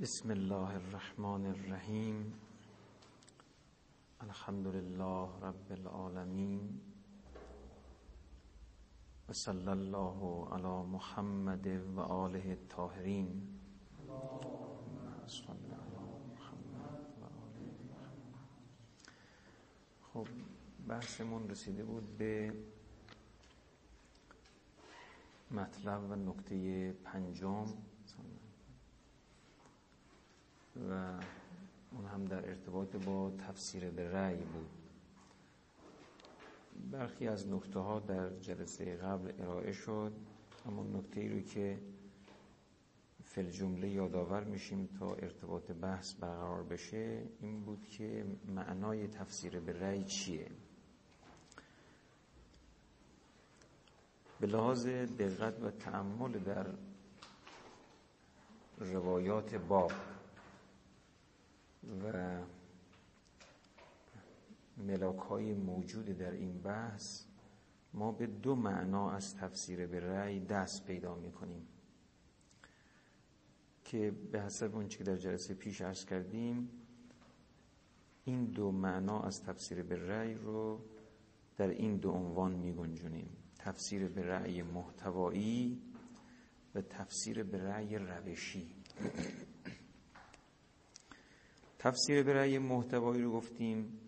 بسم 0.00 0.30
الله 0.30 0.74
الرحمن 0.74 1.46
الرحیم. 1.46 2.32
الحمد 4.20 4.66
لله 4.66 5.40
رب 5.40 5.72
العالمین. 5.72 6.80
و 9.28 9.32
صلی 9.32 9.68
الله 9.68 10.48
علی 10.52 10.86
محمد 10.86 11.66
و 11.66 12.00
آله 12.00 12.48
الطاهرین. 12.48 13.58
خب 20.02 20.26
بحثمون 20.88 21.48
رسیده 21.50 21.84
بود 21.84 22.18
به 22.18 22.52
مطلب 25.50 26.10
و 26.10 26.14
نکته 26.14 26.92
پنجم. 26.92 27.95
و 30.90 31.20
اون 31.92 32.06
هم 32.06 32.24
در 32.24 32.48
ارتباط 32.48 32.96
با 32.96 33.30
تفسیر 33.30 33.90
به 33.90 34.10
رأی 34.10 34.36
بود. 34.36 34.70
برخی 36.90 37.28
از 37.28 37.48
نکته 37.48 37.78
ها 37.78 38.00
در 38.00 38.30
جلسه 38.40 38.96
قبل 38.96 39.32
ارائه 39.42 39.72
شد 39.72 40.12
اما 40.66 40.82
نکته 40.82 41.20
ای 41.20 41.28
رو 41.28 41.40
که 41.40 41.78
فل 43.24 43.50
جمله 43.50 43.88
یادآور 43.88 44.44
میشیم 44.44 44.88
تا 44.98 45.14
ارتباط 45.14 45.70
بحث 45.70 46.14
برقرار 46.14 46.62
بشه 46.62 47.22
این 47.40 47.60
بود 47.64 47.86
که 47.86 48.24
معنای 48.48 49.08
تفسیر 49.08 49.60
به 49.60 49.72
رأی 49.72 50.04
چیه؟ 50.04 50.50
به 54.40 54.46
لحاظ 54.46 54.86
دقت 54.86 55.62
و 55.62 55.70
تعمل 55.70 56.32
در 56.32 56.66
روایات 58.78 59.54
باب 59.54 59.92
و 62.04 62.42
ملاک 64.76 65.18
های 65.18 65.54
موجود 65.54 66.06
در 66.06 66.30
این 66.30 66.58
بحث 66.58 67.24
ما 67.94 68.12
به 68.12 68.26
دو 68.26 68.54
معنا 68.54 69.10
از 69.10 69.34
تفسیر 69.34 69.86
به 69.86 70.00
رأی 70.00 70.40
دست 70.40 70.84
پیدا 70.86 71.14
می 71.14 71.32
کنیم 71.32 71.66
که 73.84 74.10
به 74.32 74.42
حسب 74.42 74.74
اون 74.74 74.88
که 74.88 75.04
در 75.04 75.16
جلسه 75.16 75.54
پیش 75.54 75.80
عرض 75.80 76.04
کردیم 76.04 76.70
این 78.24 78.44
دو 78.44 78.70
معنا 78.72 79.20
از 79.20 79.42
تفسیر 79.42 79.82
به 79.82 79.96
رأی 79.96 80.34
رو 80.34 80.80
در 81.56 81.68
این 81.68 81.96
دو 81.96 82.10
عنوان 82.10 82.52
می 82.52 82.72
گنجونیم 82.72 83.28
تفسیر 83.58 84.08
به 84.08 84.22
رأی 84.22 84.62
محتوایی 84.62 85.82
و 86.74 86.80
تفسیر 86.80 87.42
به 87.42 87.58
رأی 87.58 87.98
روشی. 87.98 88.70
تفسیر 91.86 92.22
به 92.22 92.32
رأی 92.32 92.58
محتوایی 92.58 93.22
رو 93.22 93.32
گفتیم. 93.32 94.00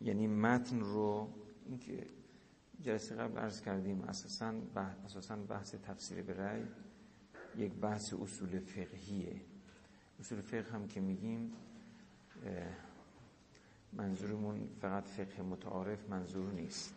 یعنی 0.00 0.26
متن 0.26 0.80
رو 0.80 1.28
اینکه 1.66 2.06
جلسه 2.80 3.14
قبل 3.14 3.38
عرض 3.38 3.60
کردیم 3.60 4.00
اساسا 4.00 4.52
بحث, 4.52 4.96
اساساً 5.04 5.36
بحث 5.36 5.74
تفسیر 5.74 6.22
به 6.22 6.34
رأی 6.34 6.66
یک 7.56 7.72
بحث 7.72 8.14
اصول 8.14 8.58
فقهیه. 8.58 9.40
اصول 10.20 10.40
فقه 10.40 10.72
هم 10.72 10.88
که 10.88 11.00
میگیم 11.00 11.52
منظورمون 13.92 14.68
فقط 14.80 15.04
فقه 15.04 15.42
متعارف 15.42 16.08
منظور 16.10 16.52
نیست. 16.52 16.94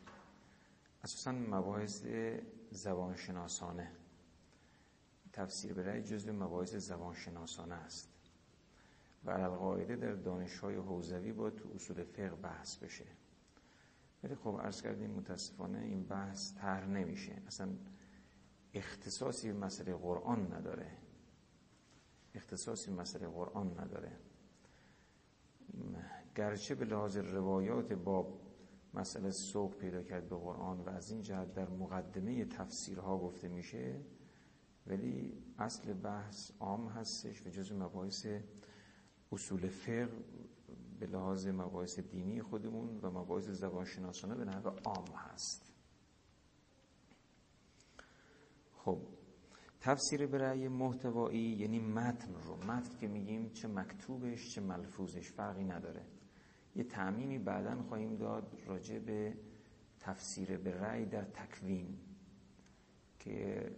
اساسا 1.03 1.31
مباحث 1.31 2.05
زبانشناسانه. 2.71 3.91
تفسیر 5.33 5.73
به 5.73 5.83
رأی 5.83 6.03
جزو 6.03 6.33
مباحث 6.33 6.75
زبانشناسانه 6.75 7.75
است. 7.75 8.18
و 9.23 9.29
القاعده 9.29 9.95
در 9.95 10.13
دانشهای 10.13 10.75
حوزوی 10.75 11.31
با 11.31 11.49
تو 11.49 11.69
اصول 11.75 12.03
فقه 12.03 12.35
بحث 12.35 12.77
بشه. 12.77 13.05
ولی 14.23 14.35
خب 14.35 14.59
عرض 14.63 14.81
کردیم 14.81 15.11
متاسفانه 15.11 15.79
این 15.79 16.03
بحث 16.03 16.53
تر 16.53 16.85
نمیشه. 16.85 17.41
اصلا 17.47 17.69
اختصاصی 18.73 19.51
مسئله 19.51 19.95
قرآن 19.95 20.53
نداره. 20.53 20.97
اختصاصی 22.35 22.91
مسئله 22.91 23.27
قرآن 23.27 23.79
نداره. 23.79 24.11
گرچه 26.35 26.75
به 26.75 26.85
لحاظ 26.85 27.17
روایات 27.17 27.93
باب 27.93 28.41
مسئله 28.93 29.31
سوق 29.31 29.75
پیدا 29.75 30.03
کرد 30.03 30.29
به 30.29 30.35
قرآن 30.35 30.79
و 30.79 30.89
از 30.89 31.11
این 31.11 31.21
جهت 31.21 31.53
در 31.53 31.69
مقدمه 31.69 32.45
تفسیرها 32.45 33.17
گفته 33.17 33.47
میشه 33.47 34.01
ولی 34.87 35.43
اصل 35.57 35.93
بحث 35.93 36.51
عام 36.59 36.87
هستش 36.87 37.45
و 37.45 37.49
جزو 37.49 37.77
مباحث 37.77 38.27
اصول 39.31 39.67
فقه 39.67 40.09
به 40.99 41.05
لحاظ 41.05 41.47
مباحث 41.47 41.99
دینی 41.99 42.41
خودمون 42.41 42.99
و 43.01 43.11
مباحث 43.11 43.43
زبانشناسانه 43.43 44.35
به 44.35 44.45
نحو 44.45 44.69
عام 44.69 45.07
هست. 45.15 45.73
خب 48.73 49.01
تفسیر 49.81 50.25
به 50.25 50.37
رأی 50.37 50.67
محتوایی 50.67 51.39
یعنی 51.39 51.79
متن 51.79 52.33
رو 52.33 52.55
متن 52.55 52.97
که 52.97 53.07
میگیم 53.07 53.49
چه 53.49 53.67
مکتوبش 53.67 54.53
چه 54.55 54.61
ملفوظش 54.61 55.31
فرقی 55.31 55.63
نداره. 55.63 56.05
یه 56.75 56.83
تعمیمی 56.83 57.39
بعدا 57.39 57.83
خواهیم 57.83 58.15
داد 58.15 58.61
راجع 58.65 58.99
به 58.99 59.37
تفسیر 59.99 60.57
به 60.57 60.71
رأی 60.71 61.05
در 61.05 61.23
تکوین 61.23 61.97
که 63.19 63.71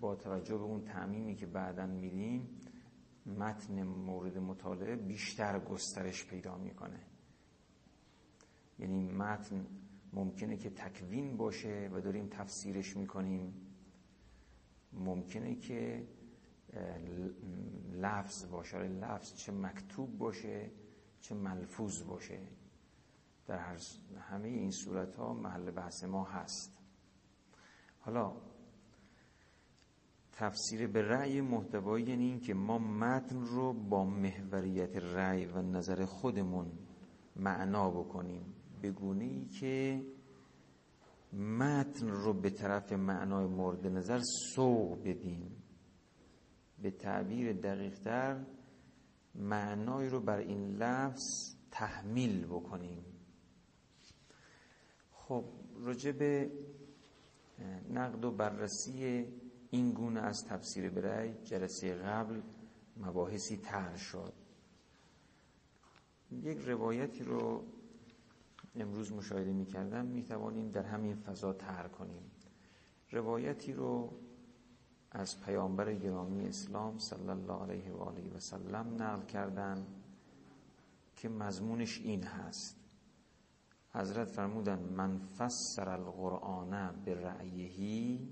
با 0.00 0.14
توجه 0.14 0.56
به 0.56 0.64
اون 0.64 0.84
تعمیمی 0.84 1.34
که 1.34 1.46
بعدا 1.46 1.86
میدیم 1.86 2.60
متن 3.26 3.82
مورد 3.82 4.38
مطالعه 4.38 4.96
بیشتر 4.96 5.58
گسترش 5.58 6.26
پیدا 6.26 6.56
می‌کنه. 6.56 7.00
یعنی 8.78 9.12
متن 9.12 9.66
ممکنه 10.12 10.56
که 10.56 10.70
تکوین 10.70 11.36
باشه 11.36 11.90
و 11.92 12.00
داریم 12.00 12.28
تفسیرش 12.28 12.96
می‌کنیم. 12.96 13.54
ممکنه 14.92 15.54
که 15.54 16.08
لفظ 17.92 18.44
باشه. 18.44 18.76
آره، 18.76 18.88
لفظ 18.88 19.34
چه 19.34 19.52
مکتوب 19.52 20.18
باشه 20.18 20.70
چه 21.20 21.34
ملفوظ 21.34 22.02
باشه. 22.02 22.40
در 23.46 23.76
همه 24.20 24.48
این 24.48 24.70
صورت 24.70 25.16
ها 25.16 25.34
محل 25.34 25.70
بحث 25.70 26.04
ما 26.04 26.24
هست. 26.24 26.78
حالا 28.00 28.32
تفسیر 30.36 30.86
به 30.86 31.02
رأی 31.02 31.40
محتوایی 31.40 32.04
یعنی 32.04 32.24
این 32.24 32.40
که 32.40 32.54
ما 32.54 32.78
متن 32.78 33.40
رو 33.40 33.72
با 33.72 34.04
محوریت 34.04 34.96
رأی 34.96 35.46
و 35.46 35.62
نظر 35.62 36.04
خودمون 36.04 36.72
معنا 37.36 37.90
بکنیم. 37.90 38.54
بگونه 38.82 39.24
ای 39.24 39.44
که 39.44 40.02
متن 41.32 42.08
رو 42.08 42.32
به 42.32 42.50
طرف 42.50 42.92
معنای 42.92 43.46
مورد 43.46 43.86
نظر 43.86 44.20
سوق 44.54 45.02
بدیم. 45.02 45.62
به 46.82 46.90
تعبیر 46.90 47.52
دقیقتر 47.52 48.44
معنای 49.34 50.08
رو 50.08 50.20
بر 50.20 50.38
این 50.38 50.76
لفظ 50.76 51.56
تحمیل 51.70 52.46
بکنیم. 52.46 53.04
خب 55.12 55.44
راجع 55.80 56.12
به 56.12 56.50
نقد 57.90 58.24
و 58.24 58.30
بررسی 58.30 59.26
این 59.74 59.92
گونه 59.92 60.20
از 60.20 60.44
تفسیر 60.44 60.90
برای 60.90 61.34
جلسه 61.44 61.94
قبل 61.94 62.40
مباحثی 62.96 63.56
تر 63.56 63.96
شد. 63.96 64.32
یک 66.30 66.58
روایتی 66.58 67.24
رو 67.24 67.64
امروز 68.74 69.12
مشاهده 69.12 69.52
می 69.52 69.66
کردم 69.66 70.06
می 70.06 70.22
توانیم 70.22 70.70
در 70.70 70.82
همین 70.82 71.14
فضا 71.14 71.52
تر 71.52 71.88
کنیم. 71.88 72.30
روایتی 73.10 73.72
رو 73.72 74.12
از 75.10 75.40
پیامبر 75.40 75.94
گرامی 75.94 76.46
اسلام 76.48 76.98
صلی 76.98 77.28
الله 77.28 77.62
علیه 77.62 77.92
و 77.92 77.96
آله 77.96 78.30
و 78.36 78.40
سلم 78.40 79.02
نقل 79.02 79.26
کردن 79.26 79.86
که 81.16 81.28
مضمونش 81.28 82.00
این 82.00 82.22
هست. 82.22 82.76
حضرت 83.90 84.28
فرمودن 84.28 84.78
من 84.78 85.18
فسر 85.18 85.88
القرآن 85.88 87.02
به 87.04 87.14
رأیهی 87.14 88.28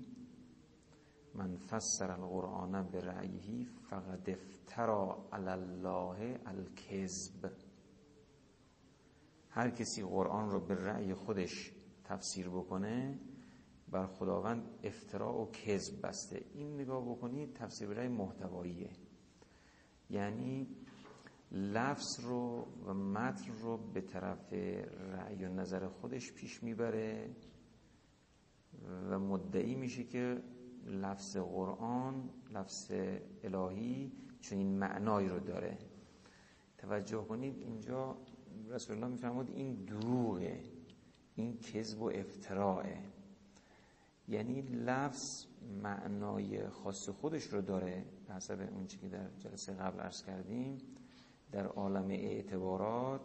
من 1.35 1.57
فسر 1.57 2.11
القرآن 2.11 2.83
به 2.83 2.99
رأیهی 2.99 3.65
فقد 3.89 4.29
افترا 4.29 5.29
علی 5.31 5.49
الله 5.49 6.39
الکذب. 6.45 7.51
هر 9.49 9.69
کسی 9.69 10.03
قرآن 10.03 10.49
رو 10.49 10.59
به 10.59 10.75
رأی 10.75 11.13
خودش 11.13 11.71
تفسیر 12.03 12.49
بکنه 12.49 13.19
بر 13.91 14.07
خداوند 14.07 14.69
افترا 14.83 15.33
و 15.33 15.51
کذب 15.51 16.07
بسته. 16.07 16.45
این 16.53 16.75
نگاه 16.75 17.05
بکنید 17.05 17.53
تفسیر 17.53 17.87
به 17.87 17.93
رأی 17.93 18.07
محتواییه. 18.07 18.89
یعنی 20.09 20.67
لفظ 21.51 22.19
رو 22.19 22.67
و 22.85 22.93
متن 22.93 23.51
رو 23.61 23.77
به 23.77 24.01
طرف 24.01 24.53
رأی 25.11 25.45
و 25.45 25.49
نظر 25.49 25.87
خودش 25.87 26.33
پیش 26.33 26.63
می‌بره 26.63 27.35
و 29.09 29.19
مدعی 29.19 29.75
میشه 29.75 30.03
که 30.03 30.41
لفظ 30.85 31.37
قرآن 31.37 32.29
لفظ 32.51 32.91
الهی 33.43 34.11
چون 34.41 34.57
این 34.57 34.77
معنایی 34.77 35.29
رو 35.29 35.39
داره. 35.39 35.77
توجه 36.77 37.23
کنید 37.25 37.57
اینجا 37.57 38.17
رسول 38.69 38.95
الله 38.95 39.07
میفرمود 39.07 39.49
این 39.49 39.85
دروغه 39.85 40.63
این 41.35 41.57
کذب 41.57 42.01
و 42.01 42.11
افتراعه. 42.15 42.97
یعنی 44.27 44.61
لفظ 44.61 45.45
معنای 45.83 46.69
خاص 46.69 47.09
خودش 47.09 47.43
رو 47.43 47.61
داره 47.61 48.05
به 48.27 48.33
حسب 48.33 48.69
اون 48.73 48.87
که 48.87 49.09
در 49.09 49.27
جلسه 49.39 49.73
قبل 49.73 49.99
عرض 49.99 50.23
کردیم 50.23 50.77
در 51.51 51.65
عالم 51.67 52.09
اعتبارات 52.09 53.21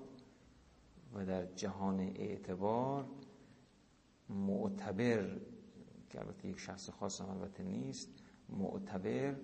و 1.15 1.25
در 1.27 1.47
جهان 1.47 2.01
اعتبار 2.01 3.05
معتبر 4.29 5.41
که 6.09 6.21
البته 6.21 6.49
یک 6.49 6.59
شخص 6.61 6.91
خاص 6.91 7.21
هم 7.21 7.31
البته 7.31 7.63
نیست 7.63 8.09
معتبر 8.49 9.37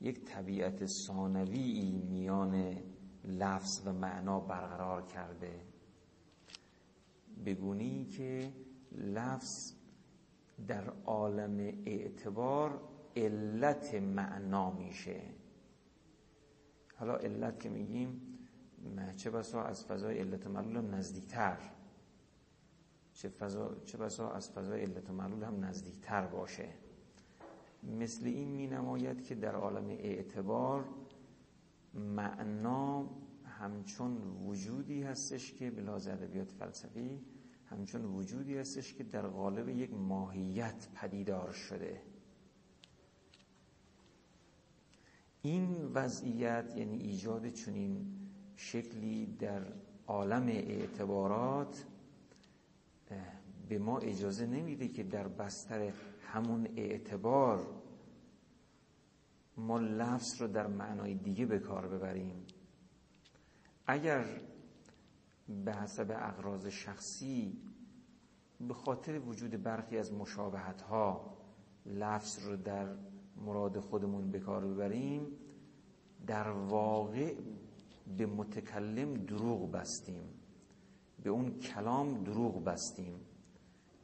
یک 0.00 0.24
طبیعت 0.24 0.86
ثانوی 0.86 1.90
میان 2.10 2.76
لفظ 3.24 3.82
و 3.86 3.92
معنا 3.92 4.40
برقرار 4.40 5.06
کرده. 5.06 5.60
بگونی 7.46 8.04
که 8.04 8.52
لفظ 8.92 9.74
در 10.68 10.92
عالم 11.04 11.58
اعتبار 11.86 12.80
علت 13.16 13.94
معنا 13.94 14.70
میشه. 14.70 15.20
حالا 16.96 17.16
علت 17.16 17.60
که 17.60 17.68
میگیم 17.68 18.38
چه 19.16 19.30
بسا 19.30 19.62
از 19.62 19.84
فضای 19.84 20.18
علت 20.18 20.46
معلول 20.46 20.84
نزدیکتر. 20.94 21.58
چه, 23.20 23.28
فضا، 23.28 23.74
چه 23.84 23.98
بسا 23.98 24.30
از 24.30 24.50
فضای 24.50 24.80
علت 24.80 25.10
معلول 25.10 25.42
هم 25.42 25.64
نزدیکتر 25.64 26.26
باشه. 26.26 26.68
مثل 27.82 28.26
این 28.26 28.48
می 28.48 28.66
نماید 28.66 29.24
که 29.24 29.34
در 29.34 29.54
عالم 29.54 29.88
اعتبار 29.88 30.84
معنا 31.94 33.10
همچون 33.44 34.16
وجودی 34.46 35.02
هستش 35.02 35.52
که 35.52 35.70
بلاز 35.70 36.08
ادبیات 36.08 36.52
فلسفی 36.52 37.20
همچون 37.66 38.04
وجودی 38.04 38.58
هستش 38.58 38.94
که 38.94 39.04
در 39.04 39.26
قالب 39.26 39.68
یک 39.68 39.94
ماهیت 39.94 40.88
پدیدار 40.94 41.52
شده. 41.52 42.02
این 45.42 45.84
وضعیت 45.84 46.72
یعنی 46.76 46.96
ایجاد 46.96 47.48
چنین 47.48 48.06
شکلی 48.56 49.26
در 49.26 49.62
عالم 50.06 50.46
اعتبارات 50.46 51.84
به 53.70 53.78
ما 53.78 53.98
اجازه 53.98 54.46
نمیده 54.46 54.88
که 54.88 55.02
در 55.02 55.28
بستر 55.28 55.92
همون 56.20 56.68
اعتبار 56.76 57.66
ما 59.56 59.78
لفظ 59.78 60.40
رو 60.40 60.48
در 60.48 60.66
معنای 60.66 61.14
دیگه 61.14 61.46
به 61.46 61.58
کار 61.58 61.88
ببریم. 61.88 62.46
اگر 63.86 64.24
به 65.64 65.72
حسب 65.72 66.16
اغراض 66.18 66.66
شخصی 66.66 67.58
به 68.60 68.74
خاطر 68.74 69.18
وجود 69.18 69.62
برخی 69.62 69.98
از 69.98 70.12
مشابهت 70.12 70.82
ها 70.82 71.36
لفظ 71.86 72.46
رو 72.46 72.56
در 72.56 72.86
مراد 73.36 73.80
خودمون 73.80 74.30
به 74.30 74.38
کار 74.38 74.66
ببریم 74.66 75.26
در 76.26 76.50
واقع 76.50 77.34
به 78.16 78.26
متکلم 78.26 79.14
دروغ 79.14 79.70
بستیم 79.70 80.22
به 81.22 81.30
اون 81.30 81.58
کلام 81.58 82.24
دروغ 82.24 82.64
بستیم. 82.64 83.29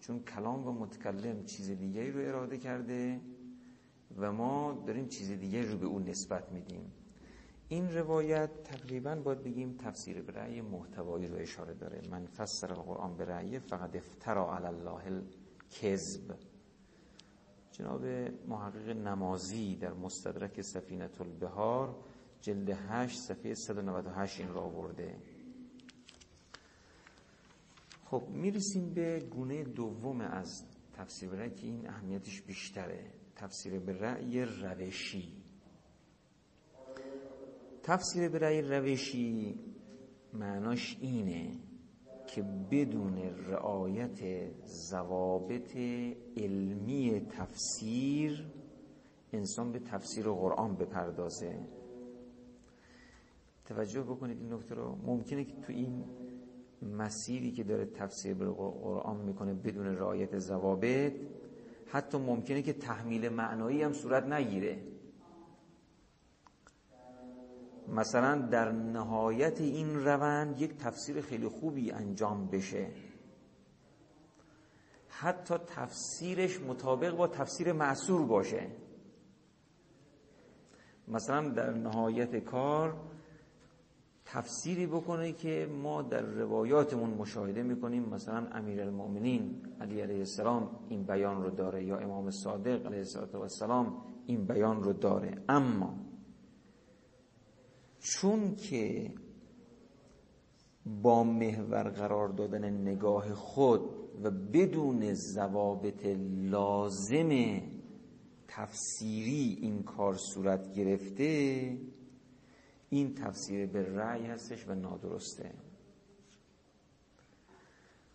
چون 0.00 0.20
کلام 0.20 0.66
و 0.66 0.72
متکلم 0.72 1.44
چیز 1.44 1.70
دیگری 1.70 2.12
رو 2.12 2.20
اراده 2.20 2.58
کرده 2.58 3.20
و 4.16 4.32
ما 4.32 4.82
داریم 4.87 5.08
چیز 5.08 5.31
دیگری 5.31 5.69
رو 5.69 5.78
به 5.78 5.87
اون 5.87 6.04
نسبت 6.08 6.52
میدیم. 6.52 6.93
این 7.69 7.94
روایت 7.94 8.62
تقریبا 8.64 9.14
باید 9.14 9.43
بگیم 9.43 9.76
تفسیر 9.76 10.22
به 10.22 10.32
رأی 10.32 10.60
محتوایی 10.60 11.26
رو 11.26 11.37
اشاره 11.37 11.75
داره. 11.75 12.00
من 12.10 12.26
فسر 12.26 12.72
القرآن 12.72 13.16
به 13.16 13.25
رأی 13.25 13.58
فقط 13.58 13.96
افترا 13.96 14.56
علی 14.56 14.66
الله 14.66 15.02
الکذب. 15.06 16.34
جناب 17.72 18.04
محقق 18.48 18.88
نمازی 18.88 19.76
در 19.76 19.93
مستدرک 19.93 20.60
سفینت 20.60 21.20
البهار 21.20 21.96
جلد 22.40 22.70
8 22.70 23.19
صفحه 23.19 23.54
198 23.54 24.40
این 24.40 24.54
را 24.54 24.60
آورده. 24.60 25.16
خب 28.11 28.23
می‌رسیم 28.29 28.94
به 28.94 29.20
گونه 29.20 29.64
دوم 29.64 30.20
از 30.20 30.64
تفسیر 30.93 31.49
که 31.49 31.67
این 31.67 31.88
اهمیتش 31.88 32.43
بیشتره. 32.43 33.05
تفسیر 33.37 33.79
به 33.79 33.93
رأی 33.93 34.43
روشی. 34.43 35.32
تفسیر 37.82 38.29
به 38.29 38.38
رأی 38.38 38.62
روشی 38.62 39.55
معناش 40.32 40.99
اینه 41.00 41.50
که 42.26 42.43
بدون 42.70 43.19
رعایت 43.49 44.49
ضوابط 44.67 45.76
علمی 46.37 47.20
تفسیر 47.20 48.47
انسان 49.32 49.73
به 49.73 49.79
تفسیر 49.79 50.25
قرآن 50.25 50.76
بپردازه. 50.76 51.69
توجه 53.64 54.03
بکنید 54.03 54.38
این 54.41 54.53
نکته 54.53 54.75
رو. 54.75 54.99
ممکنه 55.06 55.44
که 55.44 55.55
تو 55.61 55.73
این 55.73 56.05
مسیری 56.82 57.52
که 57.52 57.64
داره 57.64 57.87
تفسیر 57.87 58.34
قرآن 58.34 59.17
می‌کنه 59.17 59.55
بدون 59.55 59.87
رعایت 59.87 60.38
ضوابط 60.38 61.12
حتی 61.87 62.19
ممکنه 62.19 62.62
که 62.62 62.73
تحمیل 62.73 63.28
معنایی 63.28 63.82
هم 63.82 63.93
صورت 63.93 64.25
نگیره. 64.25 64.78
مثلا 67.88 68.46
در 68.46 68.73
نهایت 68.73 69.61
این 69.61 70.05
روند 70.05 70.61
یک 70.61 70.76
تفسیر 70.76 71.20
خیلی 71.20 71.49
خوبی 71.49 71.90
انجام 71.90 72.46
بشه. 72.46 72.87
حتی 75.08 75.55
تفسیرش 75.67 76.61
مطابق 76.61 77.17
با 77.17 77.29
تفسیر 77.29 77.72
معصور 77.72 78.26
باشه. 78.26 78.67
مثلا 81.08 81.49
در 81.49 81.70
نهایت 81.70 82.37
کار 82.37 82.96
تفسیری 84.26 84.87
بکنه 84.87 85.32
که 85.32 85.69
ما 85.82 86.02
در 86.02 86.23
روایاتمون 86.23 87.11
مشاهده 87.11 87.62
می‌کنیم. 87.62 88.02
مثلا 88.02 88.46
امیر 88.52 88.81
المؤمنین 88.81 89.62
علی 89.81 90.00
علیه 90.00 90.19
السلام 90.19 90.70
این 90.88 91.02
بیان 91.02 91.43
رو 91.43 91.50
داره 91.50 91.84
یا 91.84 91.99
امام 91.99 92.31
صادق 92.31 92.87
علیه 92.87 93.05
السلام 93.34 94.02
این 94.26 94.46
بیان 94.46 94.82
رو 94.82 94.93
داره. 94.93 95.43
اما 95.49 95.94
چون 97.99 98.55
که 98.55 99.14
با 101.03 101.24
محور 101.24 101.82
قرار 101.82 102.29
دادن 102.29 102.70
نگاه 102.70 103.34
خود 103.34 103.81
و 104.22 104.31
بدون 104.31 105.15
ضوابط 105.15 106.06
لازم 106.51 107.60
تفسیری 108.48 109.58
این 109.60 109.82
کار 109.82 110.15
صورت 110.15 110.72
گرفته 110.72 111.79
این 112.90 113.14
تفسیر 113.14 113.66
به 113.66 113.96
رأی 113.96 114.26
هستش 114.26 114.69
و 114.69 114.74
نادرسته. 114.74 115.55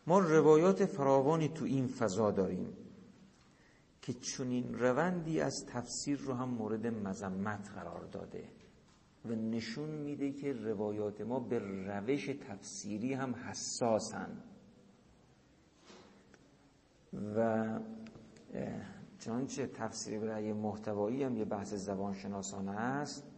ما 0.08 0.20
روایات 0.20 0.86
فراوانی 0.86 1.50
تو 1.50 1.66
این 1.66 1.88
فضا 1.88 2.32
داریم 2.32 2.74
که 4.02 4.14
چنین 4.14 4.74
روندی 4.74 5.42
از 5.42 5.66
تفسیر 5.68 6.20
رو 6.20 6.34
هم 6.34 6.50
مورد 6.50 6.88
مذمت 6.88 7.70
قرار 7.76 8.06
داده 8.06 8.50
و 9.26 9.30
نشون 9.30 9.90
میده 9.90 10.32
که 10.32 10.54
روایات 10.54 11.22
ما 11.22 11.40
به 11.40 11.60
روش 11.60 12.26
تفسیری 12.26 13.14
هم 13.14 13.36
حساسن. 13.36 14.44
و 17.36 17.80
چنانچه 19.20 19.68
تفسیر 19.68 20.20
برای 20.20 20.54
محتوایی 20.54 21.24
هم 21.24 21.38
یه 21.38 21.46
بحث 21.46 21.74
زبان 21.74 22.14
شناسانه 22.14 22.72
است. 22.72 23.31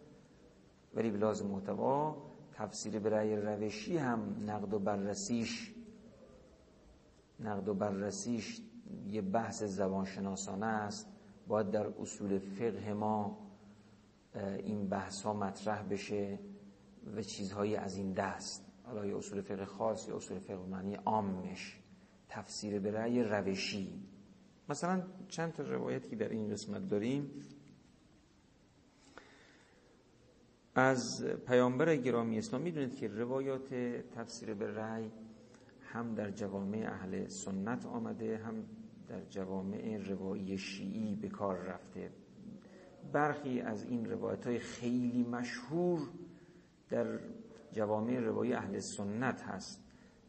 ولی 0.95 1.11
به 1.11 1.17
لازم 1.17 1.47
محتوا 1.47 2.17
تفسیر 2.53 2.99
برای 2.99 3.35
روشی 3.35 3.97
هم 3.97 4.43
نقد 4.45 4.73
و 4.73 4.79
بررسیش 4.79 5.73
نقد 7.39 7.67
و 7.67 7.73
بررسیش 7.73 8.61
یه 9.07 9.21
بحث 9.21 9.63
زبان 9.63 10.05
شناسانه 10.05 10.65
است. 10.65 11.07
باید 11.47 11.71
در 11.71 11.87
اصول 11.87 12.39
فقه 12.39 12.93
ما 12.93 13.37
این 14.35 14.87
بحث 14.89 15.21
ها 15.21 15.33
مطرح 15.33 15.83
بشه 15.83 16.39
و 17.15 17.21
چیزهایی 17.21 17.75
از 17.75 17.97
این 17.97 18.13
دست. 18.13 18.65
حالا 18.83 19.05
یا 19.05 19.17
اصول 19.17 19.41
فقه 19.41 19.65
خاص 19.65 20.07
یا 20.07 20.15
اصول 20.15 20.39
فقه 20.39 20.65
معنی 20.65 20.95
عامش 20.95 21.79
تفسیر 22.29 22.79
به 22.79 22.91
روشی. 23.23 24.03
مثلا 24.69 25.03
چند 25.27 25.53
تا 25.53 25.63
روایت 25.63 26.09
که 26.09 26.15
در 26.15 26.29
این 26.29 26.49
قسمت 26.49 26.87
داریم 26.89 27.31
از 30.75 31.25
پیامبر 31.25 31.95
گرامی 31.95 32.37
اسلام 32.37 32.61
می‌دونید 32.61 32.95
که 32.95 33.07
روایات 33.07 33.73
تفسیر 34.15 34.53
به 34.53 34.67
رأی 34.67 35.11
هم 35.81 36.15
در 36.15 36.31
جوامع 36.31 36.85
اهل 36.87 37.27
سنت 37.27 37.85
آمده 37.85 38.37
هم 38.37 38.65
در 39.07 39.21
جوامع 39.29 39.97
روایی 39.97 40.57
شیعی 40.57 41.15
به 41.15 41.29
کار 41.29 41.57
رفته. 41.57 42.09
برخی 43.11 43.61
از 43.61 43.83
این 43.83 44.05
روایت 44.05 44.47
های 44.47 44.59
خیلی 44.59 45.23
مشهور 45.23 45.99
در 46.89 47.19
جوامع 47.71 48.19
روایی 48.19 48.53
اهل 48.53 48.79
سنت 48.79 49.41
هست. 49.41 49.83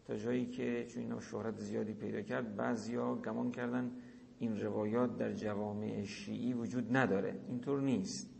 تا 0.06 0.16
جایی 0.16 0.46
که 0.46 0.86
چون 0.88 1.02
اینا 1.02 1.20
شهرت 1.20 1.58
زیادی 1.58 1.94
پیدا 1.94 2.22
کرد 2.22 2.56
بعضیا 2.56 3.14
گمان 3.14 3.50
کردن 3.50 3.90
این 4.38 4.60
روایات 4.60 5.16
در 5.16 5.32
جوامع 5.32 6.04
شیعی 6.04 6.52
وجود 6.52 6.96
نداره. 6.96 7.40
اینطور 7.48 7.80
نیست. 7.80 8.33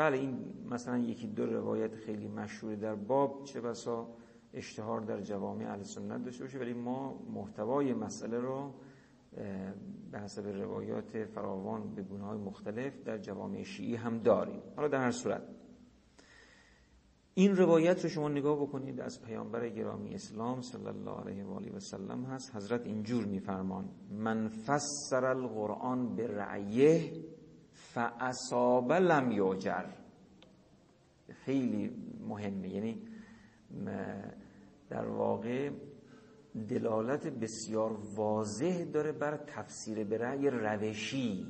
بله 0.00 0.18
این 0.18 0.38
مثلا 0.70 0.98
یکی 0.98 1.26
دو 1.26 1.46
روایت 1.46 1.94
خیلی 1.94 2.28
مشهور 2.28 2.74
در 2.74 2.94
باب 2.94 3.44
چه 3.44 3.60
بسا 3.60 4.08
اشتهار 4.54 5.00
در 5.00 5.20
جوامع 5.20 5.64
اهل 5.70 5.82
سنت 5.82 6.24
داشته 6.24 6.44
باشه 6.44 6.58
ولی 6.58 6.72
ما 6.72 7.22
محتوای 7.34 7.94
مسئله 7.94 8.38
رو 8.38 8.74
به 10.12 10.20
حسب 10.20 10.46
روایات 10.46 11.24
فراوان 11.24 11.94
به 11.94 12.18
های 12.18 12.38
مختلف 12.38 13.02
در 13.04 13.18
جوامع 13.18 13.62
شیعی 13.62 13.96
هم 13.96 14.18
داریم. 14.18 14.62
حالا 14.76 14.88
در 14.88 15.00
هر 15.00 15.10
صورت 15.10 15.42
این 17.34 17.56
روایت 17.56 18.02
رو 18.02 18.08
شما 18.08 18.28
نگاه 18.28 18.62
بکنید 18.62 19.00
از 19.00 19.22
پیامبر 19.22 19.68
گرامی 19.68 20.14
اسلام 20.14 20.60
صلی 20.60 20.86
الله 20.86 21.20
علیه 21.20 21.44
و 21.44 21.50
آله 21.52 21.72
و 21.72 21.80
سلم 21.80 22.24
هست 22.24 22.56
حضرت 22.56 22.86
اینجور 22.86 23.24
میفرمان 23.24 23.88
من 24.10 24.48
فسر 24.48 25.24
القرآن 25.24 26.16
به 26.16 26.26
رعیه 26.26 27.12
فاصاب 27.94 28.92
لم 28.92 29.32
یوجر 29.32 29.84
خیلی 31.44 31.90
مهمه. 32.28 32.68
یعنی 32.68 33.02
در 34.88 35.06
واقع 35.06 35.70
دلالت 36.68 37.26
بسیار 37.26 37.92
واضح 38.16 38.84
داره 38.84 39.12
بر 39.12 39.36
تفسیر 39.36 40.04
به 40.04 40.18
رأی 40.18 40.50
روشی. 40.50 41.46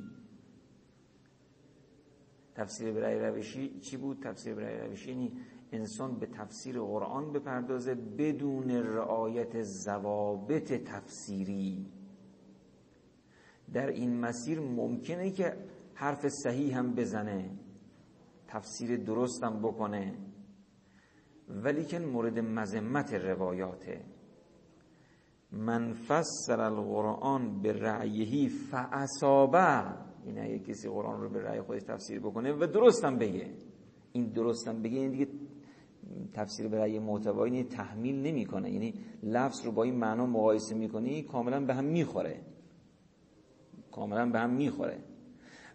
تفسیر 2.55 2.91
به 2.91 3.01
رأی 3.01 3.19
روشی 3.19 3.79
چی 3.79 3.97
بود؟ 3.97 4.21
تفسیر 4.23 4.55
به 4.55 4.61
رأی 4.61 4.89
روشی 4.89 5.09
یعنی 5.09 5.31
انسان 5.71 6.19
به 6.19 6.25
تفسیر 6.25 6.79
قرآن 6.79 7.31
بپردازه 7.33 7.95
بدون 7.95 8.71
رعایت 8.71 9.61
ضوابط 9.61 10.73
تفسیری. 10.73 11.85
در 13.73 13.87
این 13.87 14.19
مسیر 14.19 14.59
ممکنه 14.59 15.31
که 15.31 15.57
حرف 16.01 16.27
صحیح 16.27 16.77
هم 16.77 16.93
بزنه 16.95 17.49
تفسیر 18.47 18.97
درست 18.97 19.43
هم 19.43 19.59
بکنه. 19.59 20.13
ولی 21.49 21.85
که 21.85 21.99
مورد 21.99 22.39
مذمت 22.39 23.13
روایاته. 23.13 24.01
من 25.51 25.93
فسر 25.93 26.61
القرآن 26.61 27.61
به 27.61 27.73
رعیهی 27.73 28.49
فعصابه 28.49 29.83
این 30.25 30.39
اگه 30.39 30.59
کسی 30.59 30.89
قرآن 30.89 31.21
رو 31.21 31.29
به 31.29 31.41
رأی 31.41 31.61
خودش 31.61 31.83
تفسیر 31.83 32.19
بکنه 32.19 32.53
و 32.53 32.67
درستم 32.73 33.17
بگه. 33.17 33.47
این 34.13 34.25
درستم 34.25 34.81
بگه 34.81 34.99
این 34.99 35.11
دیگه 35.11 35.27
تفسیر 36.33 36.67
به 36.67 36.77
رأی 36.77 36.99
محتوایی 36.99 37.63
تحمیل 37.63 38.21
نمی‌کنه. 38.21 38.71
یعنی 38.71 38.93
لفظ 39.23 39.65
رو 39.65 39.71
با 39.71 39.83
این 39.83 39.95
معنا 39.95 40.25
مقایسه 40.25 40.75
می‌کنی 40.75 41.23
کاملا 41.23 41.65
به 41.65 41.73
هم 41.73 41.85
می‌خوره. 41.85 42.41
کاملا 43.91 44.29
به 44.29 44.39
هم 44.39 44.49
می‌خوره. 44.49 45.10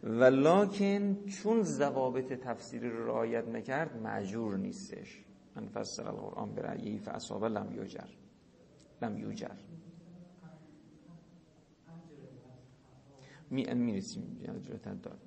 ولکن 0.07 1.25
چون 1.27 1.63
ضوابط 1.63 2.33
تفسیری 2.33 2.91
رو 2.91 3.07
رعایت 3.07 3.49
نکرد 3.49 3.97
معجور 4.03 4.57
نیستش. 4.57 5.25
من 5.57 5.67
فسر 5.67 6.09
القرآن 6.09 6.55
به 6.55 6.63
رأیی 6.63 6.99
فاصاب 6.99 7.45
لم 7.45 7.73
یوجر 7.73 8.09
لم 9.03 9.19
یوجر 9.19 9.55
می 13.51 13.75
می‌رسیم 13.75 14.41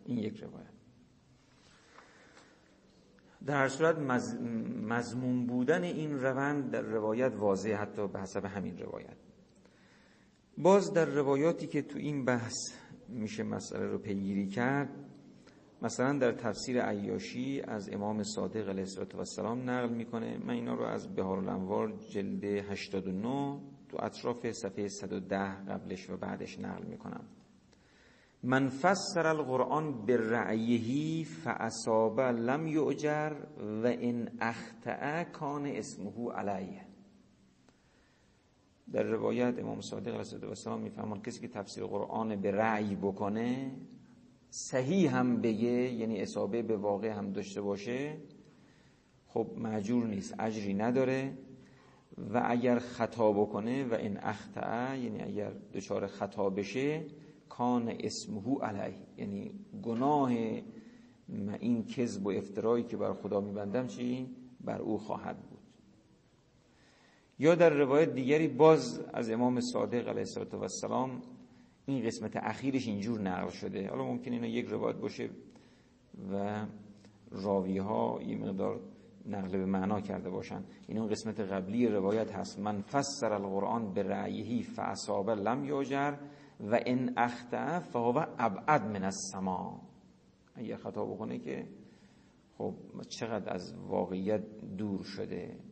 این 0.05 0.17
یک 0.17 0.37
روایت. 0.37 0.69
در 3.45 3.57
هر 3.57 3.67
صورت 3.67 3.97
مضمون 4.87 5.45
بودن 5.45 5.83
این 5.83 6.19
روند 6.19 6.71
در 6.71 6.81
روایت 6.81 7.33
واضح 7.35 7.73
حتی 7.73 8.07
به 8.07 8.19
حسب 8.19 8.45
همین 8.45 8.77
روایت. 8.77 9.17
باز 10.57 10.93
در 10.93 11.05
روایاتی 11.05 11.67
که 11.67 11.81
تو 11.81 11.99
این 11.99 12.25
بحث 12.25 12.55
میشه 13.11 13.43
مسئله 13.43 13.85
رو 13.85 13.97
پیگیری 13.97 14.47
کرد. 14.47 14.89
مثلا 15.81 16.17
در 16.17 16.31
تفسیر 16.31 16.81
عیاشی 16.81 17.61
از 17.61 17.89
امام 17.93 18.23
صادق 18.23 18.69
علیه 18.69 18.85
السلام 19.17 19.69
نقل 19.69 19.89
می‌کنه 19.89 20.37
من 20.37 20.53
اینا 20.53 20.73
رو 20.73 20.83
از 20.83 21.15
بهار 21.15 21.37
الانوار 21.37 21.93
جلد 22.09 22.43
89 22.43 23.59
تو 23.89 23.97
اطراف 23.99 24.51
صفحه 24.51 24.87
110 24.87 25.37
قبلش 25.69 26.09
و 26.09 26.17
بعدش 26.17 26.59
نقل 26.59 26.83
می‌کنم. 26.83 27.23
من 28.43 28.69
فسر 28.69 29.27
القرآن 29.27 30.05
برعیهی 30.05 31.23
فاصاب 31.23 32.21
لم 32.21 32.67
یؤجر 32.67 33.33
و 33.83 33.87
این 33.87 34.29
اخطأ 34.41 35.23
کان 35.23 35.65
اسمه 35.65 36.31
علیه. 36.31 36.88
در 38.93 39.03
روایت 39.03 39.59
امام 39.59 39.81
صادق 39.81 40.07
علیه 40.07 40.47
السلام 40.49 40.81
میفهمون 40.81 41.21
کسی 41.21 41.41
که 41.41 41.47
تفسیر 41.47 41.85
قرآن 41.85 42.35
به 42.35 42.51
رعی 42.51 42.95
بکنه 42.95 43.71
صحیح 44.49 45.17
هم 45.17 45.41
بگه 45.41 45.93
یعنی 45.93 46.21
اصابه 46.21 46.61
به 46.61 46.77
واقع 46.77 47.07
هم 47.07 47.31
داشته 47.31 47.61
باشه 47.61 48.17
خب 49.27 49.47
معجور 49.57 50.07
نیست 50.07 50.35
اجری 50.39 50.73
نداره 50.73 51.37
و 52.17 52.41
اگر 52.45 52.79
خطا 52.79 53.31
بکنه 53.31 53.85
و 53.85 53.93
این 53.93 54.17
اخطا 54.17 54.95
یعنی 54.95 55.21
اگر 55.21 55.51
دچار 55.73 56.07
خطا 56.07 56.49
بشه 56.49 57.05
کان 57.49 57.93
اسمهو 57.99 58.59
علیه. 58.59 58.95
یعنی 59.17 59.51
گناه 59.83 60.29
این 61.59 61.85
کذب 61.85 62.25
و 62.25 62.29
افترایی 62.29 62.83
که 62.83 62.97
بر 62.97 63.13
خدا 63.13 63.41
میبندم 63.41 63.87
چی؟ 63.87 64.35
بر 64.61 64.81
او 64.81 64.97
خواهد 64.97 65.48
یا 67.39 67.55
در 67.55 67.69
روایت 67.69 68.13
دیگری 68.13 68.47
باز 68.47 68.99
از 69.13 69.29
امام 69.29 69.59
صادق 69.59 70.07
علیه 70.07 70.25
السلام 70.61 71.21
این 71.85 72.05
قسمت 72.05 72.31
اخیرش 72.35 72.87
اینجور 72.87 73.21
نقل 73.21 73.49
شده. 73.49 73.89
حالا 73.89 74.03
ممکن 74.03 74.33
اینا 74.33 74.47
یک 74.47 74.65
روایت 74.65 74.95
باشه 74.95 75.29
و 76.33 76.65
راوی 77.31 77.77
ها 77.77 78.19
یه 78.27 78.37
مقدار 78.37 78.79
نقل 79.25 79.51
به 79.51 79.65
معنا 79.65 80.01
کرده 80.01 80.29
باشن. 80.29 80.63
این 80.87 80.97
اون 80.97 81.09
قسمت 81.09 81.39
قبلی 81.39 81.87
روایت 81.87 82.31
هست. 82.31 82.59
من 82.59 82.81
فسر 82.81 83.33
القرآن 83.33 83.93
به 83.93 84.03
رأیهی 84.03 84.63
فاصاب 84.63 85.29
لم 85.29 85.65
یوجر 85.65 86.13
و 86.59 86.79
ان 86.85 87.13
اخطا 87.17 87.79
فهو 87.79 88.25
ابعد 88.39 88.83
من 88.83 89.03
السما. 89.03 89.81
اگه 90.55 90.77
خطا 90.77 91.05
بکنه 91.05 91.39
که 91.39 91.67
خب 92.57 92.73
چقدر 93.07 93.53
از 93.53 93.75
واقعیت 93.87 94.43
دور 94.77 95.03
شده. 95.03 95.68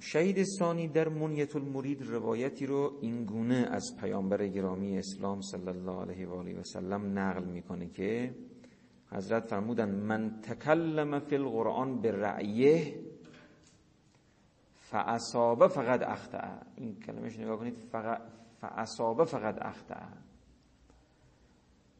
شهید 0.00 0.44
ثانی 0.58 0.88
در 0.88 1.08
منیت 1.08 1.56
المرید 1.56 2.02
روایتی 2.02 2.66
رو 2.66 2.98
این 3.00 3.24
گونه 3.24 3.68
از 3.70 3.96
پیامبر 4.00 4.46
گرامی 4.46 4.98
اسلام 4.98 5.40
صلی 5.40 5.68
الله 5.68 6.00
علیه 6.00 6.28
و 6.28 6.32
آله 6.32 6.60
و 6.60 6.62
سلم 6.62 7.18
نقل 7.18 7.44
می‌کنه 7.44 7.88
که 7.88 8.34
حضرت 9.10 9.46
فرمودن 9.46 9.90
من 9.90 10.40
تکلم 10.42 11.18
فی 11.18 11.36
القرآن 11.36 12.00
به 12.00 12.12
رأیه 12.12 12.94
فاصابه 14.74 15.68
فقط 15.68 16.02
اخطا 16.02 16.58
این 16.76 17.00
کلمش 17.00 17.38
نگاه 17.38 17.58
کنید 17.58 17.76
فاصابه 18.60 19.24
فقط 19.24 19.58
اخطا 19.62 20.08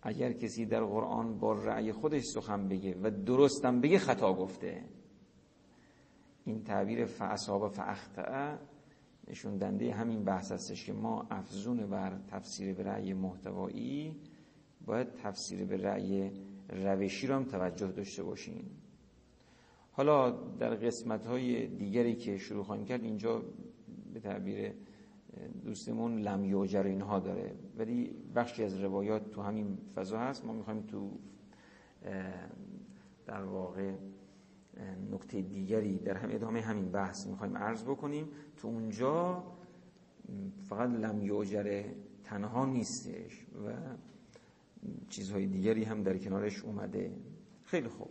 اگر 0.03 0.33
کسی 0.33 0.67
در 0.67 0.85
قرآن 0.85 1.39
با 1.39 1.53
رأی 1.53 1.93
خودش 1.93 2.23
سخن 2.35 2.69
بگه 2.69 2.97
و 3.03 3.11
درستم 3.11 3.81
بگه 3.81 3.99
خطا 3.99 4.35
گفته. 4.35 4.85
این 6.45 6.65
تعبیر 6.65 7.05
فاصابه 7.05 7.69
فاخطا 7.69 8.59
نشون 9.29 9.57
دنده 9.57 9.93
همین 9.93 10.25
بحث 10.25 10.53
هستش 10.53 10.85
که 10.85 10.93
ما 10.93 11.27
افزون 11.31 11.87
بر 11.87 12.19
تفسیر 12.31 12.75
به 12.75 12.83
رأی 12.83 13.15
محتوایی 13.15 14.17
باید 14.87 15.15
تفسیر 15.15 15.65
به 15.65 15.77
رأی 15.77 16.31
روشی 16.69 17.27
رو 17.27 17.35
هم 17.35 17.45
توجه 17.45 17.87
داشته 17.87 18.23
باشیم 18.23 18.71
حالا 19.93 20.31
در 20.31 20.75
قسمت 20.75 21.27
های 21.27 21.67
دیگری 21.67 22.15
که 22.15 22.39
شروع 22.39 22.65
خواهیم 22.65 22.85
کرد 22.85 23.05
اینجا 23.05 23.43
به 24.15 24.21
تعبیر 24.21 24.73
دوستمون 25.65 26.19
لم 26.19 26.45
یوجر 26.45 26.83
اینها 26.83 27.19
داره. 27.19 27.55
ولی 27.79 28.17
بخشی 28.35 28.65
از 28.65 28.81
روایات 28.81 29.31
تو 29.31 29.43
همین 29.43 29.79
فضا 29.95 30.19
هست. 30.19 30.45
ما 30.45 30.53
می‌خوایم 30.53 30.83
تو 30.83 31.11
در 33.27 33.45
واقع 33.45 33.93
نکته 35.11 35.43
دیگری 35.43 35.99
در 35.99 36.17
هم 36.17 36.29
ادامه 36.33 36.61
همین 36.61 36.91
بحث 36.91 37.27
می‌خوایم 37.27 37.57
عرض 37.57 37.85
بکنیم. 37.85 38.29
تو 38.57 38.69
اونجا 38.69 39.45
فقط 40.69 40.91
لم 40.91 41.23
یوجر 41.23 41.85
تنها 42.25 42.67
نیستش 42.67 43.47
و 43.67 43.73
چیزهای 45.09 45.47
دیگری 45.47 45.85
هم 45.85 46.03
در 46.03 46.19
کنارش 46.19 46.63
اومده. 46.63 47.13
خیلی 47.65 47.89
خوب. 47.89 48.09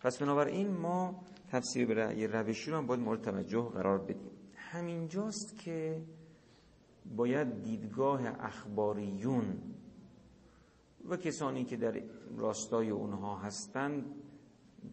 پس 0.00 0.18
بنابراین 0.18 0.70
ما 0.70 1.24
تفسیر 1.48 1.86
به 1.86 1.94
رأی 1.94 2.26
روشی 2.26 2.70
رو 2.70 2.76
هم 2.76 2.86
باید 2.86 3.00
مورد 3.00 3.22
توجه 3.22 3.62
قرار 3.62 3.98
بدیم. 3.98 4.30
همینجاست 4.54 5.58
که 5.58 6.02
باید 7.16 7.62
دیدگاه 7.62 8.44
اخباریون 8.44 9.58
و 11.08 11.16
کسانی 11.16 11.64
که 11.64 11.76
در 11.76 12.02
راستای 12.36 12.90
اونها 12.90 13.36
هستند 13.36 14.04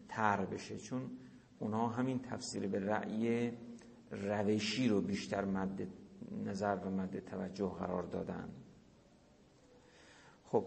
تر 0.08 0.44
بشه. 0.44 0.76
چون 0.76 1.10
اونها 1.58 1.88
همین 1.88 2.18
تفسیر 2.18 2.66
به 2.66 2.78
رأی 2.78 3.52
روشی 4.10 4.88
رو 4.88 5.00
بیشتر 5.00 5.44
مد 5.44 5.88
نظر 6.44 6.76
و 6.76 6.90
مد 6.90 7.18
توجه 7.18 7.68
قرار 7.78 8.02
دادن. 8.02 8.48
خب 10.44 10.66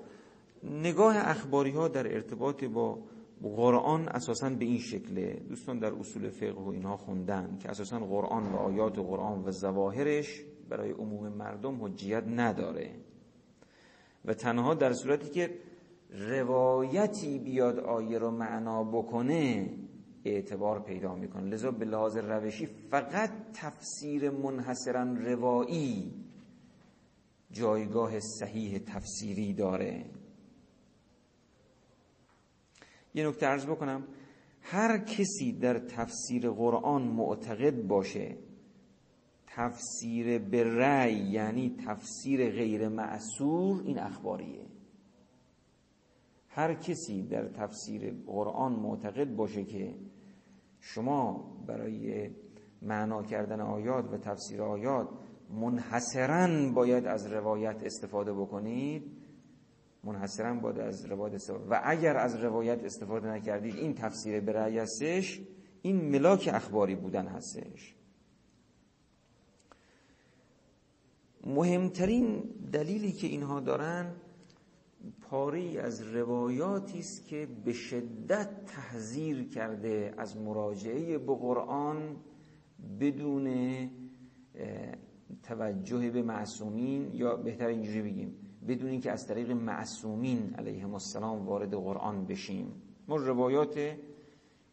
نگاه 0.64 1.18
اخباری 1.18 1.72
ها 1.72 1.88
در 1.88 2.14
ارتباط 2.14 2.64
با 2.64 3.00
قرآن 3.44 4.08
اساسا 4.08 4.50
به 4.50 4.66
این 4.66 4.78
شکله. 4.78 5.34
دوستان 5.50 5.80
در 5.80 5.94
اصول 5.94 6.30
فقه 6.30 6.62
و 6.62 6.70
اینها 6.70 6.98
خوندن 6.98 7.58
که 7.62 7.70
اساسا 7.70 8.00
قرآن 8.00 8.44
و 8.44 8.56
آیات 8.56 9.00
قرآن 9.00 9.44
و 9.46 9.52
زواهرش 9.52 10.42
برای 10.70 10.92
عموم 10.92 11.28
مردم 11.28 11.84
حجیت 11.84 12.24
نداره. 12.28 12.96
و 14.26 14.34
تنها 14.34 14.74
در 14.74 14.94
صورتی 14.94 15.30
که 15.30 15.58
روایتی 16.12 17.40
بیاد 17.40 17.80
آیه 17.80 18.18
رو 18.18 18.32
معنا 18.32 18.84
بکنه 18.84 19.70
اعتبار 20.26 20.84
پیدا 20.84 21.16
می‌کنه. 21.16 21.50
لذا 21.50 21.72
به 21.72 21.86
لحاظ 21.86 22.18
روشی 22.18 22.66
فقط 22.66 23.30
تفسیر 23.54 24.30
منحصرا 24.30 25.04
روایی 25.04 26.14
جایگاه 27.52 28.20
صحیح 28.20 28.78
تفسیری 28.78 29.54
داره. 29.54 30.06
یه 33.14 33.28
نکته 33.28 33.48
ارز 33.48 33.66
بکنم 33.66 34.08
هر 34.62 34.98
کسی 34.98 35.52
در 35.52 35.80
تفسیر 35.80 36.50
قرآن 36.50 37.02
معتقد 37.02 37.88
باشه 37.88 38.38
تفسیر 39.48 40.40
به 40.40 40.64
رأی 40.64 41.14
یعنی 41.14 41.76
تفسیر 41.86 42.50
غیر 42.50 42.88
معصور 42.88 43.82
این 43.84 44.00
اخباریه. 44.00 44.66
هر 46.54 46.74
کسی 46.74 47.24
در 47.24 47.48
تفسیر 47.48 48.14
قرآن 48.28 48.74
معتقد 48.74 49.36
باشه 49.36 49.64
که 49.64 49.96
شما 50.80 51.54
برای 51.68 52.30
معنا 52.82 53.24
کردن 53.24 53.62
آیات 53.62 54.14
و 54.14 54.18
تفسیر 54.18 54.62
آیات 54.62 55.10
منحصرا 55.50 56.72
باید 56.72 57.06
از 57.06 57.34
روایت 57.34 57.84
استفاده 57.84 58.34
بکنید 58.34 59.12
منحصرا 60.04 60.54
باید 60.54 60.80
از 60.80 61.06
روایت 61.06 61.34
استفاده 61.34 61.66
و 61.70 61.82
اگر 61.84 62.18
از 62.18 62.36
روایت 62.36 62.84
استفاده 62.84 63.28
نکردید 63.28 63.76
این 63.76 63.94
تفسیر 63.94 64.40
برای 64.40 64.80
هستش 64.80 65.42
این 65.82 66.12
ملاک 66.12 66.50
اخباری 66.54 66.96
بودن 66.96 67.28
هستش. 67.28 67.96
مهمترین 71.46 72.44
دلیلی 72.74 73.12
که 73.12 73.28
اینها 73.28 73.60
دارن 73.60 74.16
پاری 75.22 75.78
از 75.78 76.02
روایاتی 76.02 77.00
است 77.00 77.26
که 77.26 77.48
به 77.66 77.74
شدت 77.74 78.66
تحذیر 78.66 79.50
کرده 79.50 80.14
از 80.18 80.38
مراجعه 80.38 81.18
به 81.18 81.36
قرآن 81.36 82.16
بدون 83.00 83.48
توجه 85.44 86.10
به 86.10 86.22
معصومین 86.22 87.12
یا 87.14 87.36
بهتر 87.36 87.68
اینجوری 87.68 88.02
بگیم 88.02 88.36
بدون 88.68 88.90
اینکه 88.90 89.12
از 89.12 89.28
طریق 89.28 89.52
معصومین 89.52 90.54
علیهم 90.54 90.94
السلام 90.94 91.46
وارد 91.46 91.74
قرآن 91.74 92.26
بشیم. 92.26 92.74
ما 93.08 93.16
روایات 93.16 93.96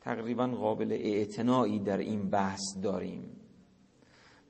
تقریبا 0.01 0.47
قابل 0.47 0.93
اعتنایی 0.93 1.79
در 1.79 1.99
این 1.99 2.31
بحث 2.31 2.63
داریم. 2.83 3.23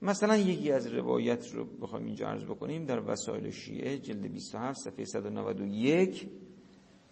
مثلا 0.03 0.37
یکی 0.37 0.73
از 0.73 0.87
روایت 0.87 1.55
رو 1.55 1.65
بخوام 1.65 2.05
اینجا 2.05 2.29
عرض 2.29 2.45
بکنیم 2.45 2.85
در 2.85 3.11
وسایل 3.11 3.51
شیعه 3.51 3.99
جلد 3.99 4.33
27 4.33 4.79
صفحه 4.79 5.05
191 5.05 6.29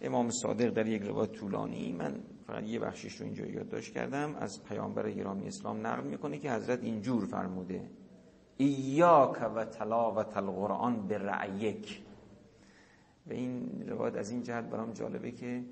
امام 0.01 0.31
صادق 0.31 0.71
در 0.71 0.87
یک 0.87 1.03
روایت 1.03 1.33
طولانی 1.33 1.93
من 1.93 2.21
فقط 2.47 2.65
یه 2.65 2.79
بخشش 2.79 3.13
رو 3.13 3.25
اینجا 3.25 3.47
یادداشت 3.47 3.95
کردم 3.95 4.35
از 4.35 4.65
پیامبر 4.69 5.11
گرامی 5.11 5.47
اسلام 5.47 5.87
نقل 5.87 6.05
می‌کنه 6.05 6.39
که 6.39 6.53
حضرت 6.53 6.85
اینجور 6.85 7.25
فرموده 7.25 7.91
ایاک 8.57 9.51
و 9.57 9.65
تلاوت 9.65 10.37
القرآن 10.37 11.07
به 11.07 11.19
رعیک 11.19 12.03
و 13.27 13.33
این 13.33 13.85
روایت 13.89 14.17
از 14.17 14.31
این 14.31 14.43
جهت 14.43 14.65
برام 14.65 14.93
جالبه 14.93 15.31
که 15.31 15.65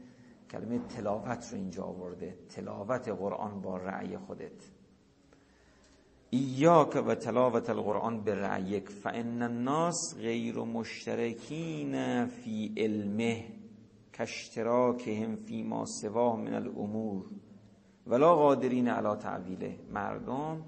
کلمه 0.51 0.79
تلاوت 0.79 1.49
رو 1.53 1.59
اینجا 1.59 1.83
آورده 1.85 2.39
تلاوت 2.49 3.09
قرآن 3.09 3.61
با 3.61 3.77
رعی 3.77 4.17
خودت. 4.19 4.84
ایاک 6.35 7.05
و 7.07 7.15
تلاوت 7.15 7.71
القرآن 7.71 8.25
به 8.25 8.35
رعیک 8.35 8.89
فان 8.89 9.43
الناس 9.43 10.15
غیر 10.19 10.59
مشترکین 10.59 12.27
فی 12.27 12.75
علمه 12.77 13.45
کاشتراکهم 14.19 15.37
فی 15.37 15.63
ما 15.63 15.85
سواه 15.87 16.41
من 16.41 16.55
الامور 16.55 17.25
ولا 18.07 18.35
قادرین 18.35 18.89
علی 18.89 19.17
تعویله 19.17 19.79
مردم 19.91 20.63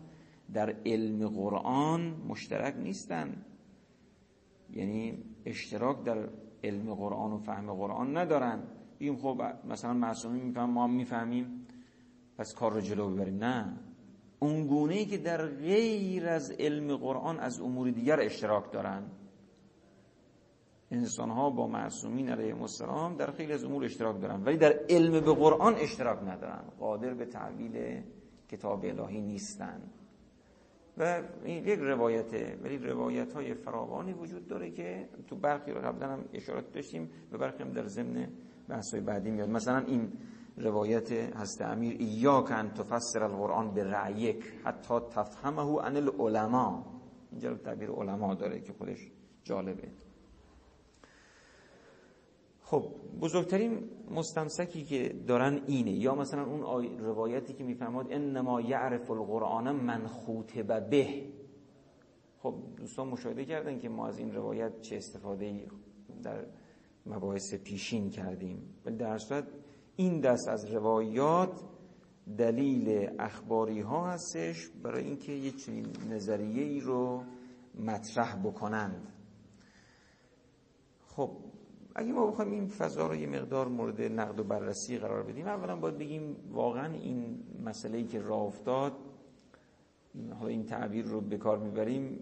در 0.55 0.77
علم 0.87 1.29
قرآن 1.29 2.15
مشترک 2.29 2.75
نیستن. 2.77 3.45
یعنی 4.71 5.19
اشتراک 5.45 6.05
در 6.05 6.29
علم 6.65 6.95
قرآن 6.95 7.33
و 7.33 7.39
فهم 7.39 7.75
قرآن 7.75 8.17
ندارن. 8.17 8.63
بگیم 9.01 9.17
خب 9.17 9.43
مثلا 9.69 9.93
معصومی 9.95 10.41
میفهم 10.41 10.71
ما 10.71 10.87
می‌فهمیم 10.87 11.67
پس 12.39 12.55
کار 12.55 12.73
رو 12.73 12.81
جلو 12.81 13.11
ببریم. 13.11 13.37
نه. 13.37 13.86
اون 14.39 14.67
گونه 14.67 15.05
که 15.05 15.19
در 15.19 15.47
غیر 15.47 16.29
از 16.29 16.51
علم 16.51 16.97
قرآن 16.97 17.41
از 17.41 17.61
امور 17.61 17.91
دیگر 17.91 18.21
اشتراک 18.21 18.73
دارن 18.73 19.03
انسان 20.91 21.31
ها 21.31 21.51
با 21.51 21.67
معصومین 21.67 22.29
علیه 22.29 22.61
السلام 22.61 23.17
در 23.17 23.31
خیلی 23.31 23.53
از 23.53 23.65
امور 23.65 23.85
اشتراک 23.85 24.21
دارن 24.21 24.45
ولی 24.45 24.57
در 24.57 24.81
علم 24.89 25.13
به 25.13 25.35
قرآن 25.35 25.75
اشتراک 25.75 26.19
ندارن 26.23 26.65
قادر 26.79 27.15
به 27.15 27.27
تعویل 27.27 28.03
کتاب 28.49 28.85
الهی 28.85 29.21
نیستن. 29.21 29.83
و 30.99 31.23
این 31.45 31.65
یک 31.67 31.79
روایته 31.79 32.59
ولی 32.63 32.79
روایت 32.79 33.33
های 33.33 33.55
فراوانی 33.55 34.13
وجود 34.13 34.49
داره 34.49 34.71
که 34.71 35.09
تو 35.29 35.37
برخی 35.37 35.71
رو 35.71 35.81
قبلا 35.81 36.09
هم 36.09 36.25
اشارات 36.33 36.73
داشتیم 36.73 37.11
و 37.33 37.39
برخی 37.39 37.63
هم 37.63 37.73
در 37.73 37.87
ضمن 37.87 38.29
بحث 38.69 38.95
های 38.95 39.01
بعدی 39.01 39.31
میاد. 39.31 39.49
مثلا 39.49 39.79
این 39.79 40.13
روایت 40.57 41.13
هست 41.13 41.63
امیر 41.63 41.97
ایاک 41.99 42.51
ان 42.51 42.71
تفسر 42.71 43.23
القرآن 43.23 43.75
به 43.75 43.85
رعیک 43.85 44.45
حتی 44.65 45.01
تفهمه 45.01 45.81
عن 45.81 45.97
العلماء. 45.97 46.83
اینجا 47.31 47.55
تعبیر 47.55 47.91
علما 47.91 48.35
داره 48.35 48.61
که 48.61 48.73
خودش 48.73 49.11
جالبه. 49.45 49.89
خب 52.63 52.85
بزرگترین 53.21 53.91
مستمسکی 54.11 54.85
که 54.85 55.15
دارن 55.27 55.61
اینه 55.67 55.91
یا 55.91 56.15
مثلا 56.15 56.45
اون 56.47 56.99
روایتی 56.99 57.53
که 57.53 57.65
می‌فهمد 57.65 58.07
انما 58.11 58.61
یعرف 58.61 59.11
القرآن 59.11 59.73
من 59.73 60.07
خوتب 60.07 60.91
به 60.91 61.09
خب 62.43 62.55
دوستان 62.77 63.09
مشاهده 63.09 63.45
کردن 63.45 63.79
که 63.79 63.89
ما 63.89 64.07
از 64.09 64.19
این 64.19 64.35
روایت 64.35 64.81
چه 64.81 64.97
استفاده 64.97 65.67
در 66.23 66.47
مباحث 67.07 67.55
پیشین 67.55 68.11
کردیم. 68.11 68.75
ولی 68.85 68.97
در 68.97 69.19
صورت 69.19 69.45
این 69.97 70.21
دست 70.21 70.49
از 70.49 70.65
روایات 70.75 71.61
دلیل 72.39 73.11
اخباری 73.19 73.81
ها 73.81 74.11
هستش 74.11 74.69
برای 74.83 75.05
اینکه 75.05 75.33
یه 75.33 75.51
چنین 75.51 75.87
نظریه 76.11 76.63
ای 76.63 76.81
رو 76.81 77.23
مطرح 77.81 78.37
بکنند. 78.45 79.13
خب 81.07 81.31
اگه 81.95 82.13
ما 82.13 82.27
بخوایم 82.27 82.51
این 82.51 82.67
فضا 82.67 83.07
رو 83.07 83.15
یه 83.15 83.27
مقدار 83.27 83.69
مورد 83.69 84.03
نقد 84.03 84.41
و 84.41 84.45
بررسی 84.45 84.99
قرار 84.99 85.23
بدیم 85.23 85.47
اولا 85.47 85.77
باید 85.77 85.99
بگیم 85.99 86.37
واقعا 86.51 86.93
این 86.93 87.43
مسئله 87.65 87.99
ای 87.99 88.05
که 88.05 88.21
راه 88.21 88.43
افتاد 88.43 88.93
حالا 90.39 90.49
این 90.49 90.65
تعبیر 90.65 91.05
رو 91.05 91.21
به 91.21 91.39
کار 91.39 91.59
می‌بریم 91.59 92.19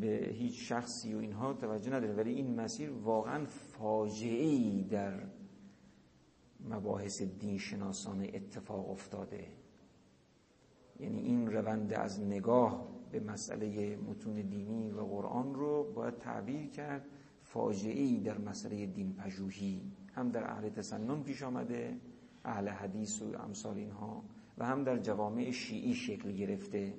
به 0.00 0.30
هیچ 0.32 0.68
شخصی 0.68 1.14
و 1.14 1.18
اینها 1.18 1.52
توجه 1.52 1.90
نداره 1.90 2.12
ولی 2.12 2.34
این 2.34 2.60
مسیر 2.60 2.90
واقعا 2.90 3.44
فاجعه 3.44 4.44
ای 4.44 4.82
در 4.90 5.20
مباحث 6.60 7.22
دین 7.22 7.58
شناسانه 7.58 8.30
اتفاق 8.34 8.90
افتاده. 8.90 9.48
یعنی 11.00 11.18
این 11.18 11.52
روند 11.52 11.92
از 11.92 12.20
نگاه 12.20 12.88
به 13.12 13.20
مسئله 13.20 13.96
متون 13.96 14.34
دینی 14.34 14.90
و 14.90 15.00
قرآن 15.00 15.54
رو 15.54 15.92
باید 15.92 16.18
تعبیر 16.18 16.70
کرد. 16.70 17.06
فاجعه 17.42 18.20
در 18.20 18.38
مسئله 18.38 18.86
دین 18.86 19.12
پژوهی 19.14 19.82
هم 20.14 20.30
در 20.30 20.50
اهل 20.50 20.68
تسنن 20.68 21.22
پیش 21.22 21.42
آمده 21.42 21.96
اهل 22.44 22.68
حدیث 22.68 23.22
و 23.22 23.36
امثال 23.36 23.76
اینها 23.76 24.24
و 24.58 24.66
هم 24.66 24.84
در 24.84 24.98
جوامع 24.98 25.50
شیعی 25.50 25.94
شکل 25.94 26.32
گرفته. 26.32 26.94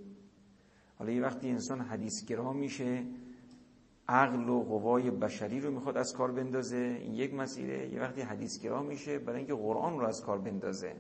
حالا 0.98 1.12
یه 1.12 1.22
وقتی 1.22 1.50
انسان 1.50 1.82
حدیثگرا 1.82 2.54
میشه 2.54 3.06
عقل 4.10 4.50
و 4.50 4.64
قوای 4.64 5.12
بشری 5.12 5.60
رو 5.60 5.72
می‌خواد 5.72 5.98
از 5.98 6.14
کار 6.14 6.32
بندازه. 6.32 6.78
این 6.78 7.14
یک 7.14 7.34
مسیره 7.34 7.94
یه 7.94 8.02
وقتی 8.02 8.22
حدیثگرا 8.22 8.84
میشه 8.84 9.20
برای 9.20 9.38
اینکه 9.38 9.54
قرآن 9.54 10.00
رو 10.00 10.06
از 10.06 10.22
کار 10.22 10.38
بندازه. 10.38 10.96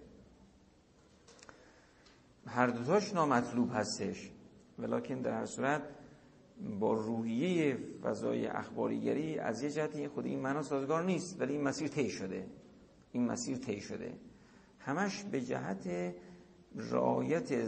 هر 2.45 2.67
دوتاش 2.67 3.13
نامطلوب 3.13 3.69
هستش. 3.73 4.31
ولیکن 4.79 5.21
در 5.21 5.31
هر 5.31 5.45
صورت 5.45 5.81
با 6.79 6.93
روحیه 6.93 7.77
فضای 8.03 8.47
اخباریگری 8.47 9.39
از 9.39 9.63
یه 9.63 9.71
جهتی 9.71 10.07
خود 10.07 10.25
این 10.25 10.39
معنا 10.39 10.63
سازگار 10.63 11.03
نیست 11.03 11.41
ولی 11.41 11.53
این 11.53 11.63
مسیر 11.63 11.87
طی 11.87 12.09
شده. 12.09 12.47
این 13.11 13.25
مسیر 13.25 13.57
طی 13.57 13.81
شده. 13.81 14.13
همش 14.79 15.23
به 15.23 15.41
جهت 15.41 16.13
رعایت 16.75 17.65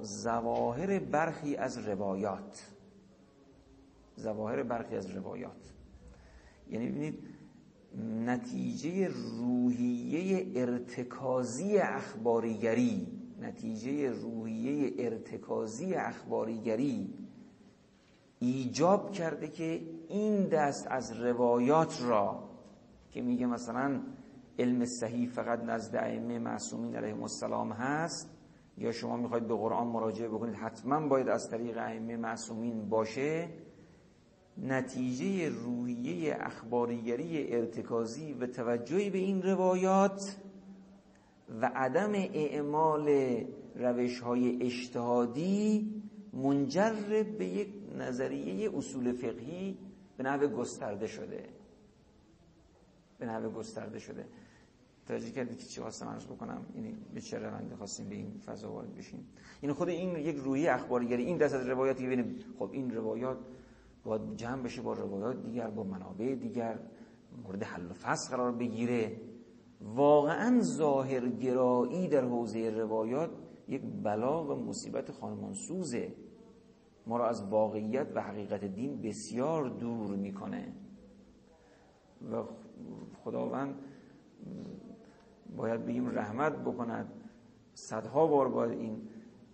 زواهر 0.00 0.98
برخی 0.98 1.56
از 1.56 1.78
روایات. 1.78 2.77
زواهر 4.18 4.62
برخی 4.62 4.96
از 4.96 5.10
روایات. 5.10 5.74
یعنی 6.70 6.88
ببینید 6.88 7.18
نتیجه 8.26 9.08
روحیه 9.38 10.52
ارتکازی 10.60 11.78
اخباریگری 11.78 13.06
نتیجه 13.40 14.10
روحیه 14.10 14.94
ارتکازی 14.98 15.94
اخباریگری 15.94 17.14
ایجاب 18.38 19.12
کرده 19.12 19.48
که 19.48 19.80
این 20.08 20.48
دست 20.48 20.86
از 20.90 21.12
روایات 21.12 22.02
را 22.02 22.48
که 23.10 23.22
میگه 23.22 23.46
مثلا 23.46 24.02
علم 24.58 24.84
صحیح 24.84 25.28
فقط 25.28 25.60
نزد 25.60 25.96
ائمه 25.96 26.38
معصومین 26.38 26.96
علیهم 26.96 27.22
السلام 27.22 27.72
هست 27.72 28.30
یا 28.78 28.92
شما 28.92 29.16
می‌خواید 29.16 29.48
به 29.48 29.54
قرآن 29.54 29.86
مراجعه 29.86 30.28
بکنید 30.28 30.54
حتما 30.54 31.08
باید 31.08 31.28
از 31.28 31.48
طریق 31.50 31.78
ائمه 31.78 32.16
معصومین 32.16 32.88
باشه. 32.88 33.48
نتیجه 34.62 35.48
رویه 35.48 36.36
اخباریگری 36.40 37.52
ارتکازی 37.52 38.32
و 38.32 38.46
توجهی 38.46 39.10
به 39.10 39.18
این 39.18 39.42
روایات 39.42 40.36
و 41.60 41.70
عدم 41.74 42.12
اعمال 42.14 43.08
روش 43.76 44.20
های 44.20 44.62
اجتهادی 44.62 45.90
منجر 46.32 47.22
به 47.38 47.46
یک 47.46 47.68
نظریه 47.98 48.70
اصول 48.76 49.12
فقهی 49.12 49.78
به 50.16 50.24
نحو 50.24 50.48
گسترده 50.48 51.06
شده. 51.06 51.48
به 53.18 53.26
نحو 53.26 53.50
گسترده 53.50 53.98
شده. 53.98 54.24
توجه 55.06 55.30
کردی 55.30 55.56
که 55.56 55.64
چی 55.64 55.80
خواستم 55.80 56.08
عرض 56.08 56.24
بکنم؟ 56.24 56.66
یعنی 56.74 56.96
به 57.14 57.20
چه 57.20 57.38
روندی 57.38 57.74
خواستیم 57.74 58.08
به 58.08 58.14
این 58.14 58.40
فضا 58.46 58.72
وارد 58.72 58.94
بشیم؟ 58.94 59.28
این 59.60 59.72
خود 59.72 59.88
این 59.88 60.16
یک 60.16 60.36
روحی 60.36 60.68
اخباریگری 60.68 61.24
این 61.24 61.36
دست 61.36 61.54
از 61.54 61.68
روایاتی 61.68 62.06
ببینیم. 62.06 62.38
خب 62.58 62.70
این 62.72 62.94
روایات 62.94 63.38
باید 64.08 64.36
جمع 64.36 64.62
بشه 64.62 64.82
با 64.82 64.92
روایات 64.92 65.42
دیگر 65.42 65.70
با 65.70 65.84
منابع 65.84 66.34
دیگر 66.34 66.78
مورد 67.44 67.62
حل 67.62 67.90
و 67.90 67.92
فصل 67.94 68.36
قرار 68.36 68.52
بگیره. 68.52 69.20
واقعا 69.80 70.60
ظاهرگرایی 70.60 72.08
در 72.08 72.24
حوزه 72.24 72.70
روایات 72.70 73.30
یک 73.68 73.82
بلا 74.02 74.44
و 74.44 74.64
مصیبت 74.64 75.10
خانمانسوزه 75.10 76.14
ما 77.06 77.16
را 77.16 77.28
از 77.28 77.48
واقعیت 77.50 78.06
و 78.14 78.22
حقیقت 78.22 78.64
دین 78.64 79.00
بسیار 79.00 79.68
دور 79.68 80.16
می‌کنه. 80.16 80.72
و 82.32 82.42
خداوند 83.24 83.74
باید 85.56 85.86
بگیم 85.86 86.10
رحمت 86.10 86.56
بکند. 86.56 87.12
صدها 87.74 88.26
بار 88.26 88.48
باید 88.48 88.78
این 88.78 89.08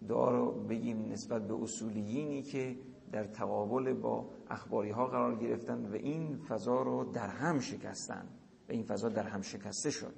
دعا 0.09 0.31
رو 0.31 0.53
بگیم 0.53 1.13
نسبت 1.13 1.49
به 1.49 1.55
اصولیینی 1.55 2.43
که 2.43 2.77
در 3.13 3.25
تقابل 3.25 3.93
با 3.93 4.31
اخباری 4.51 4.91
ها 4.91 5.07
قرار 5.07 5.37
گرفتن 5.37 5.93
و 5.93 5.95
این 5.95 6.37
فضا 6.37 6.83
رو 6.83 7.05
در 7.05 7.29
هم 7.29 7.61
شکستن 7.61 8.29
و 8.69 8.73
این 8.73 8.83
فضا 8.83 9.09
در 9.09 9.23
هم 9.23 9.43
شکسته 9.43 9.91
شد. 9.91 10.15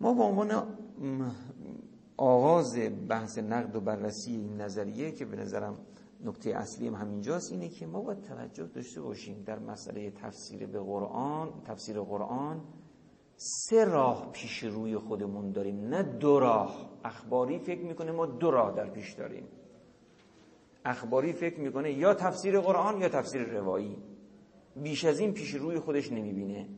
ما 0.00 0.14
با 0.14 0.24
عنوان 0.24 0.76
آغاز 2.16 2.78
بحث 3.08 3.38
نقد 3.38 3.76
و 3.76 3.80
بررسی 3.80 4.30
این 4.30 4.60
نظریه 4.60 5.12
که 5.12 5.24
به 5.24 5.36
نظرم 5.36 5.78
نکته 6.24 6.50
اصلی 6.50 6.88
هم 6.88 6.94
همینجاست 6.94 7.52
اینه 7.52 7.68
که 7.68 7.86
ما 7.86 8.00
باید 8.00 8.20
توجه 8.20 8.66
داشته 8.66 9.00
باشیم 9.00 9.42
در 9.42 9.58
مسئله 9.58 10.10
تفسیر 10.10 10.66
به 10.66 10.80
قرآن 10.80 11.62
تفسیر 11.64 12.00
قرآن 12.00 12.64
سه 13.36 13.84
راه 13.84 14.32
پیش 14.32 14.62
روی 14.62 14.98
خودمون 14.98 15.52
داریم 15.52 15.80
نه 15.80 16.02
دو 16.02 16.40
راه. 16.40 16.90
اخباری 17.04 17.58
فکر 17.58 17.84
می‌کنه 17.84 18.12
ما 18.12 18.26
دو 18.26 18.50
راه 18.50 18.76
در 18.76 18.90
پیش 18.90 19.12
داریم. 19.12 19.48
اخباری 20.84 21.32
فکر 21.32 21.60
می‌کنه 21.60 21.92
یا 21.92 22.14
تفسیر 22.14 22.60
قرآن 22.60 23.00
یا 23.00 23.08
تفسیر 23.08 23.42
روایی. 23.42 24.02
بیش 24.76 25.04
از 25.04 25.18
این 25.18 25.32
پیش 25.32 25.54
روی 25.54 25.78
خودش 25.78 26.12
نمی‌بینه. 26.12 26.68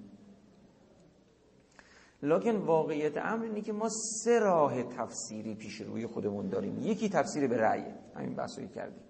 لکن 2.23 2.57
واقعیت 2.57 3.17
امر 3.17 3.45
اینه 3.45 3.61
که 3.61 3.73
ما 3.73 3.89
سه 4.25 4.39
راه 4.39 4.83
تفسیری 4.83 5.55
پیش 5.55 5.81
روی 5.81 6.07
خودمون 6.07 6.49
داریم. 6.49 6.79
یکی 6.79 7.09
تفسیر 7.09 7.49
به 7.49 7.57
رأی 7.57 7.85
همین 8.15 8.35
بحثی 8.35 8.69
کردیم. 8.69 9.03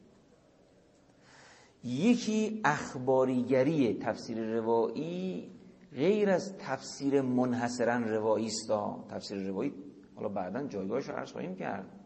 یکی 1.84 2.60
اخباریگری 2.64 3.94
تفسیر 3.94 4.54
روایی 4.54 5.50
غیر 5.92 6.30
از 6.30 6.56
تفسیر 6.58 7.20
منحصرا 7.20 7.96
روایی 7.96 8.46
است. 8.46 8.72
تفسیر 9.10 9.48
روایی 9.48 9.74
حالا 10.14 10.28
بعدا 10.28 10.66
جایگاهش 10.66 11.08
رو 11.08 11.14
عرض 11.14 11.32
خواهیم 11.32 11.54
کرد. 11.54 12.01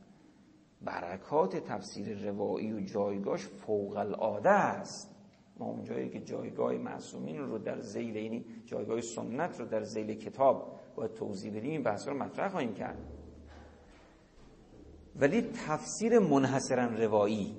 برکات 0.80 1.56
تفسیر 1.56 2.30
روایی 2.30 2.72
و 2.72 2.80
جایگاهش 2.80 3.46
فوق 3.46 3.96
العاده 3.96 4.50
است. 4.50 5.16
ما 5.58 5.66
اونجایی 5.66 6.08
که 6.08 6.20
جایگاه 6.20 6.72
معصومین 6.72 7.38
رو 7.38 7.58
در 7.58 7.80
زیل 7.80 8.16
اینی 8.16 8.44
جایگاه 8.64 9.00
سنت 9.00 9.60
رو 9.60 9.66
در 9.66 9.82
زیل 9.82 10.14
کتاب 10.14 10.80
باید 10.96 11.14
توضیح 11.14 11.50
بدیم 11.50 11.70
این 11.70 11.82
بحث 11.82 12.08
رو 12.08 12.14
مطرح 12.14 12.48
خواهیم 12.48 12.74
کرد. 12.74 12.98
ولی 15.16 15.42
تفسیر 15.42 16.18
منحصرا 16.18 16.86
روایی 16.86 17.56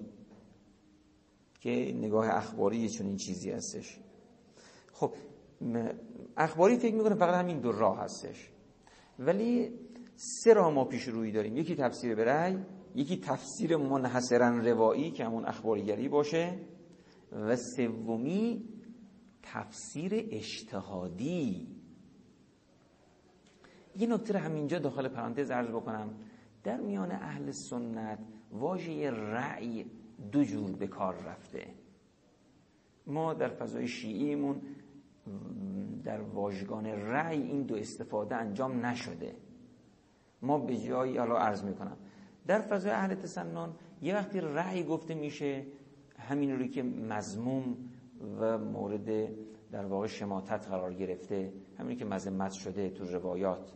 که 1.59 1.69
نگاه 1.95 2.29
اخباری 2.29 2.89
چون 2.89 3.07
این 3.07 3.17
چیزی 3.17 3.51
هستش. 3.51 3.99
خب 4.93 5.13
اخباری 6.37 6.77
فکر 6.77 6.95
می‌کنه 6.95 7.15
فقط 7.15 7.35
همین 7.35 7.59
دو 7.59 7.71
راه 7.71 7.99
هستش. 7.99 8.51
ولی 9.19 9.79
سه 10.15 10.53
راه 10.53 10.73
ما 10.73 10.85
پیش 10.85 11.03
روی 11.03 11.31
داریم. 11.31 11.57
یکی 11.57 11.75
تفسیر 11.75 12.15
به 12.15 12.25
رأی 12.25 12.57
یکی 12.97 13.17
تفسیر 13.17 13.77
منحصرا 13.77 14.49
روایی 14.49 15.11
که 15.11 15.25
همون 15.25 15.45
اخباریگری 15.45 16.09
باشه 16.09 16.59
و 17.31 17.55
سومی 17.55 18.69
تفسیر 19.43 20.11
اجتهادی. 20.31 21.67
یه 23.97 24.07
نکته 24.07 24.33
رو 24.33 24.39
همینجا 24.39 24.79
داخل 24.79 25.07
پرانتز 25.07 25.51
عرض 25.51 25.67
بکنم. 25.67 26.09
در 26.63 26.81
میان 26.81 27.11
اهل 27.11 27.51
سنت 27.51 28.19
واژه 28.51 29.11
رأی 29.11 29.85
دو 30.31 30.43
جور 30.43 30.71
به 30.71 30.87
کار 30.87 31.15
رفته. 31.15 31.67
ما 33.07 33.33
در 33.33 33.49
فضای 33.49 33.87
شیعیمون 33.87 34.61
در 36.03 36.21
واژگان 36.21 36.85
رأی 36.85 37.41
این 37.41 37.63
دو 37.63 37.75
استفاده 37.75 38.35
انجام 38.35 38.85
نشده. 38.85 39.35
ما 40.41 40.59
به 40.59 40.77
جایی 40.77 41.17
حالا 41.17 41.37
عرض 41.37 41.63
می‌کنم. 41.63 41.97
در 42.47 42.61
فضای 42.61 42.91
اهل 42.91 43.15
تسنن 43.15 43.69
یه 44.01 44.15
وقتی 44.15 44.41
رأی 44.41 44.83
گفته 44.83 45.15
میشه 45.15 45.65
همین 46.19 46.59
رو 46.59 46.67
که 46.67 46.83
مزموم 46.83 47.77
و 48.39 48.57
مورد 48.57 49.29
در 49.71 49.85
واقع 49.85 50.07
شماتت 50.07 50.67
قرار 50.67 50.93
گرفته 50.93 51.53
همین 51.79 51.97
که 51.97 52.05
مذمت 52.05 52.51
شده 52.51 52.89
تو 52.89 53.05
روایات. 53.05 53.73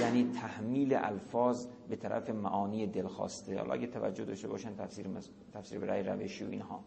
یعنی 0.00 0.30
تحمیل 0.34 0.94
الفاظ 0.94 1.66
به 1.88 1.96
طرف 1.96 2.30
معانی 2.30 2.86
دلخواسته. 2.86 3.58
حالا 3.58 3.72
اگه 3.72 3.86
توجه 3.86 4.24
داشته 4.24 4.48
باشن 4.48 4.76
تفسیر, 4.76 5.08
مز... 5.08 5.28
تفسیر 5.52 5.78
به 5.78 5.86
رأی 5.86 6.02
روشی 6.02 6.44
و 6.44 6.50
اینها. 6.50 6.84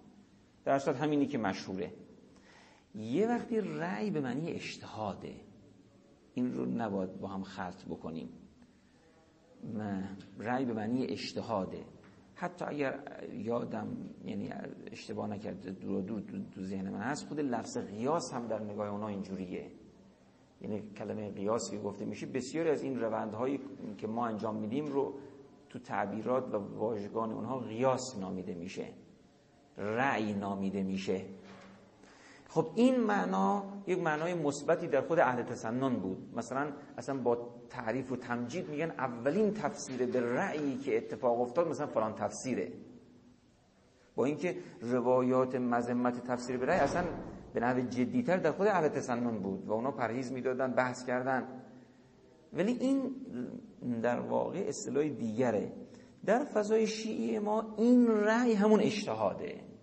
در 0.66 0.74
اصل 0.74 0.94
همینی 0.94 1.26
که 1.26 1.38
مشهوره. 1.38 1.92
یه 2.96 3.28
وقتی 3.28 3.62
رأی 3.62 4.12
به 4.12 4.22
معنی 4.22 4.52
اجتهاده 4.52 5.36
این 6.34 6.54
رو 6.54 6.66
نباید 6.66 7.20
با 7.20 7.28
هم 7.28 7.44
خلط 7.44 7.86
بکنیم. 7.86 8.30
رأی 10.40 10.66
به 10.66 10.74
معنی 10.74 11.06
اجتهاده 11.06 11.86
حتی 12.36 12.66
اگر 12.66 13.00
یادم 13.34 13.88
یعنی 14.26 14.50
اشتباه 14.92 15.28
نکرد 15.28 15.80
دور 15.80 16.02
دور 16.02 16.22
تو 16.52 16.62
ذهن 16.62 16.90
من 16.90 17.00
هست 17.00 17.28
خود 17.28 17.40
لفظ 17.40 17.78
قیاس 17.78 18.34
هم 18.34 18.48
در 18.48 18.60
نگاه 18.60 18.90
اونا 18.90 19.08
اینجوریه. 19.08 19.72
یعنی 20.62 20.82
کلمه 20.98 21.32
قیاس 21.32 21.72
که 21.72 21.78
گفته 21.78 22.06
میشه 22.06 22.26
بسیاری 22.26 22.70
از 22.70 22.84
این 22.84 23.00
روندهایی 23.00 23.60
که 23.98 24.08
ما 24.08 24.28
انجام 24.28 24.56
میدیم 24.56 24.86
رو 24.86 25.14
تو 25.70 25.80
تعبیرات 25.80 26.54
و 26.54 26.58
واژگان 26.58 27.32
اونها 27.32 27.60
قیاس 27.60 28.18
نامیده 28.20 28.54
میشه. 28.54 28.88
رأی 29.78 30.34
نامیده 30.34 30.84
میشه. 30.84 31.26
خب 32.56 32.72
این 32.76 33.00
معنا 33.00 33.64
یک 33.88 34.00
معنای 34.00 34.34
مثبتی 34.34 34.88
در 34.88 35.02
خود 35.02 35.20
اهل 35.20 35.44
تسنن 35.44 35.96
بود. 35.96 36.18
مثلا 36.36 36.72
اصلا 36.98 37.18
با 37.18 37.50
تعریف 37.70 38.12
و 38.12 38.16
تمجید 38.16 38.70
میگن 38.70 38.92
اولین 38.92 39.54
تفسیر 39.54 40.06
به 40.06 40.22
رأیی 40.22 40.78
که 40.78 40.98
اتفاق 40.98 41.42
افتاد 41.42 41.68
مثلا 41.68 41.88
فلان 41.88 42.14
تفسیره. 42.14 42.72
با 44.16 44.26
اینکه 44.26 44.56
روایات 44.82 45.56
مذمت 45.56 46.28
تفسیر 46.28 46.58
به 46.58 46.66
رأی 46.66 46.80
اصلا 46.80 47.04
به 47.54 47.60
نحو 47.60 47.80
جدیتر 47.80 48.38
در 48.38 48.52
خود 48.52 48.68
اهل 48.68 48.88
تسنن 48.88 49.40
بود 49.40 49.68
و 49.68 49.72
اونا 49.72 49.92
پرهیز 49.92 50.32
می‌دادن 50.32 50.72
بحث 50.72 51.06
کردن. 51.06 51.48
ولی 52.54 52.72
این 52.72 53.16
در 54.02 54.20
واقع 54.20 54.66
اصطلاح 54.68 55.10
دیگره. 55.10 55.72
در 56.26 56.44
فضای 56.44 56.88
شیعی 56.88 57.40
ما 57.40 57.76
این 57.78 58.08
رأی 58.08 58.54
همون 58.54 58.80
اجتهاده. 58.80 59.75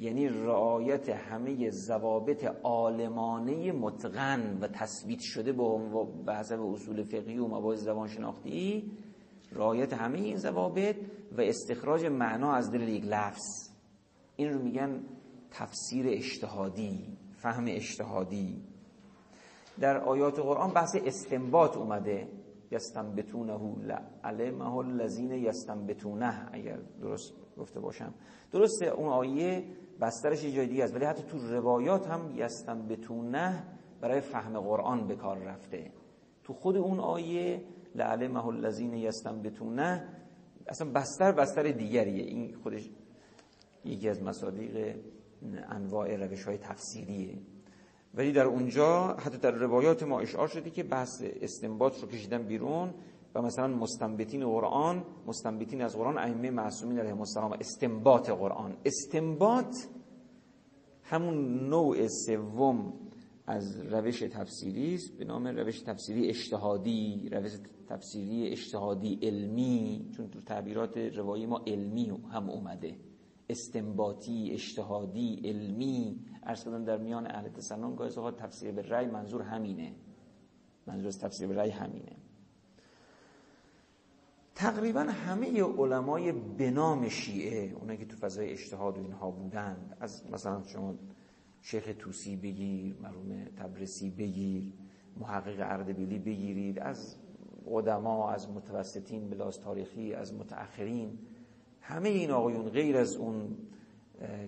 یعنی 0.00 0.28
رعایت 0.28 1.08
همه 1.08 1.70
ضوابط 1.70 2.44
عالمانه 2.62 3.72
متقن 3.72 4.58
و 4.60 4.68
تثبیت 4.68 5.20
شده 5.20 5.52
به 6.26 6.34
حسب 6.34 6.60
اصول 6.60 7.02
فقهی 7.02 7.38
و 7.38 7.46
مباحث 7.46 7.78
زبان 7.78 8.08
شناختی 8.08 8.92
رعایت 9.52 9.92
همه 9.92 10.18
این 10.18 10.36
ضوابط 10.36 10.96
و 11.32 11.40
استخراج 11.40 12.04
معنا 12.04 12.52
از 12.52 12.70
دل 12.70 12.88
یک 12.88 13.04
لفظ. 13.06 13.70
این 14.36 14.52
رو 14.52 14.62
میگن 14.62 15.00
تفسیر 15.50 16.06
اجتهادی 16.08 17.18
فهم 17.36 17.64
اجتهادی. 17.68 18.62
در 19.80 19.98
آیات 19.98 20.38
قرآن 20.38 20.70
بحث 20.70 20.96
استنباط 21.04 21.76
اومده. 21.76 22.28
یستنبتونه 22.70 23.58
علمه 24.24 24.76
الذین 24.76 25.32
یستنبتونه 25.32 26.48
اگر 26.52 26.78
درست 27.00 27.32
گفته 27.58 27.80
باشم. 27.80 28.14
درسته؟ 28.52 28.86
اون 28.86 29.08
آیه 29.08 29.64
بسترش 30.00 30.44
یه 30.44 30.52
جای 30.52 30.66
دیگه 30.66 30.84
است. 30.84 30.94
ولی 30.94 31.04
حتی 31.04 31.22
تو 31.22 31.38
روایات 31.38 32.06
هم 32.06 32.32
یستنبتونه 32.36 33.62
برای 34.00 34.20
فهم 34.20 34.60
قرآن 34.60 35.06
به 35.06 35.16
کار 35.16 35.38
رفته. 35.38 35.92
تو 36.44 36.52
خود 36.52 36.76
اون 36.76 37.00
آیه 37.00 37.62
لعلمه 37.94 38.46
الذین 38.46 38.94
یستنبتونه 38.94 40.08
اصلا 40.66 40.90
بستر 40.90 41.32
بستر 41.32 41.62
دیگریه. 41.62 42.24
این 42.24 42.54
خودش 42.54 42.90
یکی 43.84 44.08
از 44.08 44.22
مصادیق 44.22 44.96
انواع 45.68 46.16
روش 46.16 46.44
های 46.44 46.58
تفسیریه. 46.58 47.38
ولی 48.14 48.32
در 48.32 48.44
اونجا 48.44 49.14
حتی 49.14 49.38
در 49.38 49.50
روایات 49.50 50.02
ما 50.02 50.20
اشعار 50.20 50.48
شده 50.48 50.70
که 50.70 50.82
بحث 50.82 51.22
استنباط 51.40 52.00
رو 52.02 52.08
کشیدن 52.08 52.42
بیرون. 52.42 52.94
و 53.34 53.42
مثلا 53.42 53.66
مستنبتین 53.66 54.46
قرآن 54.46 55.04
مستنبتین 55.26 55.82
از 55.82 55.96
قرآن 55.96 56.18
ائمه 56.18 56.50
معصومین 56.50 56.98
علیهم 56.98 57.18
السلام 57.18 57.52
استنباط 57.52 58.30
قرآن. 58.30 58.76
استنباط 58.84 59.76
همون 61.02 61.68
نوع 61.68 62.06
سوم 62.26 62.92
از 63.46 63.80
روش 63.80 64.20
تفسیری 64.20 64.94
است 64.94 65.18
به 65.18 65.24
نام 65.24 65.46
روش 65.46 65.80
تفسیری 65.80 66.28
اجتهادی 66.28 67.28
روش 67.32 67.52
تفسیری 67.88 68.48
اجتهادی 68.48 69.18
علمی 69.22 70.10
چون 70.16 70.30
تو 70.30 70.40
تعبیرات 70.40 70.98
روایی 70.98 71.46
ما 71.46 71.62
علمی 71.66 72.08
هم 72.32 72.50
اومده. 72.50 72.96
استنباطی 73.48 74.50
اجتهادی 74.52 75.40
علمی. 75.44 76.20
عرض 76.42 76.68
در 76.68 76.98
میان 76.98 77.26
اهل 77.26 77.48
تسنن 77.48 77.94
گاهی 77.94 78.14
اوقات 78.16 78.36
تفسیر 78.36 78.72
به 78.72 78.82
رأی 78.82 79.06
منظور 79.06 79.42
همینه. 79.42 79.94
منظور 80.86 81.06
از 81.06 81.18
تفسیر 81.18 81.48
به 81.48 81.54
رأی 81.54 81.70
همینه. 81.70 82.16
تقریبا 84.58 85.00
همه 85.00 85.62
علمای 85.62 86.32
بنام 86.32 87.08
شیعه 87.08 87.72
اونایی 87.80 87.98
که 87.98 88.04
تو 88.04 88.16
فضای 88.16 88.50
اجتهاد 88.50 88.98
و 88.98 89.00
اینها 89.00 89.30
بودند 89.30 89.96
از 90.00 90.30
مثلا 90.32 90.62
شما 90.62 90.94
شیخ 91.60 91.94
توسی 91.98 92.36
بگیر 92.36 92.96
مرحوم 93.02 93.44
تبرسی 93.56 94.10
بگیر 94.10 94.72
محقق 95.16 95.56
اردبیلی 95.58 96.18
بگیرید 96.18 96.78
از 96.78 97.16
قدما 97.70 98.30
از 98.30 98.50
متوسطین 98.50 99.30
بلاس 99.30 99.56
تاریخی 99.56 100.14
از 100.14 100.34
متأخرین 100.34 101.18
همه 101.80 102.08
این 102.08 102.30
آقایون 102.30 102.68
غیر 102.68 102.96
از 102.96 103.16
اون 103.16 103.56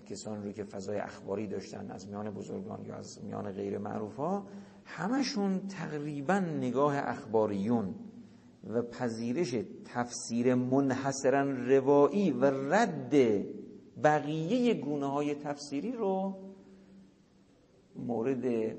کسان 0.07 0.44
رو 0.44 0.53
که 0.53 0.64
فضای 0.64 0.99
اخباری 0.99 1.46
داشتن 1.46 1.90
از 1.90 2.09
میان 2.09 2.31
بزرگان 2.31 2.85
یا 2.85 2.94
از 2.94 3.25
میان 3.25 3.53
غیر 3.53 3.79
معروف 3.79 4.16
ها 4.16 4.46
همشون 4.85 5.68
تقریبا 5.68 6.38
نگاه 6.38 6.96
اخباریون. 6.96 7.94
و 8.68 8.83
پذیرش 8.83 9.55
تفسیر 9.85 10.55
منحصرا 10.55 11.42
روایی 11.42 12.31
و 12.31 12.44
رد 12.44 13.14
بقیه 14.03 14.75
گونه 14.75 15.07
های 15.07 15.35
تفسیری 15.35 15.92
رو 15.92 16.35
مورد 17.96 18.77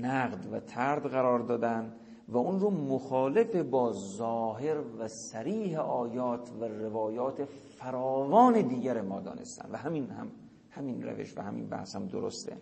نقد 0.00 0.52
و 0.52 0.60
ترد 0.60 1.06
قرار 1.06 1.38
دادن 1.38 1.92
و 2.28 2.36
اون 2.36 2.60
رو 2.60 2.70
مخالف 2.70 3.56
با 3.56 3.92
ظاهر 3.92 4.76
و 4.98 5.08
سریح 5.08 5.78
آیات 5.78 6.50
و 6.60 6.64
روایات 6.64 7.44
فراوان 7.78 8.68
دیگر 8.68 9.00
ما 9.00 9.20
دانستن. 9.20 9.68
و 9.72 9.76
همین 9.76 10.10
هم 10.10 10.30
همین 10.70 11.02
روش 11.02 11.38
و 11.38 11.42
همین 11.42 11.68
بحث 11.68 11.96
هم 11.96 12.06
درسته. 12.06 12.56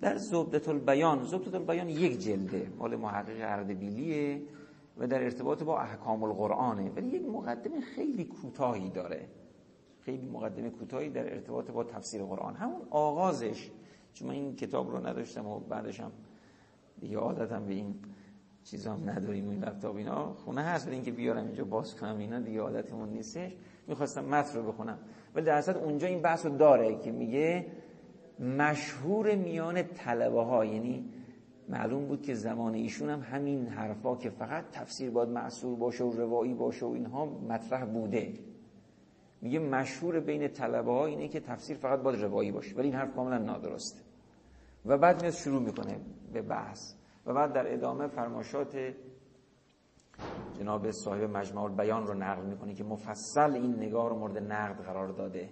در 0.00 0.16
زبدت 0.16 0.68
البیان 0.68 1.24
زبدت 1.24 1.54
البیان 1.54 1.88
یک 1.88 2.18
جلده. 2.18 2.72
مال 2.78 2.96
محقق 2.96 3.36
اردبیلیه 3.40 4.42
و 4.98 5.06
در 5.06 5.24
ارتباط 5.24 5.62
با 5.62 5.80
احکام 5.80 6.22
القرآنه. 6.22 6.90
ولی 6.90 7.08
یک 7.08 7.22
مقدمه 7.22 7.80
خیلی 7.80 8.24
کوتاهی 8.24 8.90
داره. 8.90 9.28
خیلی 10.00 10.26
مقدمه 10.26 10.70
کوتاهی 10.70 11.10
در 11.10 11.34
ارتباط 11.34 11.70
با 11.70 11.84
تفسیر 11.84 12.22
قرآن. 12.22 12.54
همون 12.54 12.80
آغازش 12.90 13.70
چون 14.14 14.28
من 14.28 14.34
این 14.34 14.56
کتاب 14.56 14.90
رو 14.90 15.06
نداشتم 15.06 15.46
و 15.46 15.58
بعدش 15.58 16.00
هم 16.00 16.12
دیگه 17.00 17.18
عادتم 17.18 17.64
به 17.64 17.74
این 17.74 17.94
چیزا 18.64 18.92
هم 18.92 19.10
نداریم 19.10 19.48
این 19.48 19.64
لپتاپ 19.64 19.96
اینا. 19.96 20.34
خونه 20.34 20.62
هست 20.62 20.86
ولی 20.86 20.94
اینکه 20.94 21.12
بیارم 21.12 21.46
اینجا 21.46 21.64
باز 21.64 21.96
کنم 21.96 22.18
اینا 22.18 22.40
دیگه 22.40 22.60
عادتمون 22.60 23.08
نیستش. 23.08 23.56
می‌خواستم 23.86 24.24
متن 24.24 24.58
رو 24.58 24.72
بخونم. 24.72 24.98
ولی 25.34 25.44
در 25.46 25.52
اصل 25.52 25.76
اونجا 25.76 26.06
این 26.06 26.22
بحث 26.22 26.46
رو 26.46 26.56
داره 26.56 26.98
که 26.98 27.12
میگه 27.12 27.66
مشهور 28.40 29.34
میان 29.34 29.82
طلبه 29.82 30.42
ها 30.42 30.64
یعنی 30.64 31.12
معلوم 31.68 32.06
بود 32.06 32.22
که 32.22 32.34
زمان 32.34 32.74
ایشون 32.74 33.10
هم 33.10 33.20
همین 33.20 33.66
حرفا 33.66 34.16
که 34.16 34.30
فقط 34.30 34.64
تفسیر 34.72 35.10
باید 35.10 35.28
معصور 35.28 35.78
باشه 35.78 36.04
و 36.04 36.12
روایی 36.12 36.54
باشه 36.54 36.86
و 36.86 36.88
اینها 36.88 37.26
مطرح 37.26 37.84
بوده. 37.84 38.34
میگه 39.40 39.58
مشهور 39.58 40.20
بین 40.20 40.48
طلبه 40.48 40.92
ها 40.92 41.06
اینه 41.06 41.28
که 41.28 41.40
تفسیر 41.40 41.76
فقط 41.76 42.00
باید 42.00 42.22
روایی 42.22 42.52
باشه 42.52 42.76
ولی 42.76 42.88
این 42.88 42.96
حرف 42.96 43.14
کاملا 43.14 43.38
نادرسته. 43.38 44.00
و 44.86 44.98
بعد 44.98 45.20
میاد 45.22 45.34
شروع 45.34 45.62
می‌کنه 45.62 46.00
به 46.32 46.42
بحث. 46.42 46.94
و 47.26 47.34
بعد 47.34 47.52
در 47.52 47.74
ادامه 47.74 48.06
فرماشات 48.06 48.76
جناب 50.58 50.90
صاحب 50.90 51.36
مجمع 51.36 51.68
بیان 51.68 52.06
رو 52.06 52.14
نقل 52.14 52.46
می‌کنه 52.46 52.74
که 52.74 52.84
مفصل 52.84 53.52
این 53.54 53.74
نگاه 53.74 54.08
رو 54.08 54.18
مورد 54.18 54.38
نقد 54.38 54.84
قرار 54.84 55.08
داده. 55.08 55.50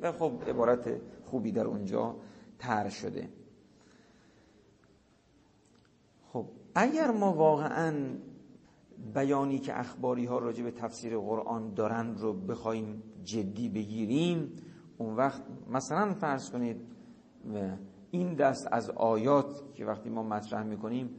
و 0.00 0.12
خب 0.12 0.32
عبارت 0.46 1.00
خوبی 1.24 1.52
در 1.52 1.66
اونجا 1.66 2.16
تر 2.58 2.88
شده. 2.88 3.28
خب 6.32 6.46
اگر 6.74 7.10
ما 7.10 7.32
واقعا 7.32 8.16
بیانی 9.14 9.58
که 9.58 9.80
اخباری 9.80 10.24
ها 10.24 10.38
راجع 10.38 10.64
به 10.64 10.70
تفسیر 10.70 11.18
قرآن 11.18 11.74
دارن 11.74 12.14
رو 12.14 12.32
بخوایم 12.32 13.02
جدی 13.24 13.68
بگیریم 13.68 14.52
اون 14.98 15.16
وقت 15.16 15.42
مثلا 15.70 16.14
فرض 16.14 16.50
کنید 16.50 16.76
این 18.10 18.34
دست 18.34 18.68
از 18.72 18.90
آیات 18.90 19.74
که 19.74 19.84
وقتی 19.84 20.10
ما 20.10 20.22
مطرح 20.22 20.62
می‌کنیم 20.62 21.10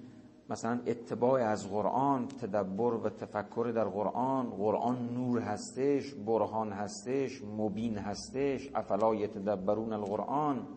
مثلا 0.49 0.79
اتباع 0.87 1.43
از 1.43 1.69
قرآن 1.69 2.27
تدبر 2.27 2.93
و 2.93 3.09
تفکر 3.09 3.71
در 3.75 3.83
قرآن 3.83 4.49
قرآن 4.49 5.09
نور 5.13 5.39
هستش 5.39 6.13
برهان 6.13 6.71
هستش 6.71 7.41
مبین 7.57 7.97
هستش 7.97 8.69
افلا 8.75 9.15
یتدبرون 9.15 9.93
القرآن 9.93 10.67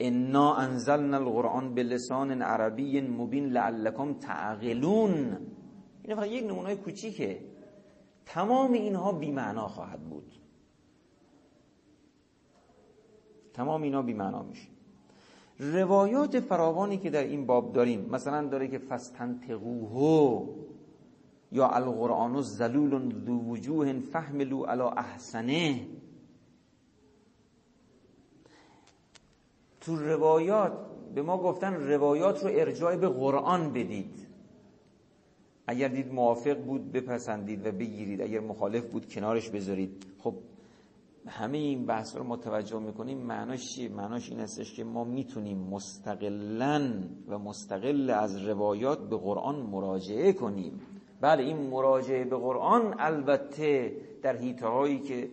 انا 0.00 0.54
انزلنا 0.54 1.16
القرآن 1.16 1.74
به 1.74 1.82
لسان 1.82 2.42
عربی 2.42 3.00
مبین 3.00 3.46
لعلکم 3.46 4.14
تعقلون. 4.14 5.38
این 6.04 6.16
فقط 6.16 6.26
یک 6.26 6.44
نمونه 6.44 6.76
کوچیکه. 6.76 7.40
تمام 8.26 8.72
اینها 8.72 9.12
بیمعنا 9.12 9.68
خواهد 9.68 10.00
بود. 10.00 10.32
تمام 13.54 13.82
اینا 13.82 14.02
بیمعنا 14.02 14.42
میشه. 14.42 14.68
روایات 15.58 16.40
فراوانی 16.40 16.98
که 16.98 17.10
در 17.10 17.24
این 17.24 17.46
باب 17.46 17.72
داریم 17.72 18.08
مثلا 18.10 18.48
داره 18.48 18.68
که 18.68 18.78
فستنتقوه 18.78 20.48
یا 21.52 21.68
القرآن 21.68 22.40
زلول 22.40 23.14
ذو 23.26 23.38
وجوه 23.38 24.00
فهملو 24.00 24.64
علا 24.64 24.90
احسنه 24.90 25.86
تو 29.80 29.96
روایات 29.96 30.72
به 31.14 31.22
ما 31.22 31.38
گفتن 31.38 31.74
روایات 31.74 32.44
رو 32.44 32.50
ارجاع 32.52 32.96
به 32.96 33.08
قرآن 33.08 33.72
بدید. 33.72 34.26
اگر 35.66 35.88
دید 35.88 36.12
موافق 36.12 36.58
بود 36.64 36.92
بپسندید 36.92 37.66
و 37.66 37.72
بگیرید. 37.72 38.22
اگر 38.22 38.40
مخالف 38.40 38.84
بود 38.84 39.08
کنارش 39.08 39.50
بذارید. 39.50 40.06
خب 40.18 40.34
همه 41.28 41.58
این 41.58 41.86
بحث 41.86 42.16
رو 42.16 42.24
متوجه 42.24 42.78
می‌کنیم 42.78 43.18
معناش 43.18 43.74
چیه؟ 43.74 43.88
معناش 43.88 44.30
این 44.30 44.40
هستش 44.40 44.74
که 44.74 44.84
ما 44.84 45.04
می‌تونیم 45.04 45.58
مستقلا 45.58 46.92
و 47.28 47.38
مستقل 47.38 48.10
از 48.10 48.46
روایات 48.46 49.08
به 49.08 49.16
قرآن 49.16 49.56
مراجعه 49.56 50.32
کنیم. 50.32 50.80
بله 51.20 51.42
این 51.42 51.56
مراجعه 51.56 52.24
به 52.24 52.36
قرآن 52.36 52.94
البته 52.98 53.96
در 54.22 54.36
هایی 54.62 54.98
که 55.00 55.30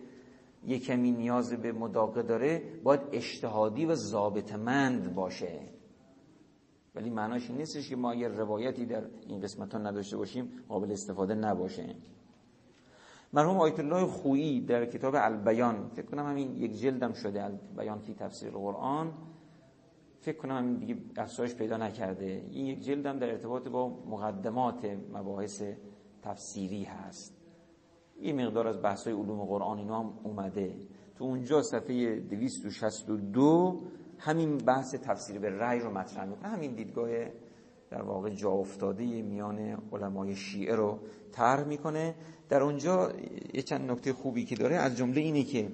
یک 0.64 0.84
کمی 0.84 1.10
نیاز 1.10 1.54
به 1.54 1.72
مداقه 1.72 2.22
داره 2.22 2.62
باید 2.84 3.00
اجتهادی 3.12 3.86
و 3.86 3.94
ضابطمند 3.94 5.14
باشه. 5.14 5.60
ولی 6.94 7.10
معناش 7.10 7.50
این 7.50 7.58
نیستش 7.58 7.88
که 7.88 7.96
ما 7.96 8.12
اگر 8.12 8.28
روایتی 8.28 8.86
در 8.86 9.04
این 9.28 9.40
قسمت 9.40 9.74
ها 9.74 9.78
نداشته 9.78 10.16
باشیم 10.16 10.52
قابل 10.68 10.92
استفاده 10.92 11.34
نباشه. 11.34 11.96
مرحوم 13.36 13.60
آیت 13.60 13.80
الله 13.80 14.06
خویی 14.06 14.60
در 14.60 14.86
کتاب 14.86 15.14
البیان 15.16 15.88
فکر 15.88 16.06
کنم 16.06 16.26
همین 16.26 16.56
یک 16.56 16.80
جلدم 16.80 17.12
شده 17.12 17.44
البیان 17.44 17.98
فی 17.98 18.14
تفسیر 18.14 18.56
القرآن 18.56 19.12
فکر 20.20 20.36
کنم 20.36 20.56
همین 20.56 20.76
دیگه 20.76 20.96
افزایش 21.16 21.54
پیدا 21.54 21.76
نکرده. 21.76 22.44
این 22.50 22.66
یک 22.66 22.80
جلدم 22.80 23.18
در 23.18 23.30
ارتباط 23.30 23.68
با 23.68 23.88
مقدمات 23.88 24.84
مباحث 25.12 25.62
تفسیری 26.22 26.84
هست. 26.84 27.36
یه 28.20 28.32
مقدار 28.32 28.68
از 28.68 28.82
بحث 28.82 29.06
علوم 29.06 29.44
قرآن 29.44 29.78
اینا 29.78 30.00
هم 30.00 30.12
اومده. 30.22 30.76
تو 31.16 31.24
اونجا 31.24 31.62
صفحه 31.62 32.20
262 32.20 33.82
همین 34.18 34.56
بحث 34.56 34.94
تفسیر 34.94 35.38
به 35.38 35.50
رأی 35.50 35.80
رو 35.80 35.90
مطرح 35.90 36.24
می‌کنه. 36.24 36.48
همین 36.48 36.74
دیدگاه 36.74 37.08
در 37.90 38.02
واقع 38.02 38.30
جا 38.30 38.50
افتاده 38.50 39.22
میان 39.22 39.82
علمای 39.92 40.36
شیعه 40.36 40.74
رو 40.74 40.98
طرح 41.32 41.64
می‌کنه. 41.64 42.14
در 42.48 42.62
اونجا 42.62 43.12
یه 43.54 43.62
چند 43.62 43.90
نکته 43.90 44.12
خوبی 44.12 44.44
که 44.44 44.56
داره 44.56 44.76
از 44.76 44.96
جمله 44.96 45.20
اینه 45.20 45.42
که 45.42 45.68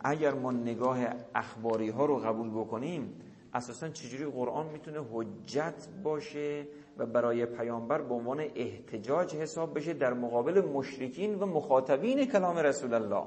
اگر 0.00 0.34
ما 0.34 0.52
نگاه 0.52 0.98
اخباری 1.34 1.88
ها 1.88 2.04
رو 2.04 2.16
قبول 2.16 2.50
بکنیم 2.50 3.14
اساسا 3.54 3.88
چجوری 3.88 4.24
قرآن 4.24 4.66
می‌تونه 4.66 5.00
حجت 5.12 5.88
باشه 6.04 6.66
و 6.98 7.06
برای 7.06 7.46
پیامبر 7.46 8.02
به 8.02 8.14
عنوان 8.14 8.40
احتجاج 8.54 9.34
حساب 9.34 9.76
بشه 9.76 9.92
در 9.92 10.14
مقابل 10.14 10.60
مشرکین 10.60 11.34
و 11.34 11.46
مخاطبین 11.46 12.24
کلام 12.24 12.56
رسول 12.56 12.94
الله 12.94 13.26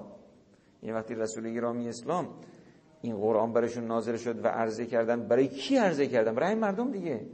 این 0.82 0.94
وقتی 0.94 1.16
رسول 1.16 1.54
گرامی 1.54 1.90
اسلام 1.90 2.28
این 3.02 3.18
قرآن 3.18 3.54
برشون 3.54 3.88
نازل 3.88 4.18
شد 4.18 4.46
و 4.46 4.48
عرضه 4.48 4.86
کردن 4.86 5.28
برای 5.28 5.48
کی 5.48 5.78
عرضه 5.78 6.08
کردن؟ 6.08 6.36
برای 6.36 6.56
مردم 6.56 6.92
دیگه. 6.92 7.26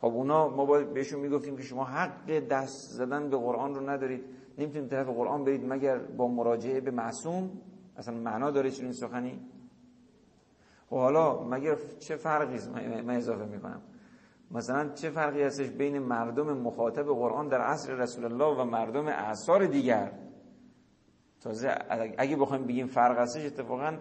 خب 0.00 0.06
اونا 0.06 0.48
ما 0.48 0.64
باید 0.64 0.92
بهشون 0.92 1.20
می‌گفتیم 1.20 1.56
که 1.56 1.62
شما 1.62 1.84
حق 1.84 2.38
دست 2.38 2.90
زدن 2.90 3.30
به 3.30 3.36
قرآن 3.36 3.74
رو 3.74 3.90
ندارید. 3.90 4.24
نمی‌تونید 4.58 4.90
طرف 4.90 5.06
قرآن 5.06 5.44
برید 5.44 5.72
مگر 5.72 5.98
با 5.98 6.28
مراجعه 6.28 6.80
به 6.80 6.90
معصوم؟ 6.90 7.50
اصلا 7.96 8.14
معنا 8.14 8.50
داره 8.50 8.70
چنین 8.70 8.92
سخنی؟ 8.92 9.40
خب 10.90 10.96
حالا 10.96 11.44
مگر 11.44 11.76
چه 11.98 12.16
فرقی 12.16 12.58
من 13.02 13.16
اضافه 13.16 13.44
می‌کنم. 13.44 13.82
مثلا 14.50 14.88
چه 14.88 15.10
فرقی 15.10 15.42
هستش 15.42 15.70
بین 15.70 15.98
مردم 15.98 16.58
مخاطب 16.58 17.02
قرآن 17.02 17.48
در 17.48 17.60
عصر 17.60 17.94
رسول 17.94 18.24
الله 18.24 18.60
و 18.60 18.64
مردم 18.64 19.06
اعصار 19.06 19.66
دیگر؟ 19.66 20.12
تازه 21.40 21.74
اگه 22.18 22.36
بخوایم 22.36 22.64
بگیم 22.64 22.86
فرق 22.86 23.18
هستش 23.18 23.46
اتفاقا 23.46 23.98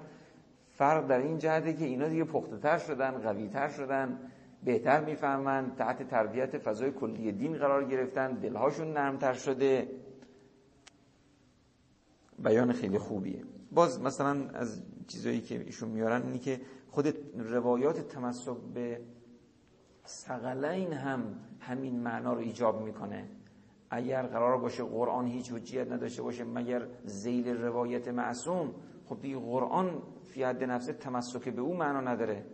فرق 0.70 1.08
در 1.08 1.18
این 1.18 1.38
جهته 1.38 1.74
که 1.74 1.86
اینا 1.86 2.08
دیگه 2.08 2.24
پخته 2.24 2.58
تر 2.58 2.78
شدن 2.78 3.12
قوی 3.12 3.48
تر 3.48 3.68
شدن. 3.68 4.20
بهتر 4.64 5.06
می‌فهمن 5.06 5.76
تحت 5.76 6.08
تربیت 6.08 6.58
فضای 6.58 6.92
کلی 6.92 7.32
دین 7.32 7.58
قرار 7.58 7.86
گرفتن 7.86 8.34
دلهاشون 8.34 8.94
نرمتر 8.94 9.34
شده. 9.34 9.90
بیان 12.40 12.72
خیلی 12.72 12.98
خوبیه. 12.98 13.44
باز 13.72 14.02
مثلا 14.02 14.50
از 14.54 14.84
چیزایی 15.08 15.42
که 15.42 15.62
ایشون 15.62 15.90
میارن 15.90 16.22
اینی 16.22 16.40
که 16.40 16.62
خود 16.90 17.16
روایات 17.36 18.08
تمسک 18.08 18.58
به 18.74 19.02
سقلین 20.04 20.94
هم 20.94 21.40
همین 21.60 22.00
معنا 22.00 22.34
رو 22.34 22.40
ایجاب 22.40 22.82
می‌کنه. 22.82 23.30
اگر 23.90 24.22
قرار 24.22 24.58
باشه 24.58 24.84
قرآن 24.84 25.26
هیچ 25.26 25.52
حجیت 25.52 25.92
نداشته 25.92 26.22
باشه 26.22 26.44
مگر 26.44 26.88
زیل 27.06 27.48
روایت 27.48 28.08
معصوم 28.08 28.74
خب 29.06 29.22
دیگه 29.22 29.40
قرآن 29.40 30.02
فی 30.24 30.44
حد 30.44 30.64
نفسه 30.64 30.94
تمسک 30.94 31.50
به 31.50 31.62
او 31.62 31.74
معنا 31.78 32.02
نداره. 32.02 32.46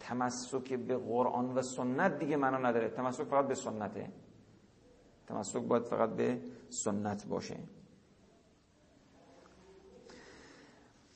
تمسک 0.00 0.72
به 0.72 0.96
قرآن 0.96 1.54
و 1.54 1.62
سنت 1.62 2.18
دیگه 2.18 2.36
معنا 2.36 2.58
نداره. 2.58 2.88
تمسک 2.88 3.24
فقط 3.24 3.46
به 3.46 3.54
سنته. 3.54 4.08
تمسک 5.26 5.62
باید 5.62 5.82
فقط 5.82 6.10
به 6.10 6.38
سنت 6.68 7.26
باشه. 7.26 7.56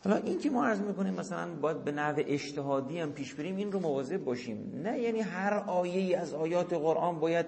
حالا 0.05 0.17
این 0.17 0.39
که 0.39 0.51
ما 0.51 0.65
عرض 0.65 0.81
می‌کنیم 0.81 1.15
مثلا 1.15 1.55
باید 1.55 1.85
به 1.85 1.93
نحو 1.93 2.23
اجتهادی 2.27 2.99
هم 2.99 3.13
پیش 3.13 3.35
بریم 3.35 3.57
این 3.57 3.73
رو 3.73 3.81
مواظب 3.81 4.25
باشیم. 4.25 4.81
نه 4.85 5.01
یعنی 5.01 5.21
هر 5.21 5.55
آیه 5.55 6.19
از 6.19 6.35
آیات 6.35 6.73
قرآن 6.73 7.21
باید 7.21 7.47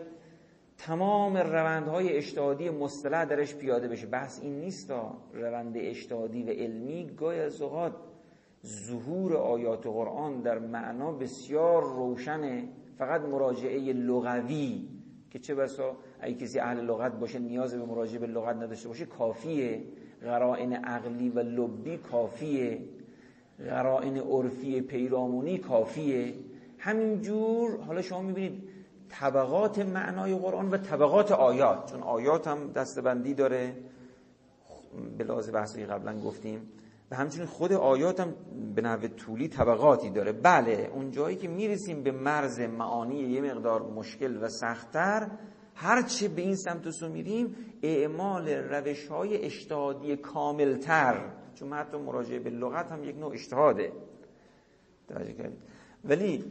تمام 0.79 1.37
روندهای 1.37 2.09
اجتهادی 2.09 2.71
مصطلح 2.71 3.25
درش 3.25 3.55
پیاده 3.55 3.89
بشه. 3.89 4.07
بحث 4.07 4.41
این 4.43 4.61
نیست 4.61 4.93
روند 5.33 5.77
اجتهادی 5.77 6.43
و 6.43 6.49
علمی 6.49 7.07
گاهی 7.17 7.41
از 7.41 7.63
اوقات 7.63 7.93
ظهور 8.67 9.37
آیات 9.37 9.87
قرآن 9.87 10.41
در 10.41 10.59
معنا 10.59 11.13
بسیار 11.13 11.83
روشنه 11.83 12.69
فقط 12.99 13.21
مراجعه 13.21 13.93
لغوی 13.93 14.89
که 15.31 15.39
چه 15.39 15.55
بسا؟ 15.55 15.97
اگه 16.21 16.35
کسی 16.35 16.59
اهل 16.59 16.81
لغت 16.81 17.13
باشه 17.13 17.39
نیاز 17.39 17.75
به 17.75 17.87
مراجعه 17.87 18.19
به 18.19 18.27
لغت 18.27 18.57
نداشته 18.57 18.89
باشه 18.89 19.07
کافیه. 19.07 19.83
قرائن 20.23 20.73
عقلی 20.73 21.29
و 21.29 21.39
لبی 21.39 21.97
کافیه. 21.97 22.81
قرائن 23.59 24.17
عرفی 24.17 24.81
پیرامونی 24.81 25.59
کافیه. 25.59 26.35
همینجور 26.79 27.77
حالا 27.81 28.03
شما 28.03 28.23
می‌بینید 28.23 28.69
طبقات 29.09 29.79
معنای 29.79 30.35
قرآن 30.35 30.71
و 30.71 30.77
طبقات 30.77 31.33
آیات 31.33 31.91
چون 31.91 32.03
آیات 32.03 32.49
هم 32.49 32.73
دستبندی 32.73 33.35
داره. 33.35 33.75
به 35.19 35.25
لحاظ 35.25 35.51
بحثی 35.51 35.85
قبلا 35.85 36.21
گفتیم. 36.21 36.76
و 37.11 37.17
همچنین 37.17 37.47
خود 37.47 37.73
آیات 37.73 38.21
هم 38.21 38.35
به 38.75 38.83
نحو 38.83 39.09
طولی 39.09 39.49
طبقاتی 39.49 40.11
داره. 40.11 40.33
بله 40.33 40.91
اون 40.95 41.11
جایی 41.11 41.37
که 41.37 41.49
می‌رسیم 41.49 42.03
به 42.03 42.13
مرز 42.13 42.61
معانی 42.61 43.21
یه 43.21 43.41
مقدار 43.41 43.83
مشکل 43.83 44.43
و 44.43 44.49
سختتر 44.49 45.31
هرچه 45.75 46.29
به 46.29 46.43
این 46.43 46.57
سمت 46.57 46.91
سو 46.91 47.09
میریم 47.09 47.57
اعمال 47.83 48.49
روش 48.49 49.07
های 49.07 49.45
اشتهادی 49.45 50.17
کاملتر 50.17 51.33
چون 51.55 51.73
حتی 51.73 51.97
مراجعه 51.99 52.39
به 52.39 52.51
لغت 52.51 52.93
هم 52.93 53.05
یک 53.05 53.17
نوع 53.17 53.33
اشتهاده. 53.33 53.93
توجه 55.09 55.33
کردید. 55.33 55.59
ولی 56.05 56.45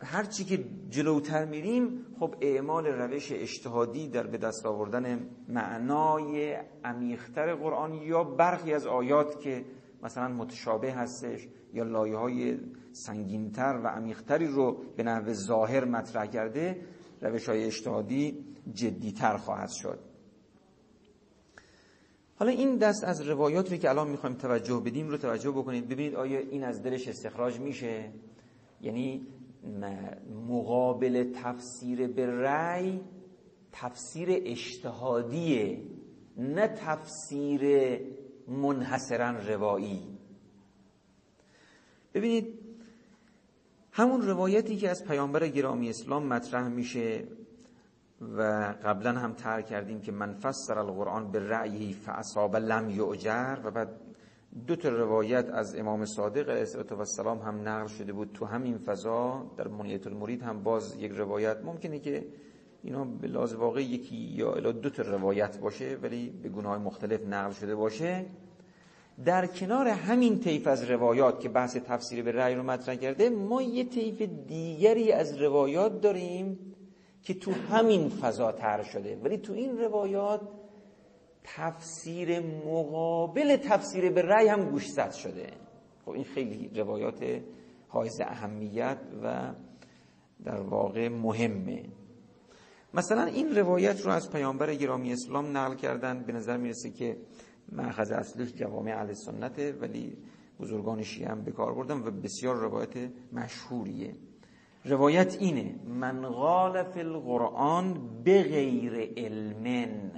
هرچی 0.00 0.44
که 0.44 0.64
جلوتر 0.90 1.44
میریم 1.44 2.06
خب 2.20 2.34
اعمال 2.40 2.86
روش 2.86 3.32
اجتهادی 3.32 4.08
در 4.08 4.26
به 4.26 4.38
دست 4.38 4.66
آوردن 4.66 5.28
معنای 5.48 6.56
عمیقتر 6.84 7.54
قرآن 7.54 7.94
یا 7.94 8.24
برخی 8.24 8.74
از 8.74 8.86
آیات 8.86 9.40
که 9.40 9.64
مثلا 10.06 10.28
متشابه 10.28 10.92
هستش 10.92 11.48
یا 11.72 11.84
لایه 11.84 12.16
های 12.16 12.58
سنگینتر 12.92 13.80
و 13.84 13.86
عمیقتری 13.86 14.46
رو 14.46 14.82
به 14.96 15.02
نحو 15.02 15.32
ظاهر 15.32 15.84
مطرح 15.84 16.26
کرده 16.26 16.80
روش 17.20 17.48
های 17.48 17.64
اجتهادی 17.64 18.44
جدیتر 18.72 19.36
خواهد 19.36 19.70
شد. 19.70 19.98
حالا 22.38 22.50
این 22.50 22.76
دست 22.76 23.04
از 23.04 23.20
روایات 23.28 23.72
رو 23.72 23.76
که 23.76 23.90
الان 23.90 24.10
می‌خوایم 24.10 24.36
توجه 24.36 24.82
بدیم 24.84 25.08
رو 25.08 25.16
توجه 25.16 25.50
بکنید. 25.50 25.88
ببینید 25.88 26.14
آیا 26.14 26.38
این 26.38 26.64
از 26.64 26.82
دلش 26.82 27.08
استخراج 27.08 27.60
میشه؟ 27.60 28.12
یعنی 28.80 29.26
مقابل 30.48 31.32
تفسیر 31.42 32.06
به 32.06 32.26
رأی 32.26 33.00
تفسیر 33.72 34.28
اجتهادیه 34.30 35.80
نه 36.36 36.68
تفسیر 36.68 37.60
منحصرا 38.48 39.30
روایی. 39.30 40.18
ببینید 42.14 42.58
همون 43.92 44.22
روایتی 44.22 44.76
که 44.76 44.90
از 44.90 45.04
پیامبر 45.04 45.48
گرامی 45.48 45.90
اسلام 45.90 46.26
مطرح 46.26 46.68
میشه 46.68 47.24
و 48.20 48.42
قبلا 48.84 49.12
هم 49.12 49.32
تر 49.32 49.62
کردیم 49.62 50.00
که 50.00 50.12
من 50.12 50.34
فسر 50.34 50.78
القرآن 50.78 51.30
به 51.30 51.48
رأیی 51.48 51.92
فاصاب 51.92 52.56
لم 52.56 52.90
یعجر 52.90 53.58
و 53.64 53.70
بعد 53.70 54.00
دو 54.66 54.76
تا 54.76 54.88
روایت 54.88 55.50
از 55.50 55.76
امام 55.76 56.04
صادق 56.04 56.50
علیه 56.50 56.66
السلام 56.98 57.38
هم 57.38 57.68
نقل 57.68 57.86
شده 57.86 58.12
بود 58.12 58.32
تو 58.32 58.44
همین 58.44 58.78
فضا 58.78 59.50
در 59.56 59.68
منیت 59.68 60.06
المرید 60.06 60.42
هم 60.42 60.62
باز 60.62 60.96
یک 60.98 61.12
روایت. 61.12 61.64
ممکنه 61.64 61.98
که 61.98 62.26
اینا 62.86 63.04
به 63.04 63.28
لحاظ 63.28 63.54
واقع 63.54 63.82
یکی 63.82 64.16
یا 64.16 64.52
الا 64.52 64.72
دو 64.72 64.90
تا 64.90 65.02
روایت 65.02 65.58
باشه 65.58 65.98
ولی 66.02 66.30
به 66.30 66.48
گناه 66.48 66.78
مختلف 66.78 67.26
نقل 67.26 67.52
شده 67.52 67.74
باشه. 67.74 68.26
در 69.24 69.46
کنار 69.46 69.88
همین 69.88 70.40
طیف 70.40 70.66
از 70.66 70.90
روایات 70.90 71.40
که 71.40 71.48
بحث 71.48 71.76
تفسیر 71.76 72.22
به 72.22 72.32
رأی 72.32 72.54
رو 72.54 72.62
مطرح 72.62 72.94
کرده 72.94 73.28
ما 73.30 73.62
یه 73.62 73.84
طیف 73.84 74.22
دیگری 74.46 75.12
از 75.12 75.42
روایات 75.42 76.00
داریم 76.00 76.58
که 77.22 77.34
تو 77.34 77.52
همین 77.52 78.08
فضا 78.08 78.52
تر 78.52 78.82
شده. 78.82 79.16
ولی 79.16 79.38
تو 79.38 79.52
این 79.52 79.78
روایات 79.78 80.40
تفسیر 81.44 82.40
مقابل 82.40 83.56
تفسیر 83.56 84.10
به 84.10 84.22
رأی 84.22 84.48
هم 84.48 84.70
گوشزد 84.70 85.12
شده. 85.12 85.46
خب 86.04 86.10
این 86.10 86.24
خیلی 86.24 86.70
روایات 86.74 87.24
حائز 87.88 88.20
اهمیت 88.20 88.98
و 89.22 89.52
در 90.44 90.60
واقع 90.60 91.08
مهمه. 91.08 91.84
مثلا 92.96 93.24
این 93.24 93.56
روایت 93.56 94.00
رو 94.00 94.10
از 94.10 94.30
پیامبر 94.32 94.74
گرامی 94.74 95.12
اسلام 95.12 95.56
نقل 95.56 95.74
کردن 95.74 96.22
به 96.22 96.32
نظر 96.32 96.56
می‌رسه 96.56 96.90
که 96.90 97.16
مأخذ 97.72 98.12
اصلیش 98.12 98.52
جوامع 98.52 98.92
اهل 98.92 99.12
سنته 99.12 99.72
ولی 99.72 100.16
بزرگان 100.60 101.02
شیعه 101.02 101.28
هم 101.28 101.44
به 101.44 101.52
کار 101.52 101.74
بردن 101.74 101.98
و 101.98 102.10
بسیار 102.10 102.56
روایت 102.56 103.10
مشهوریه. 103.32 104.14
روایت 104.84 105.36
اینه 105.40 105.74
من 105.86 106.28
قال 106.28 106.82
فی 106.82 107.00
القرآن 107.00 108.08
به 108.24 108.42
غیر 108.42 109.12
علمن. 109.16 110.12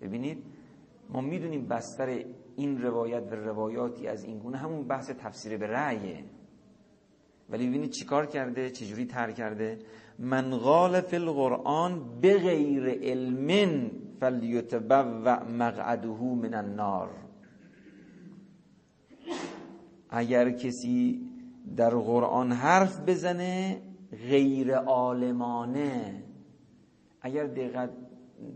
ببینید 0.00 0.44
ما 1.08 1.20
می‌دونیم 1.20 1.66
بستر 1.66 2.24
این 2.56 2.82
روایت 2.82 3.22
و 3.32 3.34
روایاتی 3.34 4.06
از 4.08 4.24
این 4.24 4.38
گونه 4.38 4.56
همون 4.56 4.86
بحث 4.86 5.10
تفسیر 5.10 5.56
به 5.56 5.66
رأیه. 5.66 6.24
ولی 7.50 7.68
ببینید 7.68 7.90
چیکار 7.90 8.26
کرده 8.26 8.70
چجوری 8.70 9.04
تر 9.06 9.32
کرده؟ 9.32 9.78
من 10.18 10.50
قال 10.50 11.00
فی 11.00 11.16
القرآن 11.16 12.20
بغیر 12.22 12.88
علم 12.88 13.90
فلیتبوع 14.20 15.42
مقعده 15.42 16.22
من 16.22 16.54
النار. 16.54 17.10
اگر 20.10 20.50
کسی 20.50 21.30
در 21.76 21.90
قرآن 21.90 22.52
حرف 22.52 23.00
بزنه 23.00 23.82
غیر 24.30 24.74
عالمانه. 24.74 26.22
اگر 27.20 27.46
دقت 27.46 27.90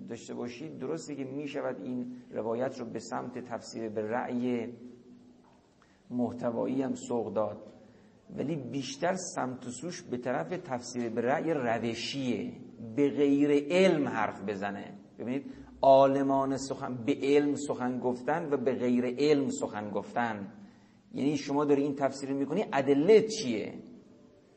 داشته 0.08 0.34
باشید 0.34 0.78
درسته 0.78 1.14
که 1.14 1.24
می 1.24 1.48
شود 1.48 1.80
این 1.82 2.16
روایت 2.30 2.78
رو 2.78 2.86
به 2.86 2.98
سمت 2.98 3.38
تفسیر 3.38 3.88
به 3.88 4.02
رأی 4.02 4.68
محتوایی 6.10 6.82
هم 6.82 6.94
سوق 6.94 7.34
داد. 7.34 7.69
ولی 8.36 8.56
بیشتر 8.56 9.14
سمت 9.14 9.66
و 9.66 9.70
سوش 9.70 10.02
به 10.02 10.16
طرف 10.16 10.48
تفسیر 10.48 11.08
به 11.08 11.20
رأی 11.20 11.52
روشیه. 11.54 12.52
به 12.96 13.08
غیر 13.08 13.66
علم 13.70 14.08
حرف 14.08 14.42
بزنه. 14.42 14.94
ببینید 15.18 15.44
عالمان 15.82 16.56
سخن 16.56 16.94
به 17.06 17.16
علم 17.22 17.54
سخن 17.54 17.98
گفتن 17.98 18.48
و 18.52 18.56
به 18.56 18.74
غیر 18.74 19.04
علم 19.18 19.50
سخن 19.50 19.90
گفتن. 19.90 20.52
یعنی 21.14 21.36
شما 21.36 21.64
داری 21.64 21.82
این 21.82 21.94
تفسیر 21.94 22.32
می‌کنی 22.32 22.64
ادله 22.72 23.22
چیه؟ 23.22 23.74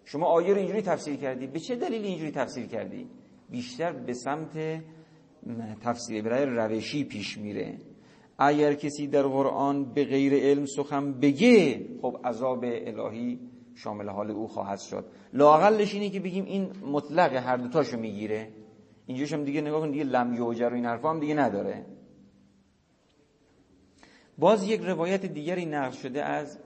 شما 0.06 0.26
آیه 0.26 0.54
رو 0.54 0.58
اینجوری 0.58 0.82
تفسیر 0.82 1.16
کردی. 1.16 1.48
به 1.48 1.60
چه 1.60 1.76
دلیل 1.76 2.04
اینجوری 2.04 2.32
تفسیر 2.32 2.66
کردی؟ 2.66 3.08
بیشتر 3.50 3.92
به 3.92 4.14
سمت 4.14 4.84
تفسیر 5.82 6.24
برای 6.24 6.46
روشی 6.46 7.04
پیش 7.04 7.38
میره. 7.38 7.78
اگر 8.38 8.74
کسی 8.74 9.08
در 9.08 9.24
قرآن 9.24 9.94
به 9.94 10.06
غیر 10.06 10.34
علم 10.34 10.66
سخن 10.66 11.14
بگه 11.14 11.86
خب 12.02 12.20
عذاب 12.26 12.64
الهی 12.64 13.40
شامل 13.76 14.10
حال 14.10 14.32
او 14.32 14.48
خواهد 14.48 14.80
شد. 14.80 15.06
لاقلش 15.34 15.94
اینه 15.94 16.10
که 16.10 16.20
بگیم 16.20 16.46
این 16.46 16.72
مطلق 16.92 17.34
هر 17.34 17.58
دوتاشو 17.58 17.98
می‌گیره. 17.98 18.50
اینجاش 19.06 19.34
هم 19.34 19.44
دیگه 19.44 19.62
نگاه 19.62 19.82
کن 19.82 19.92
دیگه 19.92 20.04
لم 20.04 20.34
یوجر 20.34 20.70
و 20.70 20.74
این 20.74 20.86
حرفا 20.86 21.10
هم 21.10 21.20
دیگه 21.20 21.36
نداره. 21.36 21.86
باز 24.38 24.68
یک 24.68 24.82
روایت 24.82 25.26
دیگری 25.26 25.66
نقل 25.66 25.92
شده 25.92 26.24
از 26.24 26.60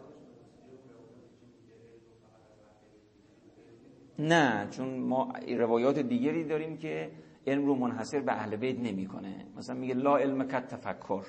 نه 4.20 4.68
چون 4.72 4.99
ما 4.99 5.34
روایات 5.58 5.99
دیگری 5.99 6.43
داریم 6.43 6.78
که 6.78 7.12
علم 7.47 7.66
رو 7.66 7.76
منحصر 7.76 8.20
به 8.20 8.32
اهل 8.32 8.55
بیت 8.55 8.80
نمی‌کنه. 8.80 9.45
مثلا 9.58 9.76
میگه 9.76 9.93
لا 9.93 10.18
علم 10.18 10.47
کت 10.47 10.68
تفکر 10.68 11.26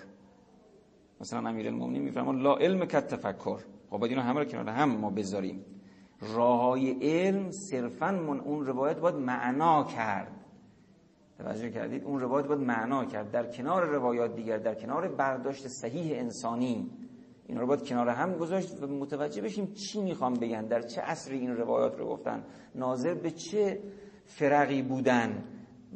مثلا 1.21 1.49
امیر 1.49 1.67
المومنین 1.67 2.03
میفرمان 2.03 2.39
لا 2.39 2.57
علم 2.57 2.85
کت 2.85 3.07
تفکر. 3.07 3.59
خب 3.91 3.99
باید 3.99 4.13
اینو 4.13 4.23
همه 4.23 4.39
رو 4.39 4.45
کنار 4.45 4.69
هم 4.69 4.97
ما 4.97 5.11
بذاریم. 5.11 5.65
راهای 6.21 6.91
علم 6.91 7.51
صرفا 7.51 8.11
من 8.11 8.41
اون 8.41 8.67
روایت 8.67 8.99
باید 8.99 9.15
معنا 9.15 9.85
کرد. 9.85 10.33
توجه 11.39 11.71
کردید؟ 11.71 12.05
اون 12.05 12.21
روایت 12.21 12.47
باید 12.47 12.61
معنا 12.61 13.05
کرد. 13.05 13.31
در 13.31 13.53
کنار 13.53 13.85
روایات 13.87 14.35
دیگر 14.35 14.59
در 14.59 14.75
کنار 14.75 15.09
برداشت 15.09 15.69
صحیح 15.69 16.19
انسانی 16.19 16.91
این 17.49 17.59
رو 17.59 17.67
باید 17.67 17.89
کنار 17.89 18.09
هم 18.09 18.35
گذاشت 18.35 18.83
و 18.83 18.87
متوجه 18.87 19.43
بشیم 19.43 19.73
چی 19.73 20.01
می‌خوام 20.01 20.35
بگن 20.35 20.67
در 20.67 20.83
چه 20.83 21.01
عصری 21.01 21.39
این 21.39 21.57
روایات 21.57 21.99
رو 21.99 22.07
گفتن 22.07 22.45
ناظر 22.75 23.15
به 23.15 23.31
چه 23.31 23.81
فرقی 24.25 24.83
بودن 24.83 25.45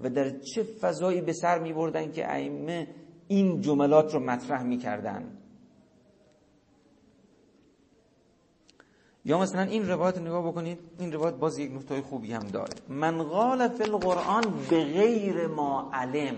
و 0.03 0.11
در 0.11 0.31
چه 0.31 0.63
فضایی 0.63 1.21
به 1.21 1.33
سر 1.33 1.59
می 1.59 1.73
بردن 1.73 2.11
که 2.11 2.33
ائمه 2.33 2.89
این 3.29 3.61
جملات 3.61 4.15
رو 4.15 4.21
مطرح 4.21 4.63
می 4.63 4.79
کردن 4.79 5.39
یا 9.25 9.39
مثلا 9.39 9.63
این 9.63 9.89
روایت 9.89 10.19
نگاه 10.19 10.47
بکنید 10.47 10.79
این 10.99 11.13
روایت 11.13 11.35
باز 11.35 11.59
یک 11.59 11.73
نکته 11.73 12.03
خوبی 12.03 12.33
هم 12.33 12.47
داره. 12.49 12.75
من 12.89 13.23
قال 13.23 13.69
فی 13.69 13.83
القرآن 13.83 14.43
به 14.71 14.85
غیر 14.85 15.47
ما 15.47 15.91
علم 15.93 16.37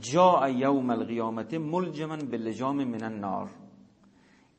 جا 0.00 0.48
یوم 0.48 0.90
القیامت 0.90 1.54
ملجما 1.54 2.16
به 2.16 2.36
لجام 2.36 2.84
من 2.84 3.02
النار. 3.02 3.50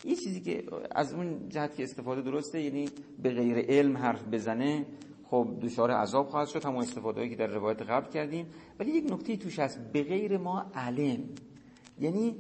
یه 0.06 0.16
چیزی 0.16 0.42
که 0.42 0.64
از 0.92 1.14
اون 1.14 1.50
جهت 1.50 1.76
که 1.76 1.84
استفاده 1.84 2.22
درسته 2.22 2.62
یعنی 2.62 2.90
به 3.24 3.30
غیر 3.30 3.58
علم 3.58 3.98
حرف 3.98 4.24
بزنه 4.24 4.86
خب 5.30 5.48
دچار 5.62 5.92
عذاب 5.92 6.30
خواهد 6.30 6.48
شد 6.48 6.66
همون 6.66 6.82
استفاده 6.82 7.30
که 7.30 7.36
در 7.36 7.48
روایت 7.48 7.82
قبل 7.82 8.12
کردیم. 8.12 8.46
ولی 8.80 8.92
یک 8.92 9.12
نکته 9.12 9.38
توش 9.38 9.60
هست 9.60 9.80
به 9.80 10.04
غیر 10.04 10.38
ما 10.38 10.72
علم 10.76 11.24
یعنی 12.00 12.36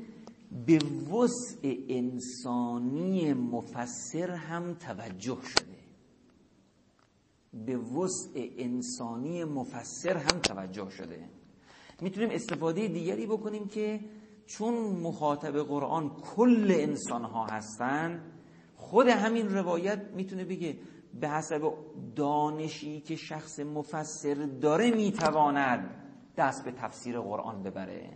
به 0.65 0.79
وسع 1.13 1.75
انسانی 1.89 3.33
مفسر 3.33 4.31
هم 4.31 4.73
توجه 4.73 5.37
شده. 5.41 5.77
به 7.53 7.77
وسع 7.77 8.49
انسانی 8.57 9.43
مفسر 9.43 10.17
هم 10.17 10.39
توجه 10.39 10.89
شده. 10.89 11.29
می‌تونیم 12.01 12.29
استفاده 12.29 12.87
دیگری 12.87 13.25
بکنیم 13.25 13.67
که 13.67 13.99
چون 14.45 14.73
مخاطب 14.75 15.57
قرآن 15.57 16.09
کل 16.09 16.67
انسان 16.71 17.23
ها 17.23 17.45
هستن 17.45 18.21
خود 18.75 19.07
همین 19.07 19.49
روایت 19.49 20.01
می‌تونه 20.15 20.45
بگه 20.45 20.77
به 21.19 21.29
حسب 21.29 21.73
دانشی 22.15 23.01
که 23.01 23.15
شخص 23.15 23.59
مفسر 23.59 24.33
داره 24.61 24.91
می‌تواند 24.91 26.03
دست 26.37 26.65
به 26.65 26.71
تفسیر 26.71 27.19
قرآن 27.19 27.63
ببره. 27.63 28.09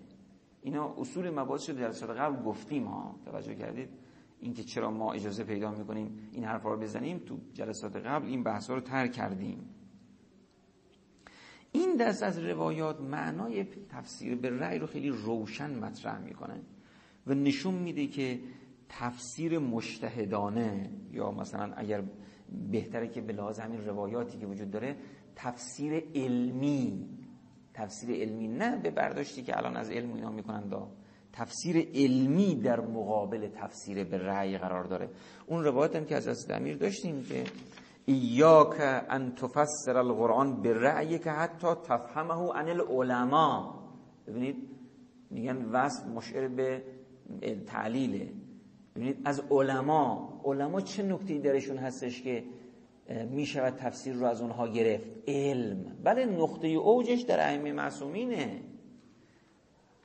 اینا 0.62 0.96
اصول 0.98 1.30
مباحث 1.30 1.64
شده 1.64 1.82
جلسات 1.82 2.10
قبل 2.10 2.44
گفتیم 2.44 2.84
ها. 2.84 3.16
توجه 3.26 3.56
کردید؟ 3.56 3.90
اینکه 4.40 4.64
چرا 4.64 4.92
ما 4.92 5.14
اجازه 5.14 5.44
پیدا 5.44 5.72
می‌کنیم 5.72 6.30
این 6.32 6.44
حرفا 6.44 6.70
رو 6.70 6.80
بزنیم؟ 6.80 7.20
تو 7.20 7.38
جلسات 7.54 7.96
قبل 7.96 8.28
این 8.28 8.44
بحثا 8.44 8.74
رو 8.74 8.82
ترک 8.82 9.12
کردیم. 9.12 9.70
این 11.72 11.96
دست 11.96 12.24
از 12.24 12.40
روایات 12.40 13.02
معنای 13.02 13.64
تفسیر 13.90 14.36
به 14.36 14.50
رأی 14.50 14.80
رو 14.80 14.88
خیلی 14.88 15.10
روشن 15.10 15.80
مطرح 15.80 16.22
می‌کنه 16.22 16.62
و 17.28 17.34
نشون 17.34 17.74
میده 17.74 18.08
که 18.08 18.40
تفسیر 18.90 19.60
مشتهدانه 19.60 20.92
یا 21.12 21.32
مثلا 21.32 21.74
اگر 21.76 22.04
بهتره 22.72 23.08
که 23.08 23.22
به 23.22 23.34
لحاظ 23.34 23.60
همین 23.60 23.86
روایاتی 23.86 24.38
که 24.38 24.46
وجود 24.46 24.72
داره 24.72 24.96
تفسیر 25.36 26.04
علمی 26.16 27.10
تفسیر 27.74 28.22
علمی 28.22 28.48
نه 28.48 28.78
به 28.78 28.92
برداشتی 28.92 29.44
که 29.44 29.58
الان 29.58 29.78
از 29.78 29.90
علم 29.92 30.14
اینا 30.14 30.32
می‌کنن 30.32 30.62
دا 30.62 30.88
تفسیر 31.34 31.90
علمی 31.94 32.56
در 32.56 32.80
مقابل 32.80 33.48
تفسیر 33.48 34.04
به 34.04 34.18
رأی 34.18 34.58
قرار 34.58 34.84
داره. 34.84 35.10
اون 35.48 35.64
روایت 35.64 35.96
هم 35.96 36.06
که 36.06 36.16
از 36.16 36.28
از 36.28 36.52
امیر 36.52 36.78
داشتیم 36.78 37.24
که 37.24 37.44
ایاک 38.06 38.76
ان 39.10 39.36
تفسر 39.36 39.98
القرآن 39.98 40.62
به 40.62 40.74
رأی 40.74 41.20
که 41.20 41.32
حتی 41.32 41.68
تفهمه 41.68 42.54
عن 42.54 42.70
العلماء. 42.70 43.74
ببینید 44.28 44.56
میگن 45.30 45.66
وصف 45.66 46.08
مشعر 46.08 46.48
به 46.48 46.84
تعلیله. 47.66 48.34
ببینید 48.96 49.22
از 49.26 49.44
علما 49.52 50.31
علما 50.46 50.82
چه 50.82 51.04
نکته 51.04 51.38
درشون 51.38 51.78
هستش 51.78 52.22
که 52.22 52.44
می 53.30 53.46
شود 53.46 53.74
تفسیر 53.74 54.14
رو 54.14 54.26
از 54.26 54.42
اونها 54.42 54.68
گرفت؟ 54.68 55.08
علم. 55.28 55.86
بله 56.04 56.26
نقطه 56.26 56.68
اوجش 56.68 57.22
در 57.22 57.48
ائمه 57.48 57.74
معصومینه. 57.74 58.62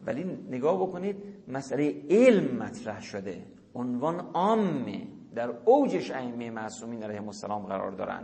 ولی 0.07 0.25
نگاه 0.51 0.83
بکنید 0.83 1.17
مسئله 1.49 2.03
علم 2.11 2.57
مطرح 2.57 3.03
شده. 3.03 3.43
عنوان 3.75 4.21
عامه 4.21 5.07
در 5.35 5.51
اوجش 5.65 6.11
ائمه 6.11 6.51
معصومین 6.51 7.03
علیهم 7.03 7.27
السلام 7.27 7.63
قرار 7.63 7.91
دارن. 7.91 8.23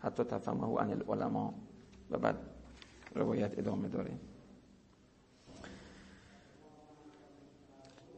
حتی 0.00 0.24
تفهمه 0.24 0.78
عن 0.78 0.90
العلماء. 0.90 1.50
و 2.10 2.18
بعد 2.18 2.36
روایت 3.14 3.58
ادامه 3.58 3.88
داره. 3.88 4.10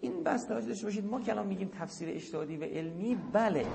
این 0.07 0.23
بس 0.23 0.45
توجه 0.45 0.69
داشته 0.69 0.87
باشید. 0.87 1.05
ما 1.05 1.21
کلام 1.21 1.47
میگیم 1.47 1.71
تفسیر 1.81 2.09
اجتهادی 2.09 2.57
و 2.57 2.65
علمی 2.65 3.19
بله. 3.33 3.67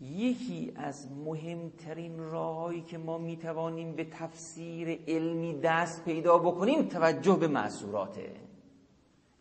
یکی 0.00 0.72
از 0.76 1.08
مهمترین 1.24 2.18
راههایی 2.18 2.80
که 2.80 2.98
ما 2.98 3.18
می‌توانیم 3.18 3.92
به 3.92 4.04
تفسیر 4.04 5.00
علمی 5.08 5.60
دست 5.62 6.04
پیدا 6.04 6.38
بکنیم 6.38 6.82
توجه 6.82 7.36
به 7.36 7.48
معصوراته 7.48 8.32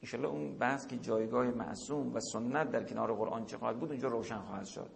ایشالله 0.02 0.28
اون 0.28 0.58
بحث 0.58 0.88
که 0.88 0.98
جایگاه 0.98 1.46
معصوم 1.48 2.16
و 2.16 2.20
سنت 2.20 2.72
در 2.72 2.84
کنار 2.84 3.14
قرآن 3.14 3.46
چه 3.46 3.58
خواهد 3.58 3.80
بود 3.80 3.90
اونجا 3.90 4.08
روشن 4.08 4.40
خواهد 4.40 4.66
شد. 4.66 4.90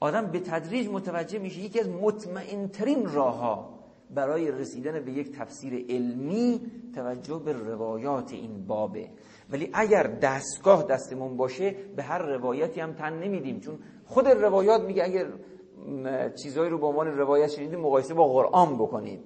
آدم 0.00 0.26
به 0.26 0.40
تدریج 0.40 0.88
متوجه 0.88 1.38
میشه 1.38 1.60
یکی 1.60 1.80
از 1.80 1.88
مطمئنترین 1.88 3.06
راهها 3.12 3.78
برای 4.14 4.50
رسیدن 4.50 5.00
به 5.00 5.12
یک 5.12 5.32
تفسیر 5.32 5.86
علمی 5.88 6.60
توجه 6.94 7.42
به 7.44 7.52
روایات 7.52 8.32
این 8.32 8.66
بابه. 8.66 9.10
ولی 9.50 9.70
اگر 9.72 10.02
دستگاه 10.02 10.82
دستمون 10.82 11.36
باشه 11.36 11.76
به 11.96 12.02
هر 12.02 12.18
روایتی 12.18 12.80
هم 12.80 12.92
تن 12.92 13.18
نمیدیم. 13.18 13.60
چون 13.60 13.78
خود 14.04 14.28
روایات 14.28 14.82
میگه 14.82 15.04
اگر 15.04 15.26
چیزهایی 16.42 16.70
رو 16.70 16.78
به 16.78 16.86
عنوان 16.86 17.06
روایت 17.06 17.48
شنیدید 17.48 17.78
مقایسه 17.78 18.14
با 18.14 18.28
قرآن 18.28 18.78
بکنید. 18.78 19.20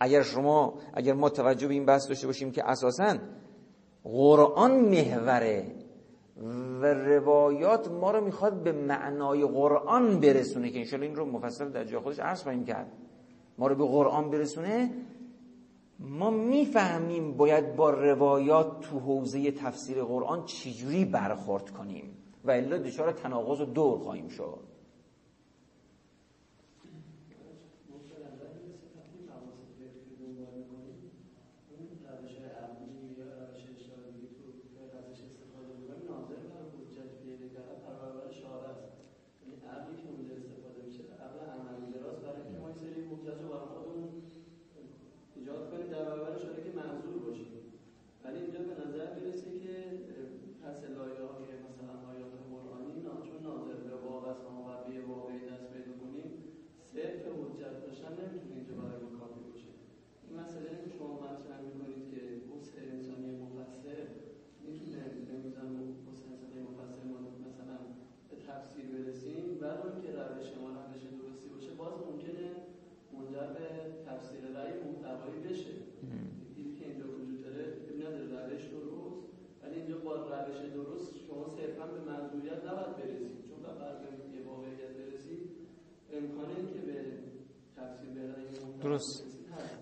اگر 0.00 0.22
شما 0.22 0.74
اگر 0.94 1.12
ما 1.12 1.28
توجه 1.28 1.68
به 1.68 1.74
این 1.74 1.86
بحث 1.86 2.08
داشته 2.08 2.26
باشیم 2.26 2.50
که 2.50 2.70
اساسا 2.70 3.16
قرآن 4.04 4.80
محوره 4.80 5.64
و 6.80 6.86
روایات 6.86 7.88
ما 7.88 8.10
رو 8.10 8.24
می‌خواد 8.24 8.62
به 8.62 8.72
معنای 8.72 9.44
قرآن 9.44 10.20
برسونه 10.20 10.70
که 10.70 10.78
انشالله 10.78 11.06
این 11.06 11.16
رو 11.16 11.26
مفصل 11.26 11.68
در 11.68 11.84
جای 11.84 12.00
خودش 12.00 12.18
عرض 12.20 12.42
خواهیم 12.42 12.64
کرد. 12.64 12.92
ما 13.58 13.66
رو 13.66 13.74
به 13.74 13.84
قرآن 13.84 14.30
برسونه 14.30 14.90
ما 16.02 16.30
می‌فهمیم 16.30 17.36
باید 17.36 17.76
با 17.76 17.90
روایات 17.90 18.80
تو 18.80 18.98
حوزه 18.98 19.50
تفسیر 19.50 20.04
قرآن 20.04 20.44
چجوری 20.44 21.04
برخورد 21.04 21.70
کنیم 21.70 22.16
و 22.44 22.50
الا 22.50 22.78
دچار 22.78 23.12
تناقض 23.12 23.60
و 23.60 23.64
دور 23.64 23.98
خواهیم 23.98 24.28
شد. 24.28 24.71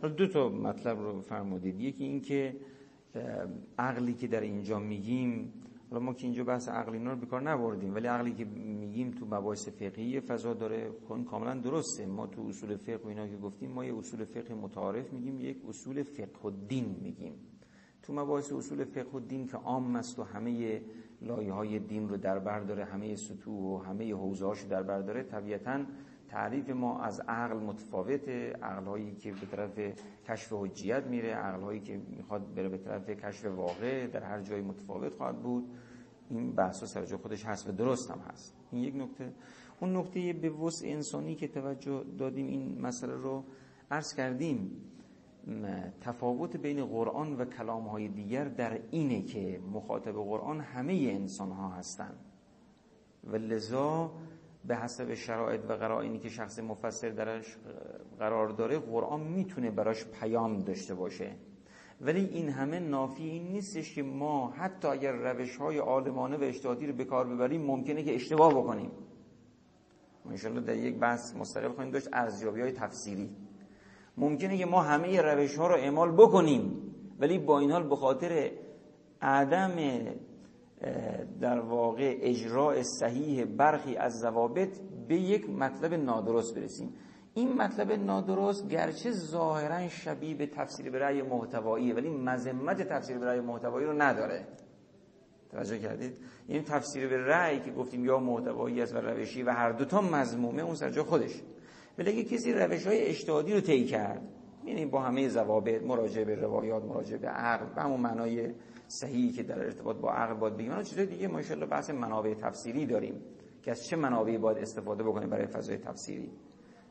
دو 0.08 0.26
تا 0.26 0.48
مطلب 0.48 0.98
رو 0.98 1.20
فرمودید. 1.20 1.80
یکی 1.80 2.04
این 2.04 2.20
که 2.20 2.56
عقلی 3.78 4.14
که 4.14 4.26
در 4.26 4.40
اینجا 4.40 4.78
میگیم 4.78 5.52
حالا 5.90 6.02
ما 6.02 6.14
که 6.14 6.24
اینجا 6.24 6.44
بحث 6.44 6.68
عقلی 6.68 6.98
اینا 6.98 7.10
رو 7.10 7.16
بیکار 7.16 7.42
نبردیم 7.42 7.94
ولی 7.94 8.06
عقلی 8.06 8.32
که 8.32 8.44
میگیم 8.44 9.10
تو 9.10 9.26
مباحث 9.26 9.68
فقهی 9.68 10.20
فضا 10.20 10.54
داره 10.54 10.90
خب 11.08 11.24
کاملا 11.24 11.54
درسته. 11.54 12.06
ما 12.06 12.26
تو 12.26 12.42
اصول 12.42 12.76
فقه 12.76 13.04
و 13.04 13.08
اینا 13.08 13.28
که 13.28 13.36
گفتیم 13.36 13.70
ما 13.70 13.84
یه 13.84 13.98
اصول 13.98 14.24
فقه 14.24 14.54
متعارف 14.54 15.12
میگیم 15.12 15.40
یک 15.40 15.56
اصول 15.68 16.02
فقه 16.02 16.48
و 16.48 16.50
دین 16.68 16.96
میگیم. 17.02 17.32
تو 18.02 18.12
مباحث 18.12 18.52
اصول 18.52 18.84
فقه 18.84 19.10
و 19.10 19.20
دین 19.20 19.46
که 19.46 19.56
عام 19.56 19.96
است 19.96 20.18
و 20.18 20.22
همه 20.22 20.82
لایه 21.22 21.52
های 21.52 21.78
دین 21.78 22.08
رو 22.08 22.16
در 22.16 22.38
بر 22.38 22.60
داره 22.60 22.84
همه 22.84 23.16
سطوح 23.16 23.54
و 23.54 23.78
همه 23.78 24.14
حوزه 24.14 24.46
هاشو 24.46 24.68
در 24.68 24.82
بر 24.82 25.00
داره 25.00 25.22
طبیعتاً 25.22 25.84
تعریف 26.30 26.70
ما 26.70 27.00
از 27.00 27.20
عقل 27.20 27.56
متفاوته 27.56 28.52
عقل 28.52 28.84
هایی 28.84 29.14
که 29.14 29.32
به 29.32 29.46
طرف 29.46 29.78
کشف 30.28 30.52
حجیت 30.52 31.04
میره 31.04 31.34
عقل 31.34 31.62
هایی 31.62 31.80
که 31.80 32.00
می‌خواد 32.16 32.54
بره 32.54 32.68
به 32.68 32.78
طرف 32.78 33.10
کشف 33.10 33.44
واقع 33.44 34.06
در 34.06 34.22
هر 34.22 34.40
جای 34.40 34.60
متفاوت 34.60 35.14
خواهد 35.14 35.42
بود. 35.42 35.64
این 36.28 36.52
بحث 36.52 36.84
سر 36.84 37.04
جا 37.04 37.18
خودش 37.18 37.44
هست 37.46 37.68
و 37.68 37.72
درست 37.72 38.10
هم 38.10 38.18
هست. 38.18 38.56
این 38.72 38.84
یک 38.84 38.96
نکته. 38.96 39.32
اون 39.80 39.96
نکته 39.96 40.32
به 40.32 40.50
وسع 40.50 40.88
انسانی 40.88 41.34
که 41.34 41.48
توجه 41.48 42.04
دادیم 42.18 42.46
این 42.46 42.80
مسئله 42.80 43.14
رو 43.14 43.44
عرض 43.90 44.14
کردیم. 44.14 44.70
تفاوت 46.00 46.56
بین 46.56 46.86
قرآن 46.86 47.36
و 47.36 47.44
کلام 47.44 47.86
های 47.86 48.08
دیگر 48.08 48.44
در 48.44 48.80
اینه 48.90 49.22
که 49.22 49.60
مخاطب 49.72 50.12
قرآن 50.12 50.60
همه 50.60 50.92
انسان 50.92 51.50
ها 51.50 51.68
هستن. 51.68 52.14
و 53.24 53.36
لذا 53.36 54.12
به 54.64 54.76
حسب 54.76 55.14
شرایط 55.14 55.60
و 55.68 55.72
قرائنی 55.72 56.18
که 56.18 56.28
شخص 56.28 56.58
مفسر 56.58 57.08
درش 57.08 57.56
قرار 58.18 58.48
داره 58.48 58.78
قرآن 58.78 59.20
می‌تونه 59.20 59.70
براش 59.70 60.04
پیام 60.04 60.58
داشته 60.58 60.94
باشه. 60.94 61.32
ولی 62.00 62.24
این 62.24 62.48
همه 62.48 62.80
نافی 62.80 63.24
این 63.24 63.48
نیستش 63.48 63.94
که 63.94 64.02
ما 64.02 64.50
حتی 64.50 64.88
اگر 64.88 65.12
روش 65.12 65.56
های 65.56 65.78
عالمانه 65.78 66.36
و 66.36 66.42
اجتهادی 66.42 66.86
رو 66.86 66.92
به 66.92 67.04
کار 67.04 67.26
ببریم 67.26 67.62
ممکنه 67.62 68.02
که 68.02 68.14
اشتباه 68.14 68.54
بکنیم. 68.54 68.90
ما 70.24 70.60
در 70.60 70.76
یک 70.76 70.98
بحث 70.98 71.34
مستقل 71.34 71.68
خواهیم 71.68 71.92
داشت 71.92 72.08
ارزیابی 72.12 72.60
های 72.60 72.72
تفسیری. 72.72 73.30
ممکنه 74.16 74.58
که 74.58 74.66
ما 74.66 74.82
همه 74.82 75.22
روش 75.22 75.58
ها 75.58 75.66
رو 75.66 75.74
اعمال 75.74 76.12
بکنیم 76.12 76.82
ولی 77.20 77.38
با 77.38 77.58
این 77.58 77.70
حال 77.70 77.88
به 77.88 77.96
خاطر 77.96 78.50
عدم 79.22 79.76
در 81.40 81.60
واقع 81.60 82.18
اجراع 82.20 82.82
صحیح 82.82 83.44
برخی 83.44 83.96
از 83.96 84.18
ضوابط 84.18 84.78
به 85.08 85.16
یک 85.16 85.50
مطلب 85.50 85.94
نادرست 85.94 86.54
برسیم. 86.54 86.92
این 87.34 87.52
مطلب 87.52 87.92
نادرست 87.92 88.68
گرچه 88.68 89.10
ظاهرا 89.10 89.88
شبیه 89.88 90.34
به 90.34 90.46
تفسیر 90.46 90.90
برای 90.90 91.22
محتوایی 91.22 91.92
ولی 91.92 92.10
مذمت 92.10 92.82
تفسیر 92.82 93.18
برای 93.18 93.40
محتوایی 93.40 93.86
رو 93.86 94.02
نداره. 94.02 94.46
توجه 95.50 95.78
کردید؟ 95.78 96.18
این 96.48 96.62
تفسیر 96.62 97.08
به 97.08 97.16
رأی 97.16 97.60
که 97.60 97.70
گفتیم 97.70 98.04
یا 98.04 98.18
محتوایی 98.18 98.82
است 98.82 98.94
و 98.94 98.98
روشی 98.98 99.42
و 99.42 99.50
هر 99.50 99.72
دوتا 99.72 100.00
مضمومه 100.00 100.62
اون 100.62 100.74
سرجا 100.74 101.04
خودش. 101.04 101.42
ولی 101.98 102.10
اگه 102.10 102.24
کسی 102.24 102.52
روش 102.52 102.86
های 102.86 103.00
اجتهادی 103.00 103.52
رو 103.52 103.60
طی 103.60 103.84
کرد. 103.84 104.22
یعنی 104.64 104.86
با 104.86 105.00
همه 105.00 105.28
ضوابط 105.28 105.82
مراجعه 105.82 106.24
به 106.24 106.34
روایات 106.34 106.84
مراجعه 106.84 107.18
به 107.18 107.28
عقل 107.28 107.74
به 107.74 107.82
همون 107.82 108.00
معنای 108.00 108.50
صحیحی 108.88 109.32
که 109.32 109.42
در 109.42 109.64
ارتباط 109.64 109.96
با 109.96 110.12
عقل 110.12 110.34
باید 110.34 110.56
بگیم. 110.56 110.72
اون 110.72 110.82
چیزای 110.82 111.06
دیگه 111.06 111.28
ما 111.28 111.40
بحث 111.70 111.90
منابع 111.90 112.34
تفسیری 112.34 112.86
داریم 112.86 113.22
که 113.62 113.70
از 113.70 113.86
چه 113.86 113.96
منابعی 113.96 114.38
باید 114.38 114.58
استفاده 114.58 115.02
بکنیم 115.02 115.30
برای 115.30 115.46
فضای 115.46 115.76
تفسیری. 115.76 116.30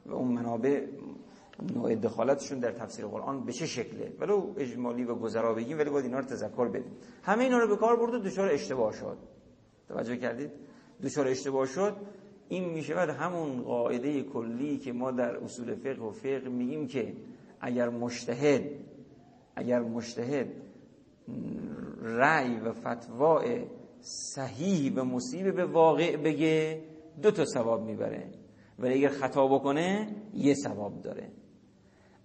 و 0.05 0.13
اون 0.13 0.31
منابع 0.31 0.85
نوع 1.75 1.95
دخالتشون 1.95 2.59
در 2.59 2.71
تفسیر 2.71 3.05
قرآن 3.05 3.45
به 3.45 3.53
چه 3.53 3.65
شکله؟ 3.65 4.13
ولو 4.19 4.53
اجمالی 4.57 5.03
و 5.03 5.15
گذرا 5.15 5.53
بگیم 5.53 5.77
ولی 5.77 5.89
باید 5.89 6.05
اینا 6.05 6.19
رو 6.19 6.25
تذکر 6.25 6.67
بدیم. 6.67 6.91
همه 7.23 7.43
اینا 7.43 7.59
رو 7.59 7.67
به 7.67 7.75
کار 7.75 7.95
برد 7.95 8.13
و 8.13 8.19
دچار 8.19 8.49
اشتباه 8.49 8.93
شد. 8.93 9.17
توجه 9.87 10.17
کردید؟ 10.17 10.51
دچار 11.03 11.27
اشتباه 11.27 11.65
شد. 11.65 11.95
این 12.49 12.69
میشه 12.69 12.95
بعد 12.95 13.09
همون 13.09 13.61
قاعده 13.61 14.23
کلی 14.23 14.77
که 14.77 14.93
ما 14.93 15.11
در 15.11 15.37
اصول 15.37 15.75
فقه 15.75 16.03
و 16.03 16.11
فقه 16.11 16.49
میگیم 16.49 16.87
که 16.87 17.13
اگر 17.61 17.89
مشتهد 17.89 18.63
اگر 19.55 19.79
مشتهد 19.79 20.47
رأی 22.01 22.59
و 22.59 22.73
فتوا 22.73 23.43
صحیح 24.35 24.93
و 24.95 25.03
مصیب 25.03 25.55
به 25.55 25.65
واقع 25.65 26.17
بگه 26.17 26.81
دو 27.21 27.31
تا 27.31 27.45
ثواب 27.45 27.85
می‌بره. 27.85 28.27
ولی 28.79 28.93
اگر 28.93 29.09
خطا 29.09 29.47
بکنه 29.47 30.15
یه 30.33 30.53
ثواب 30.53 31.01
داره. 31.01 31.31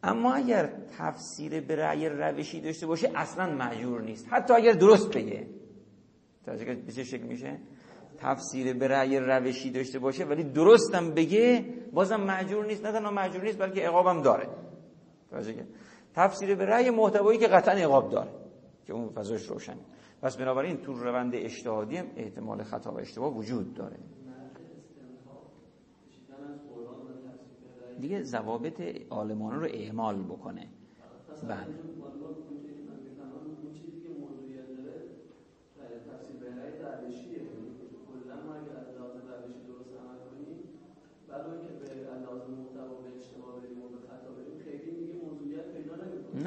اما 0.02 0.34
اگر 0.34 0.72
تفسیر 0.98 1.60
به 1.60 1.76
رأی 1.76 2.08
روشی 2.08 2.60
داشته 2.60 2.86
باشه 2.86 3.10
اصلا 3.14 3.54
معجور 3.54 4.02
نیست. 4.02 4.26
حتی 4.30 4.54
اگر 4.54 4.72
درست 4.72 5.16
بگه. 5.16 5.46
توجه 6.46 6.74
به 6.74 6.92
چه 6.92 7.04
شکل 7.04 7.22
میشه؟ 7.22 7.58
تفسیر 8.18 8.74
به 8.74 8.88
رأی 8.88 9.18
روشی 9.18 9.70
داشته 9.70 9.98
باشه 9.98 10.24
ولی 10.24 10.44
درستم 10.44 11.10
بگه 11.10 11.64
بازم 11.92 12.20
معجور 12.20 12.66
نیست. 12.66 12.86
نه 12.86 12.92
تنها 12.92 13.10
معجور 13.10 13.42
نیست 13.42 13.58
بلکه 13.58 13.80
عقابم 13.80 14.22
داره. 14.22 14.48
تفسیر 16.14 16.54
به 16.54 16.66
رأی 16.66 16.90
محتوایی 16.90 17.38
که 17.38 17.46
قطعا 17.46 17.74
عقاب 17.74 18.10
داره 18.10 18.30
که 18.86 18.92
اون 18.92 19.08
فضاش 19.08 19.46
روشنه. 19.46 19.80
پس 20.22 20.36
بنابراین 20.36 20.76
تو 20.76 20.92
روند 20.92 21.34
اجتهادی 21.34 21.96
هم 21.96 22.06
احتمال 22.16 22.62
خطا 22.62 22.92
و 22.92 22.98
اشتباه 22.98 23.36
وجود 23.36 23.74
داره. 23.74 23.96
دیگه 28.00 28.22
ضوابط 28.22 28.80
عالمانه 29.10 29.58
رو 29.58 29.66
اعمال 29.70 30.22
بکنه. 30.22 30.68
بله. 31.42 31.66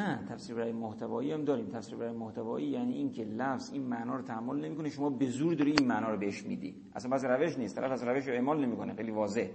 نه 0.07 0.25
تفسیر 0.29 0.55
برای 0.55 0.71
محتوایی 0.71 1.31
هم 1.31 1.43
داریم. 1.43 1.67
تفسیر 1.67 1.97
برای 1.97 2.11
محتوایی 2.11 2.67
یعنی 2.67 2.93
اینکه 2.93 3.23
لفظ 3.23 3.73
این 3.73 3.83
معنا 3.83 4.15
رو 4.15 4.21
تحمل 4.21 4.65
نمی‌کنه 4.65 4.89
شما 4.89 5.09
به 5.09 5.25
زور 5.25 5.53
داری 5.53 5.71
این 5.71 5.87
معنا 5.87 6.11
رو 6.11 6.17
بهش 6.17 6.43
میدی. 6.43 6.75
اصلا 6.95 7.11
بس 7.11 7.25
روش 7.25 7.57
نیست. 7.57 7.75
طرف 7.75 7.91
از 7.91 8.03
روش 8.03 8.27
رو 8.27 8.33
اعمال 8.33 8.65
نمی‌کنه. 8.65 8.93
خیلی 8.93 9.11
واضح. 9.11 9.47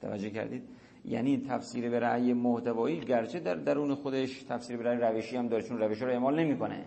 توجه 0.00 0.30
کردید؟ 0.30 0.62
یعنی 1.04 1.42
تفسیر 1.48 1.90
به 1.90 2.34
محتوایی 2.34 3.00
گرچه 3.00 3.40
در 3.40 3.54
درون 3.54 3.94
خودش 3.94 4.42
تفسیر 4.42 4.76
به 4.76 4.82
رأی 4.82 4.98
روشی 4.98 5.36
هم 5.36 5.48
داره 5.48 5.62
چون 5.62 5.78
روش 5.78 6.02
رو 6.02 6.08
اعمال 6.08 6.40
نمی‌کنه. 6.40 6.86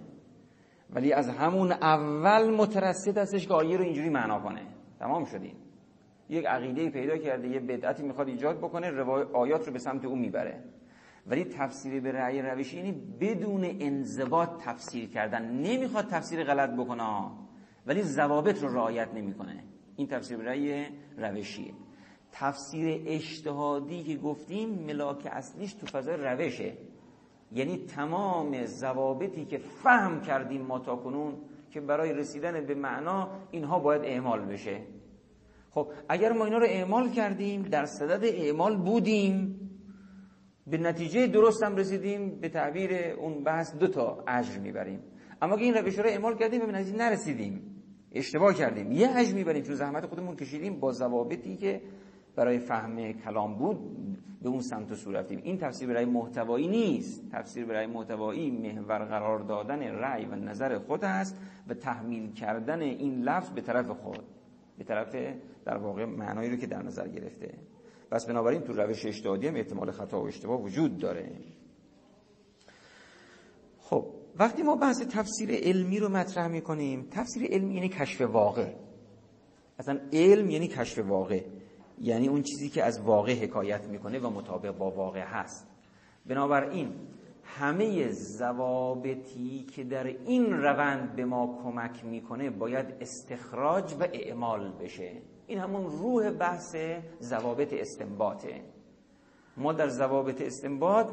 ولی 0.89 1.13
از 1.13 1.29
همون 1.29 1.71
اول 1.71 2.55
مترسد 2.55 3.17
هستش 3.17 3.47
که 3.47 3.53
آیه 3.53 3.77
رو 3.77 3.83
اینجوری 3.83 4.09
معنا 4.09 4.39
کنه. 4.39 4.61
تمام 4.99 5.25
شدیم 5.25 5.55
یک 6.29 6.45
عقیده 6.45 6.89
پیدا 6.89 7.17
کرده 7.17 7.47
یه 7.47 7.59
بدعتی 7.59 8.03
می‌خواد 8.03 8.27
ایجاد 8.27 8.57
بکنه 8.57 9.03
آیات 9.33 9.67
رو 9.67 9.73
به 9.73 9.79
سمت 9.79 10.05
اون 10.05 10.19
می‌بره. 10.19 10.63
ولی 11.27 11.43
تفسیر 11.43 12.01
به 12.01 12.11
رأی 12.11 12.41
روشی 12.41 12.77
یعنی 12.77 12.91
بدون 13.19 13.65
انضباط 13.79 14.49
تفسیر 14.59 15.09
کردن. 15.09 15.51
نمی‌خواد 15.51 16.07
تفسیر 16.07 16.43
غلط 16.43 16.69
بکنه. 16.69 17.31
ولی 17.85 18.01
ضوابط 18.01 18.63
رو 18.63 18.73
رعایت 18.73 19.13
نمی‌کنه. 19.13 19.63
این 19.95 20.07
تفسیر 20.07 20.37
به 20.37 20.43
رأی 20.43 20.85
روشیه. 21.17 21.73
تفسیر 22.31 23.01
اجتهادی 23.05 24.03
که 24.03 24.17
گفتیم 24.17 24.69
ملاک 24.69 25.27
اصلیش 25.31 25.73
تو 25.73 25.85
فضای 25.85 26.17
روشه. 26.17 26.73
یعنی 27.51 27.77
تمام 27.77 28.65
ضوابطی 28.65 29.45
که 29.45 29.57
فهم 29.57 30.21
کردیم 30.21 30.61
ما 30.61 30.79
تا 30.79 30.95
کنون 30.95 31.33
که 31.71 31.81
برای 31.81 32.13
رسیدن 32.13 32.65
به 32.65 32.75
معنا 32.75 33.29
اینها 33.51 33.79
باید 33.79 34.01
اعمال 34.01 34.45
بشه. 34.45 34.81
خب 35.71 35.87
اگر 36.09 36.31
ما 36.31 36.45
اینا 36.45 36.57
رو 36.57 36.65
اعمال 36.65 37.09
کردیم 37.09 37.61
در 37.61 37.85
صدد 37.85 38.25
اعمال 38.25 38.77
بودیم. 38.77 39.64
به 40.67 40.77
نتیجه 40.77 41.27
درست 41.27 41.63
هم 41.63 41.75
رسیدیم 41.75 42.39
به 42.39 42.49
تعبیر 42.49 42.93
اون 42.93 43.43
بحث 43.43 43.75
دو 43.75 43.87
تا 43.87 44.23
اجر 44.27 44.59
می‌بریم. 44.59 44.99
اما 45.41 45.57
که 45.57 45.63
این 45.63 45.73
روش 45.73 45.99
رو 45.99 46.05
اعمال 46.05 46.37
کردیم 46.37 46.65
به 46.65 46.71
نتیجه 46.71 46.97
نرسیدیم. 46.97 47.61
اشتباه 48.11 48.53
کردیم. 48.53 48.91
یه 48.91 49.09
اجر 49.15 49.33
می‌بریم. 49.33 49.63
چون 49.63 49.75
زحمت 49.75 50.05
خودمون 50.05 50.35
کشیدیم 50.35 50.79
با 50.79 50.91
ضوابطی 50.91 51.55
که 51.55 51.81
برای 52.35 52.59
فهم 52.59 53.11
کلام 53.11 53.55
بود 53.57 53.77
به 54.41 54.49
اون 54.49 54.59
سمت 54.59 55.07
و 55.07 55.11
رفتیم. 55.11 55.39
این 55.43 55.57
تفسیر 55.57 55.87
برای 55.87 56.05
محتوایی 56.05 56.67
نیست. 56.67 57.31
تفسیر 57.31 57.65
برای 57.65 57.87
محتوایی 57.87 58.51
محور 58.51 59.05
قرار 59.05 59.39
دادن 59.39 59.81
رأی 59.81 60.25
و 60.25 60.35
نظر 60.35 60.77
خود 60.77 61.05
است 61.05 61.41
و 61.67 61.73
تحمیل 61.73 62.33
کردن 62.33 62.81
این 62.81 63.21
لفظ 63.21 63.49
به 63.49 63.61
طرف 63.61 63.89
خود 63.89 64.23
به 64.77 64.83
طرف 64.83 65.15
در 65.65 65.77
واقع 65.77 66.05
معنایی 66.05 66.49
رو 66.49 66.55
که 66.55 66.67
در 66.67 66.83
نظر 66.83 67.07
گرفته. 67.07 67.53
پس 68.15 68.25
بنابراین 68.25 68.61
تو 68.61 68.73
روش 68.73 69.05
اجتهادی 69.05 69.47
هم 69.47 69.55
احتمال 69.55 69.91
خطا 69.91 70.21
و 70.21 70.27
اشتباه 70.27 70.61
وجود 70.61 70.97
داره. 70.97 71.31
خب 73.79 74.05
وقتی 74.35 74.63
ما 74.63 74.75
بحث 74.75 75.01
تفسیر 75.01 75.49
علمی 75.51 75.99
رو 75.99 76.09
مطرح 76.09 76.47
می‌کنیم 76.47 77.07
تفسیر 77.11 77.51
علمی 77.51 77.75
یعنی 77.75 77.89
کشف 77.89 78.21
واقع. 78.21 78.73
اصلا 79.79 79.99
علم 80.13 80.49
یعنی 80.49 80.67
کشف 80.67 80.99
واقع. 80.99 81.43
یعنی 82.01 82.27
اون 82.27 82.41
چیزی 82.41 82.69
که 82.69 82.83
از 82.83 83.01
واقع 83.01 83.33
حکایت 83.43 83.83
می‌کنه 83.83 84.19
و 84.19 84.29
مطابق 84.29 84.77
با 84.77 84.91
واقع 84.91 85.23
هست. 85.23 85.67
بنابراین 86.25 86.93
همه 87.43 88.11
زوابطی 88.11 89.65
که 89.75 89.83
در 89.83 90.07
این 90.07 90.53
روند 90.53 91.15
به 91.15 91.25
ما 91.25 91.59
کمک 91.63 92.05
می‌کنه 92.05 92.49
باید 92.49 92.85
استخراج 93.01 93.93
و 93.99 94.07
اعمال 94.13 94.71
بشه. 94.71 95.21
این 95.47 95.59
همون 95.59 95.85
روح 95.85 96.31
بحث 96.31 96.75
زوابط 97.19 97.73
استنباطه 97.73 98.61
ما 99.57 99.73
در 99.73 99.87
زوابط 99.87 100.41
استنباط 100.41 101.11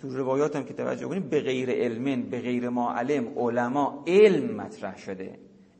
تو 0.00 0.08
روایات 0.08 0.56
هم 0.56 0.64
که 0.64 0.74
توجه 0.74 1.08
کنیم 1.08 1.28
به 1.28 1.40
غیر 1.40 1.70
علمن 1.70 2.22
به 2.22 2.40
غیر 2.40 2.68
ما 2.68 2.92
علم 2.92 3.38
علما 3.38 4.04
علم 4.06 4.56
مطرح 4.56 4.96
شده. 4.96 5.38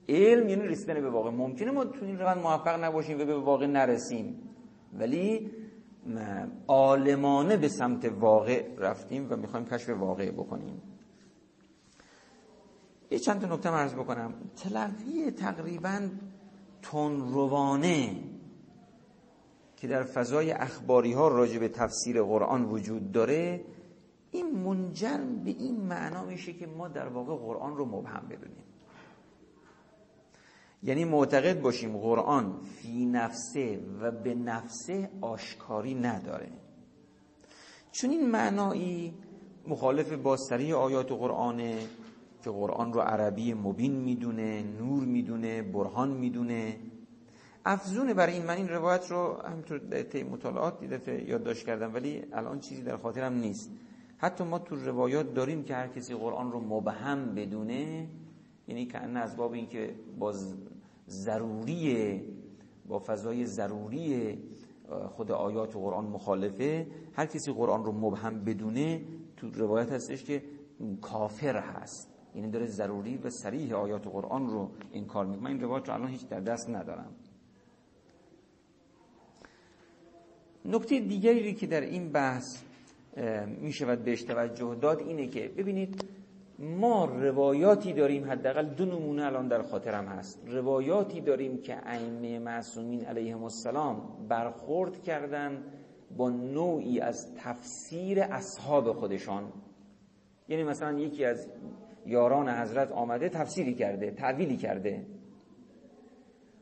علم 0.09 0.49
یعنی 0.49 0.63
رسیدن 0.63 1.01
به 1.01 1.11
واقع. 1.11 1.31
ممکنه 1.31 1.71
ما 1.71 1.85
تو 1.85 2.05
این 2.05 2.19
روند 2.19 2.39
موفق 2.39 2.85
نباشیم 2.85 3.21
و 3.21 3.25
به 3.25 3.39
واقع 3.39 3.67
نرسیم. 3.67 4.43
ولی 4.99 5.51
عالمانه 6.69 7.57
به 7.57 7.69
سمت 7.69 8.05
واقع 8.05 8.67
رفتیم 8.79 9.27
و 9.31 9.37
می‌خوایم 9.37 9.67
کشف 9.67 9.89
واقع 9.89 10.31
بکنیم. 10.31 10.83
یه 13.11 13.19
چند 13.19 13.41
تا 13.41 13.55
نکته 13.55 13.71
مرز 13.71 13.95
بکنم. 13.95 14.35
تلقی 14.57 15.31
تقریبا 15.31 16.09
تنروانه 16.83 18.17
که 19.77 19.89
در 19.89 20.03
فضای 20.03 20.51
اخباری 20.51 21.13
ها 21.13 21.29
راجع 21.29 21.59
به 21.59 21.69
تفسیر 21.69 22.23
قرآن 22.23 22.65
وجود 22.65 23.13
داره 23.13 23.65
این 24.31 24.51
منجر 24.51 25.19
به 25.45 25.51
این 25.51 25.81
معنا 25.81 26.25
میشه 26.25 26.53
که 26.53 26.67
ما 26.67 26.89
در 26.89 27.09
واقع 27.09 27.37
قرآن 27.37 27.77
رو 27.77 27.85
مبهم 27.85 28.29
بدونیم. 28.29 28.65
یعنی 30.83 31.05
معتقد 31.05 31.61
باشیم 31.61 31.99
قرآن 31.99 32.61
فی 32.61 33.07
نفسه 33.07 33.81
و 34.01 34.11
به 34.11 34.35
نفسه 34.35 35.11
آشکاری 35.21 35.95
نداره. 35.95 36.49
چون 37.93 38.11
این 38.11 38.31
معنایی 38.31 39.15
مخالف 39.67 40.13
با 40.13 40.37
سریع 40.37 40.77
آیات 40.77 41.13
قرآنه 41.13 41.79
که 42.45 42.51
قرآن 42.51 42.93
رو 42.93 43.01
عربی 43.01 43.55
مبین 43.55 43.93
می‌دونه 43.93 44.63
نور 44.63 45.05
می‌دونه 45.05 45.63
برهان 45.63 46.09
می‌دونه. 46.09 46.77
افزونه 47.65 48.15
برای 48.15 48.33
این 48.33 48.45
من 48.45 48.57
این 48.57 48.69
روایت 48.69 49.11
رو 49.11 49.43
همینطور 49.45 50.03
طی 50.03 50.23
مطالعات 50.23 50.81
دیده 50.81 51.25
یادداشت 51.29 51.67
کردم 51.67 51.95
ولی 51.95 52.23
الان 52.33 52.61
چیزی 52.61 52.83
در 52.83 52.97
خاطرم 52.97 53.35
نیست. 53.35 53.71
حتی 54.17 54.45
ما 54.45 54.59
تو 54.59 54.77
روایات 54.77 55.35
داریم 55.35 55.65
که 55.65 55.75
هر 55.75 55.89
کسی 55.89 56.15
قرآن 56.15 56.53
رو 56.53 56.61
مبهم 56.61 57.35
بدونه 57.35 58.07
یعنی 58.69 58.87
که 58.87 58.99
از 58.99 59.37
باب 59.37 59.53
اینکه 59.53 59.95
با 60.19 60.35
ضروری 61.09 62.23
با 62.89 62.99
فضای 62.99 63.47
ضروری 63.47 64.39
خود 65.11 65.33
آیات 65.33 65.77
و 65.77 65.81
قرآن 65.81 66.05
مخالفه 66.05 66.87
هر 67.13 67.27
کسی 67.27 67.53
قرآن 67.53 67.85
رو 67.85 67.93
مبهم 67.93 68.45
بدونه 68.45 69.03
تو 69.37 69.51
روایت 69.51 69.93
هستش 69.93 70.25
که 70.25 70.43
کافر 71.01 71.57
هست. 71.57 72.18
یعنی 72.39 72.51
داره 72.51 72.67
ضروری 72.67 73.17
و 73.17 73.31
سریح 73.31 73.75
آیات 73.75 74.07
قرآن 74.07 74.47
رو 74.47 74.71
انکار 74.95 75.27
می‌کنه. 75.27 75.43
من 75.43 75.51
این 75.51 75.61
روایت 75.61 75.89
رو 75.89 75.95
الان 75.95 76.09
هیچ 76.09 76.29
در 76.29 76.41
دست 76.41 76.71
ندارم. 76.71 77.11
نکته 80.65 81.01
دیگری 81.01 81.55
که 81.55 81.67
در 81.67 81.81
این 81.81 82.13
بحث 82.13 82.63
می 83.61 83.73
شود 83.73 84.05
بهش 84.05 84.23
توجه 84.23 84.75
داد 84.81 84.99
اینه 84.99 85.27
که 85.27 85.49
ببینید 85.57 86.05
ما 86.59 87.05
روایاتی 87.05 87.93
داریم 87.93 88.31
حداقل 88.31 88.67
دو 88.67 88.85
نمونه 88.85 89.25
الان 89.25 89.49
در 89.49 89.63
خاطرم 89.63 90.07
هست. 90.07 90.43
روایاتی 90.47 91.21
داریم 91.21 91.63
که 91.63 91.89
ائمه 91.89 92.39
معصومین 92.39 93.05
علیهم 93.05 93.43
السلام 93.43 94.27
برخورد 94.29 95.03
کردن 95.03 95.63
با 96.17 96.31
نوعی 96.31 97.01
از 97.01 97.35
تفسیر 97.37 98.21
اصحاب 98.21 98.93
خودشان. 98.93 99.53
یعنی 100.49 100.65
مثلا 100.65 100.99
یکی 100.99 101.25
از 101.25 101.49
یاران 102.09 102.49
حضرت 102.49 102.93
آمده 102.93 103.29
تفسیری 103.29 103.75
کرده 103.75 104.11
تعویلی 104.11 104.57
کرده. 104.57 105.07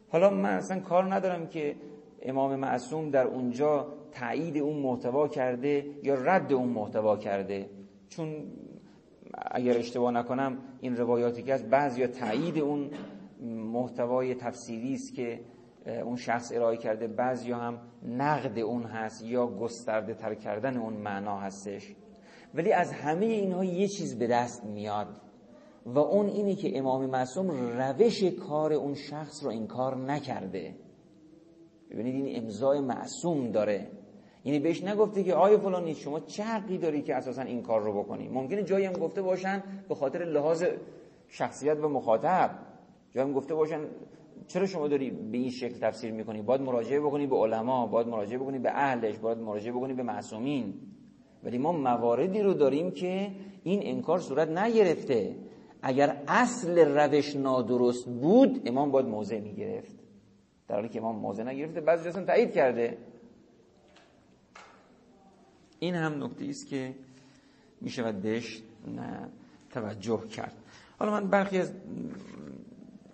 حالا 0.09 0.31
من 0.31 0.51
اصلا 0.51 0.81
کار 0.81 1.15
ندارم 1.15 1.47
که 1.47 1.77
امام 2.23 2.57
معصوم 2.57 3.11
در 3.11 3.27
اونجا 3.27 3.93
تایید 4.13 4.59
اون 4.59 4.77
محتوا 4.77 5.29
کرده 5.29 5.87
یا 6.03 6.15
رد 6.15 6.53
اون 6.53 6.69
محتوا 6.69 7.17
کرده. 7.17 7.71
چون 8.09 8.45
اگر 9.51 9.79
اشتباه 9.79 10.11
نکنم 10.13 10.59
این 10.81 10.97
روایاتی 10.97 11.43
که 11.43 11.55
از 11.55 11.71
بعضی 11.71 12.01
یا 12.01 12.07
تایید 12.07 12.59
اون 12.59 12.91
محتوای 13.51 14.35
تفسیری 14.35 14.95
است 14.95 15.15
که 15.15 15.41
اون 15.87 16.17
شخص 16.17 16.53
ارائه 16.55 16.77
کرده. 16.77 17.09
بعضی 17.09 17.53
هم 17.53 17.79
نقد 18.03 18.59
اون 18.59 18.83
هست 18.83 19.25
یا 19.25 19.47
گسترده 19.47 20.15
تر 20.15 20.35
کردن 20.35 20.77
اون 20.77 20.93
معنا 20.93 21.37
هستش. 21.37 21.95
ولی 22.55 22.73
از 22.73 22.93
همه 22.93 23.27
اینها 23.27 23.65
یه 23.65 23.89
چیز 23.89 24.19
به 24.19 24.27
دست 24.27 24.65
میاد. 24.65 25.21
و 25.87 25.99
اون 25.99 26.27
اینه 26.27 26.55
که 26.55 26.79
امام 26.79 27.07
معصوم 27.07 27.51
روش 27.51 28.25
کار 28.25 28.73
اون 28.73 28.95
شخص 28.95 29.45
رو 29.45 29.51
انکار 29.51 29.97
نکرده. 29.97 30.75
ببینید 31.91 32.15
این 32.15 32.45
امضای 32.45 32.81
معصوم 32.81 33.51
داره. 33.51 33.91
یعنی 34.45 34.59
بهش 34.59 34.85
نگفته 34.85 35.25
که 35.25 35.35
آیا 35.35 35.59
فلانی 35.59 35.95
شما 35.95 36.21
چه 36.21 36.43
حقی 36.43 36.79
داری 36.79 37.03
که 37.03 37.15
اساسا 37.15 37.43
این 37.43 37.63
کار 37.63 37.83
رو 37.83 38.03
بکنی؟ 38.03 38.29
ممکنه 38.29 38.63
جایی 38.63 38.85
هم 38.85 38.93
گفته 38.93 39.23
باشن 39.23 39.63
به 39.89 39.95
خاطر 39.95 40.25
لحاظ 40.25 40.65
شخصیت 41.29 41.79
و 41.79 41.89
مخاطب. 41.89 42.51
جایی 43.11 43.29
هم 43.29 43.35
گفته 43.35 43.55
باشن 43.55 43.81
چرا 44.47 44.67
شما 44.67 44.89
داری 44.89 45.11
به 45.11 45.39
این 45.39 45.51
شکل 45.51 45.79
تفسیر 45.81 46.13
می‌کنی؟ 46.13 46.43
باید 46.43 46.61
مراجعه 46.61 47.01
بکنی 47.01 47.27
به 47.27 47.37
علما 47.37 47.87
باید 47.87 48.07
مراجعه 48.07 48.39
بکنی 48.39 48.59
به 48.59 48.71
اهلش 48.71 49.19
باید 49.19 49.39
مراجعه 49.39 49.73
بکنی 49.73 49.95
به 49.95 50.03
معصومین. 50.03 50.75
ولی 51.45 51.59
ما 51.59 51.73
مواردی 51.73 52.41
رو 52.41 52.55
داریم 52.55 52.91
که 52.91 53.31
این 53.63 53.81
انکار 53.83 54.19
صورت 54.19 54.49
نگرفته. 54.49 55.37
اگر 55.89 56.23
اصل 56.29 56.79
روش 56.79 57.37
نادرست 57.37 58.07
بود 58.07 58.63
امام 58.69 58.91
باید 58.91 59.07
موضع 59.07 59.41
می‌گرفت. 59.41 59.97
در 60.69 60.75
حالی 60.75 60.89
که 60.89 60.99
امام 60.99 61.17
موضع 61.17 61.43
نگرفته 61.43 61.81
بعضی 61.81 62.09
اصلا 62.09 62.25
تایید 62.25 62.53
کرده. 62.53 62.99
این 65.79 65.95
هم 65.95 66.25
نکته 66.25 66.45
است 66.45 66.67
که 66.67 66.95
می 67.81 67.91
شود 67.91 68.23
بهش 68.23 68.63
توجه 69.71 70.27
کرد. 70.29 70.55
حالا 70.99 71.13
من 71.13 71.29
برخی 71.29 71.59
از 71.59 71.73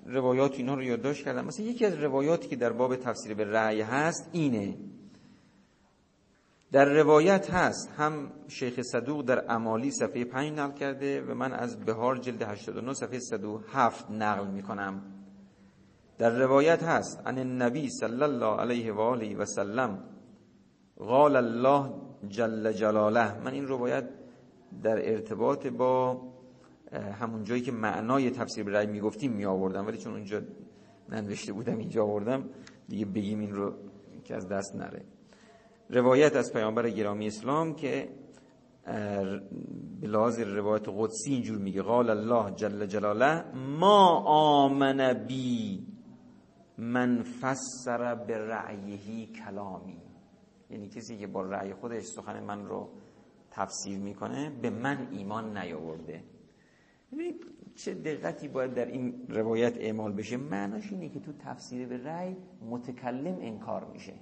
روایات 0.07 0.55
اینا 0.55 0.75
رو 0.75 0.83
یادداشت 0.83 1.25
کردم. 1.25 1.45
مثلا 1.45 1.67
یکی 1.67 1.87
از 1.87 1.95
روایاتی 1.95 2.49
که 2.49 2.57
در 2.57 2.73
باب 2.73 2.97
تفسیر 2.97 3.35
به 3.35 3.45
رأی 3.45 3.81
هست 3.81 4.31
اینه. 4.33 4.75
در 6.73 6.85
روایت 6.85 7.51
هست 7.51 7.91
هم 7.97 8.31
شیخ 8.49 8.83
صدوق 8.83 9.25
در 9.25 9.45
امالی 9.49 9.91
صفحه 9.91 10.25
5 10.25 10.59
نقل 10.59 10.73
کرده 10.73 11.23
و 11.23 11.35
من 11.35 11.53
از 11.53 11.81
بهار 11.81 12.17
جلد 12.17 12.43
89 12.43 12.93
صفحه 12.95 13.19
107 13.19 14.11
نقل 14.11 14.47
می‌کنم. 14.47 15.03
در 16.19 16.39
روایت 16.39 16.83
هست 16.83 17.23
ان 17.27 17.39
النبی 17.39 17.89
صلی 17.91 18.23
الله 18.23 18.61
علیه 18.61 18.93
و 18.93 19.01
آله 19.01 19.37
و 19.37 19.45
سلم 19.45 20.05
قال 20.97 21.37
الله 21.37 21.95
جل 22.29 22.73
جلاله. 22.73 23.39
من 23.39 23.53
این 23.53 23.67
روایت 23.67 24.05
در 24.83 25.13
ارتباط 25.13 25.67
با 25.67 26.23
همون 27.21 27.45
جایی 27.45 27.63
که 27.63 27.73
معنای 27.73 28.31
تفسیر 28.31 28.65
به 28.65 28.71
رأی 28.71 28.87
می‌گفتیم 28.87 29.33
می 29.33 29.45
آوردم 29.45 29.87
ولی 29.87 29.99
چون 29.99 30.13
اونجا 30.13 30.43
ننوشته 31.09 31.53
بودم 31.53 31.79
اینجا 31.79 32.05
آوردم 32.05 32.45
دیگه 32.89 33.07
بگیم 33.07 33.41
این 33.41 33.55
رو 33.55 33.75
که 34.25 34.35
از 34.37 34.49
دست 34.49 34.75
نره. 34.77 35.12
روایت 35.93 36.37
از 36.37 36.53
پیامبر 36.53 36.91
گرامی 36.91 37.27
اسلام 37.27 37.75
که 37.75 38.09
بلاز 40.01 40.41
روایت 40.41 40.89
قدسی 40.89 41.33
اینجور 41.33 41.59
میگه 41.59 41.83
قال 41.83 42.11
الله 42.11 42.51
جل 42.51 42.87
جلاله 42.87 43.45
ما 43.57 44.23
آمن 44.27 45.25
بی 45.29 45.87
من 46.79 47.23
فسر 47.23 48.15
به 48.15 48.39
رعیهی 48.39 49.27
کلامی. 49.27 50.03
یعنی 50.71 50.89
کسی 50.89 51.19
که 51.19 51.27
با 51.27 51.43
رأی 51.43 51.75
خودش 51.75 52.03
سخن 52.03 52.43
من 52.43 52.67
رو 52.67 52.89
تفسیر 53.51 53.99
می‌کنه 53.99 54.51
به 54.63 54.71
من 54.71 55.09
ایمان 55.11 55.59
نیاورده. 55.59 56.25
ببینید 57.13 57.47
چه 57.75 57.95
دقتی 57.95 58.49
باید 58.49 58.75
در 58.75 58.87
این 58.87 59.27
روایت 59.29 59.77
اعمال 59.77 60.13
بشه؟ 60.13 60.37
معناش 60.37 60.93
اینه 60.93 61.09
که 61.09 61.21
تو 61.21 61.33
تفسیر 61.33 61.89
به 61.89 62.05
رأی 62.05 62.37
متکلم 62.71 63.39
انکار 63.41 63.85
میشه. 63.85 64.15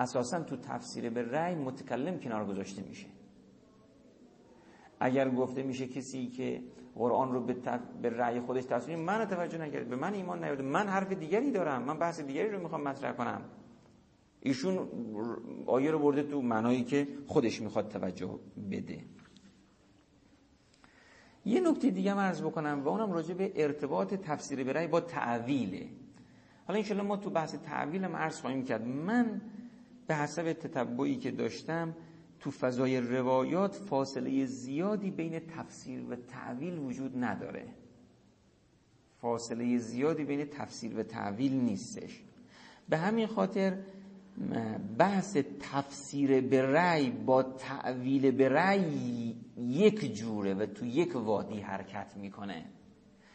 اساسا 0.00 0.40
تو 0.40 0.56
تفسیر 0.56 1.10
به 1.10 1.22
رأی 1.22 1.54
متکلم 1.54 2.18
کنار 2.18 2.46
گذاشته 2.46 2.82
میشه. 2.82 3.06
اگر 5.00 5.30
گفته 5.30 5.62
میشه 5.62 5.86
کسی 5.86 6.26
که 6.26 6.62
قرآن 6.94 7.32
رو 7.32 7.40
به, 7.40 7.54
تف... 7.54 7.80
به 8.02 8.10
رأی 8.10 8.40
خودش 8.40 8.64
تفسیر 8.64 8.96
من 8.96 9.24
توجه 9.24 9.58
نکرد. 9.58 9.88
به 9.88 9.96
من 9.96 10.14
ایمان 10.14 10.44
نیارده 10.44 10.62
من 10.62 10.88
حرف 10.88 11.12
دیگری 11.12 11.50
دارم. 11.50 11.82
من 11.82 11.98
بحث 11.98 12.20
دیگری 12.20 12.50
رو 12.50 12.62
می‌خوام 12.62 12.82
مطرح 12.82 13.12
کنم. 13.12 13.42
ایشون 14.40 14.88
آیه 15.66 15.90
رو 15.90 15.98
برده 15.98 16.22
تو 16.22 16.42
معنایی 16.42 16.84
که 16.84 17.08
خودش 17.26 17.60
می‌خواد 17.60 17.88
توجه 17.88 18.38
بده. 18.70 19.04
یه 21.44 21.60
نکته 21.60 21.90
دیگه 21.90 22.14
عرض 22.14 22.42
بکنم 22.42 22.82
و 22.84 22.88
اونم 22.88 23.12
راجع 23.12 23.34
به 23.34 23.52
ارتباط 23.56 24.14
تفسیر 24.14 24.64
برای 24.64 24.86
با 24.86 25.00
تعویله. 25.00 25.88
حالا 26.66 26.78
انشالله 26.78 27.02
ما 27.02 27.16
تو 27.16 27.30
بحث 27.30 27.54
تعویل 27.54 28.04
هم 28.04 28.16
عرض 28.16 28.40
خواهیم 28.40 28.64
کرد. 28.64 28.86
من 28.86 29.40
به 30.10 30.16
حسب 30.16 30.52
تتبعی 30.52 31.16
که 31.16 31.30
داشتم 31.30 31.94
تو 32.40 32.50
فضای 32.50 33.00
روایات 33.00 33.74
فاصله 33.74 34.46
زیادی 34.46 35.10
بین 35.10 35.38
تفسیر 35.38 36.02
و 36.10 36.16
تعویل 36.16 36.78
وجود 36.78 37.24
نداره. 37.24 37.64
فاصله 39.20 39.78
زیادی 39.78 40.24
بین 40.24 40.44
تفسیر 40.44 40.98
و 40.98 41.02
تعویل 41.02 41.52
نیستش. 41.52 42.22
به 42.88 42.96
همین 42.96 43.26
خاطر 43.26 43.78
بحث 44.98 45.36
تفسیر 45.60 46.40
به 46.40 46.62
رأی 46.62 47.10
با 47.10 47.42
تعویل 47.42 48.30
به 48.30 48.48
رأی 48.48 49.36
یک 49.56 50.14
جوره 50.14 50.54
و 50.54 50.66
تو 50.66 50.86
یک 50.86 51.16
وادی 51.16 51.60
حرکت 51.60 52.16
می‌کنه. 52.16 52.64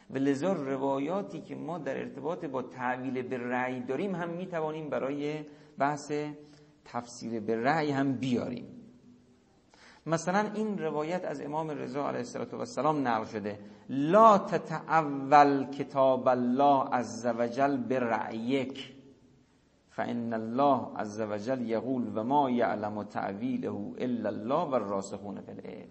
و 0.10 0.18
لذا 0.18 0.54
روایاتی 0.54 1.42
که 1.42 1.56
ما 1.56 1.78
در 1.78 1.98
ارتباط 1.98 2.46
با 2.46 2.62
تعویل 2.62 3.22
به 3.22 3.38
رأی 3.38 3.80
داریم 3.80 4.16
هم 4.16 4.30
می‌توانیم 4.30 4.90
برای 4.90 5.44
بحث 5.78 6.12
تفسیر 6.86 7.40
به 7.40 7.64
رأی 7.64 7.92
هم 7.92 8.14
بیاریم. 8.14 8.66
مثلا 10.06 10.52
این 10.54 10.78
روایت 10.78 11.26
از 11.26 11.42
امام 11.42 11.70
رضا 11.70 12.10
علیه 12.10 12.26
السلام 12.60 13.08
نقل 13.08 13.26
شده. 13.26 13.60
لا 13.90 14.38
تتعول 14.38 15.66
کتاب 15.66 16.28
الله 16.28 16.90
عز 16.90 17.26
وجل 17.26 17.78
به 17.78 18.00
رأیک 18.00 18.94
فان 19.90 20.34
الله 20.34 20.98
عز 20.98 21.22
وجل 21.22 21.70
یقول 21.70 22.12
و 22.16 22.24
ما 22.24 22.50
یعلم 22.50 23.04
تعویله 23.04 23.94
الا 23.98 24.30
الله 24.30 24.70
و 24.70 24.74
الراسخون 24.74 25.42
فی 25.42 25.52
العلم. 25.52 25.90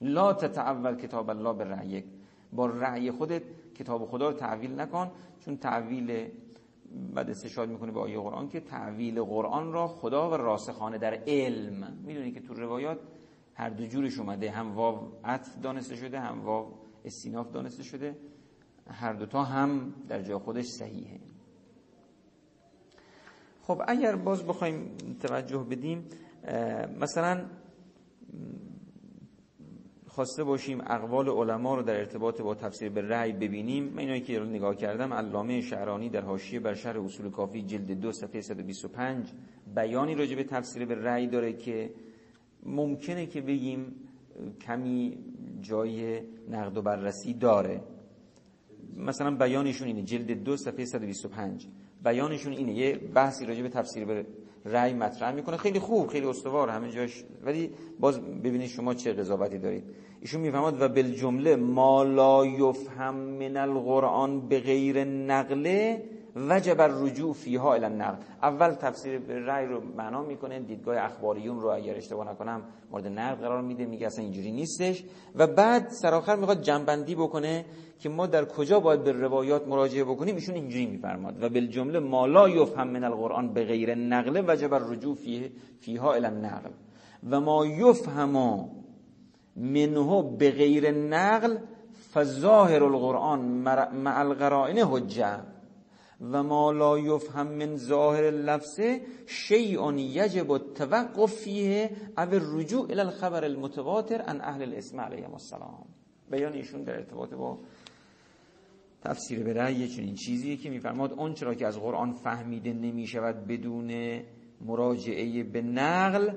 لا 0.00 0.32
تتعول 0.32 0.96
کتاب 0.96 1.30
الله 1.30 1.52
به 1.52 1.64
رأیک 1.64 2.04
با 2.52 2.66
رأی 2.66 3.10
خودت 3.10 3.42
کتاب 3.74 4.06
خدا 4.06 4.28
رو 4.28 4.36
تعویل 4.36 4.80
نکن 4.80 5.10
چون 5.40 5.56
تعویل 5.56 6.30
بعد 7.14 7.30
استشهاد 7.30 7.68
می‌کنه 7.68 7.92
به 7.92 8.00
آیه 8.00 8.20
قرآن 8.20 8.48
که 8.48 8.60
تعویل 8.60 9.22
قرآن 9.22 9.72
را 9.72 9.88
خدا 9.88 10.30
و 10.30 10.34
راسخانه 10.34 10.98
در 10.98 11.14
علم. 11.26 11.98
می‌دونی 12.06 12.32
که 12.32 12.40
تو 12.40 12.54
روایات 12.54 12.98
هر 13.54 13.68
دو 13.68 13.86
جورش 13.86 14.18
اومده 14.18 14.50
هم 14.50 14.74
واو 14.74 15.12
عطف 15.24 15.60
دانسته 15.60 15.96
شده 15.96 16.20
هم 16.20 16.44
واو 16.44 16.74
استیناف 17.04 17.52
دانسته 17.52 17.82
شده. 17.82 18.16
هر 18.90 19.12
دوتا 19.12 19.42
هم 19.44 19.94
در 20.08 20.22
جای 20.22 20.38
خودش 20.38 20.64
صحیحه. 20.64 21.20
خب 23.62 23.82
اگر 23.88 24.16
باز 24.16 24.46
بخوایم 24.46 24.96
توجه 25.20 25.58
بدیم 25.58 26.08
مثلا 27.00 27.44
خواسته 30.18 30.44
باشیم 30.44 30.80
اقوال 30.80 31.28
علما 31.28 31.74
رو 31.74 31.82
در 31.82 31.96
ارتباط 31.96 32.40
با 32.40 32.54
تفسیر 32.54 32.90
به 32.90 33.02
رأی 33.02 33.32
ببینیم. 33.32 33.84
من 33.84 33.98
اینایی 33.98 34.20
که 34.20 34.40
نگاه 34.40 34.76
کردم 34.76 35.12
علامه 35.12 35.60
شعرانی 35.60 36.08
در 36.08 36.20
حاشیه 36.20 36.60
بر 36.60 36.74
شرح 36.74 37.04
اصول 37.04 37.30
کافی 37.30 37.62
جلد 37.62 37.90
دو 37.90 38.12
صفحه 38.12 38.40
125 38.40 39.32
بیانی 39.74 40.14
راجع 40.14 40.36
به 40.36 40.44
تفسیر 40.44 40.84
به 40.86 40.94
رأی 40.94 41.26
داره 41.26 41.52
که 41.52 41.90
ممکنه 42.62 43.26
که 43.26 43.40
بگیم 43.40 43.94
کمی 44.60 45.18
جای 45.60 46.20
نقد 46.50 46.76
و 46.76 46.82
بررسی 46.82 47.34
داره. 47.34 47.80
مثلا 48.96 49.36
بیانشون 49.36 49.88
اینه 49.88 50.02
جلد 50.02 50.30
دو 50.30 50.56
صفحه 50.56 50.84
125 50.84 51.66
بیانشون 52.04 52.52
اینه. 52.52 52.74
یه 52.74 52.98
بحثی 53.14 53.46
راجع 53.46 53.62
به 53.62 53.68
تفسیر 53.68 54.04
به 54.04 54.26
رأی 54.72 54.94
مطرح 54.94 55.34
می‌کنه. 55.34 55.56
خیلی 55.56 55.78
خوب 55.78 56.08
خیلی 56.08 56.26
استوار 56.26 56.68
همه 56.68 56.90
جاش. 56.90 57.24
ولی 57.44 57.70
باز 58.00 58.20
ببینید 58.20 58.68
شما 58.68 58.94
چه 58.94 59.12
قضاوتی 59.12 59.58
دارید. 59.58 59.84
ایشون 60.20 60.40
می‌فهمد 60.40 60.82
و 60.82 60.88
بالجمله 60.88 61.56
ما 61.56 62.02
لا 62.02 62.46
یفهم 62.46 63.14
من 63.14 63.56
القرآن 63.56 64.48
به 64.48 64.60
غیر 64.60 65.04
نقله 65.04 66.02
وجب 66.50 66.80
الرجوع 66.80 67.32
فیها 67.32 67.74
الى 67.74 67.84
النقل 67.84 68.16
اول 68.42 68.74
تفسیر 68.74 69.18
رأی 69.18 69.66
رو 69.66 69.82
معنا 69.96 70.22
می‌کنه 70.22 70.60
دیدگاه 70.60 70.96
اخباریون 70.96 71.60
رو 71.60 71.68
اگر 71.68 71.94
اشتباه 71.96 72.30
نکنم 72.30 72.62
مورد 72.90 73.06
نقد 73.06 73.40
قرار 73.40 73.62
میده 73.62 73.86
میگه 73.86 74.06
اصلا 74.06 74.24
اینجوری 74.24 74.52
نیستش. 74.52 75.04
و 75.34 75.46
بعد 75.46 75.88
سراخر 75.88 76.36
می‌خواد 76.36 76.62
جنبندی 76.62 77.14
بکنه 77.14 77.64
که 77.98 78.08
ما 78.08 78.26
در 78.26 78.44
کجا 78.44 78.80
باید 78.80 79.04
به 79.04 79.12
روایات 79.12 79.68
مراجعه 79.68 80.04
بکنیم. 80.04 80.34
ایشون 80.34 80.54
اینجوری 80.54 80.86
میفرماد. 80.86 81.42
و 81.42 81.48
بالجمله 81.48 81.98
ما 81.98 82.26
لا 82.26 82.48
یفهم 82.48 82.88
من 82.88 83.04
القرآن 83.04 83.52
به 83.52 83.64
غیر 83.64 83.94
نقل 83.94 84.44
وجب 84.48 84.74
الرجوع 84.74 85.14
فیه 85.14 85.50
فیها 85.80 86.12
الى 86.12 86.26
النقل. 86.26 86.70
و 87.30 87.40
ما 87.40 87.66
یفهم 87.66 88.64
منه 89.56 90.36
به 90.38 90.50
غیر 90.50 90.90
نقل 90.90 91.58
فظاهر 92.14 92.84
القرآن 92.84 93.40
مع 93.92 94.20
القرائن 94.20 94.78
حجه 94.78 95.57
و 96.20 96.42
ما 96.42 96.72
لا 96.72 96.98
یفهم 96.98 97.46
من 97.46 97.76
ظاهر 97.76 98.24
اللفظ 98.24 98.80
شیء 99.26 99.92
یجب 99.92 100.50
التوقف 100.50 101.34
فیه 101.34 101.90
او 102.18 102.34
الرجوع 102.34 102.90
الى 102.90 103.00
الخبر 103.00 103.44
المتواتر 103.44 104.22
عن 104.22 104.40
اهل 104.40 104.62
الاسم 104.62 105.00
علیهم 105.00 105.32
السلام. 105.32 105.86
بیان 106.30 106.52
ایشون 106.52 106.82
در 106.82 106.94
ارتباط 106.94 107.34
با 107.34 107.58
تفسیر 109.02 109.42
به 109.42 109.52
رأی 109.52 109.88
چنین 109.88 110.14
چیزیه 110.14 110.56
که 110.56 110.70
میفرماد 110.70 111.12
اون 111.12 111.34
چرا 111.34 111.54
که 111.54 111.66
از 111.66 111.80
قرآن 111.80 112.12
فهمیده 112.12 112.72
نمی 112.72 113.06
شود 113.06 113.46
بدون 113.46 114.20
مراجعه 114.60 115.42
به 115.42 115.62
نقل 115.62 116.30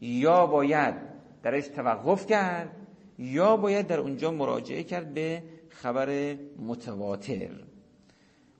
یا 0.00 0.46
باید 0.46 0.94
درش 1.42 1.68
توقف 1.68 2.26
کرد 2.26 2.76
یا 3.18 3.56
باید 3.56 3.86
در 3.86 4.00
اونجا 4.00 4.30
مراجعه 4.30 4.82
کرد 4.82 5.14
به 5.14 5.42
خبر 5.68 6.36
متواتر. 6.58 7.50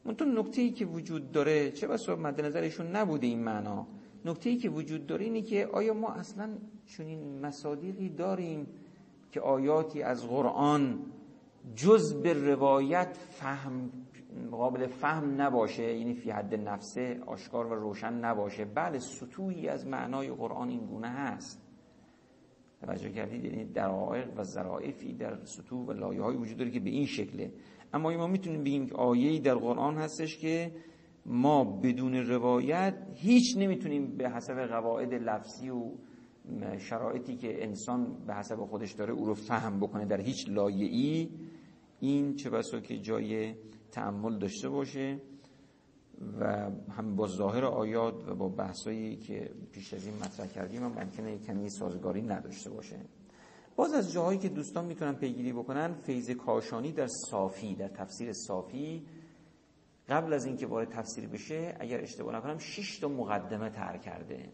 منتون 0.06 0.38
نکته 0.38 0.62
ای 0.62 0.70
که 0.70 0.86
وجود 0.86 1.32
داره 1.32 1.70
چه 1.70 1.86
بسا 1.86 2.16
مد 2.16 2.40
نظرشون 2.40 2.86
نبوده 2.86 3.26
این 3.26 3.44
معنا. 3.44 3.86
نکته 4.24 4.50
ای 4.50 4.56
که 4.56 4.68
وجود 4.68 5.06
داره 5.06 5.24
اینه 5.24 5.42
که 5.42 5.66
آیا 5.66 5.94
ما 5.94 6.12
اصلا 6.12 6.48
چنین 6.86 7.40
مصادیقی 7.40 8.08
داریم 8.08 8.66
که 9.32 9.40
آیاتی 9.40 10.02
از 10.02 10.28
قرآن 10.28 10.98
جز 11.76 12.14
به 12.22 12.32
روایت 12.32 13.16
فهم 13.16 13.90
قابل 14.50 14.86
فهم 14.86 15.40
نباشه 15.40 15.82
یعنی 15.82 16.14
فی 16.14 16.30
حد 16.30 16.54
نفسه 16.54 17.20
آشکار 17.26 17.66
و 17.66 17.74
روشن 17.74 18.12
نباشه؟ 18.12 18.64
بله 18.64 18.98
سطوحی 18.98 19.68
از 19.68 19.86
معنای 19.86 20.30
قرآن 20.30 20.68
این 20.68 20.86
گونه 20.86 21.08
هست. 21.08 21.62
توجه 22.80 23.10
کردید؟ 23.10 23.44
یعنی 23.44 23.64
درائق 23.64 24.28
و 24.36 24.42
ظرائفی 24.42 25.12
در 25.12 25.44
سطوح 25.44 25.86
و 25.86 25.92
لایه 25.92 26.22
های 26.22 26.36
وجود 26.36 26.56
داره 26.56 26.70
که 26.70 26.80
به 26.80 26.90
این 26.90 27.06
شکله. 27.06 27.52
اما 27.92 28.10
ما 28.10 28.26
می‌تونیم 28.26 28.64
بگیم 28.64 28.86
که 28.86 28.94
آیه‌ای 28.94 29.38
در 29.38 29.54
قرآن 29.54 29.96
هستش 29.96 30.38
که 30.38 30.72
ما 31.26 31.64
بدون 31.64 32.14
روایت 32.14 32.94
هیچ 33.14 33.56
نمی‌تونیم 33.56 34.16
به 34.16 34.30
حسب 34.30 34.66
قواعد 34.66 35.14
لفظی 35.14 35.70
و 35.70 35.90
شرایطی 36.78 37.36
که 37.36 37.64
انسان 37.64 38.16
به 38.26 38.34
حسب 38.34 38.56
خودش 38.56 38.92
داره 38.92 39.12
او 39.12 39.26
رو 39.26 39.34
فهم 39.34 39.80
بکنه 39.80 40.04
در 40.04 40.20
هیچ 40.20 40.48
لایه‌ای 40.48 41.30
این 42.00 42.36
چه 42.36 42.50
بسا 42.50 42.80
که 42.80 42.98
جای 42.98 43.54
تعمل 43.92 44.38
داشته 44.38 44.68
باشه 44.68 45.20
و 46.40 46.70
هم 46.90 47.16
با 47.16 47.26
ظاهر 47.26 47.64
آیات 47.64 48.28
و 48.28 48.34
با 48.34 48.48
بحثایی 48.48 49.16
که 49.16 49.50
پیش 49.72 49.94
از 49.94 50.06
این 50.06 50.14
مطرح 50.14 50.46
کردیم 50.46 50.82
هم 50.82 50.92
ممکنه 50.92 51.38
کمی 51.38 51.70
سازگاری 51.70 52.22
نداشته 52.22 52.70
باشه. 52.70 52.96
باز 53.76 53.92
از 53.92 54.12
جاهایی 54.12 54.38
که 54.38 54.48
دوستان 54.48 54.84
می‌تونن 54.84 55.14
پیگیری 55.14 55.52
بکنن 55.52 55.94
فیض 55.94 56.30
کاشانی 56.30 56.92
در 56.92 57.06
صافی 57.06 57.74
در 57.74 57.88
تفسیر 57.88 58.32
صافی 58.32 59.06
قبل 60.08 60.32
از 60.32 60.44
اینکه 60.44 60.66
وارد 60.66 60.88
تفسیر 60.88 61.28
بشه 61.28 61.76
اگر 61.80 62.00
اشتباه 62.00 62.36
نکنم 62.36 62.58
6 62.58 62.98
تا 62.98 63.08
مقدمه 63.08 63.70
تر 63.70 63.96
کرده. 63.96 64.48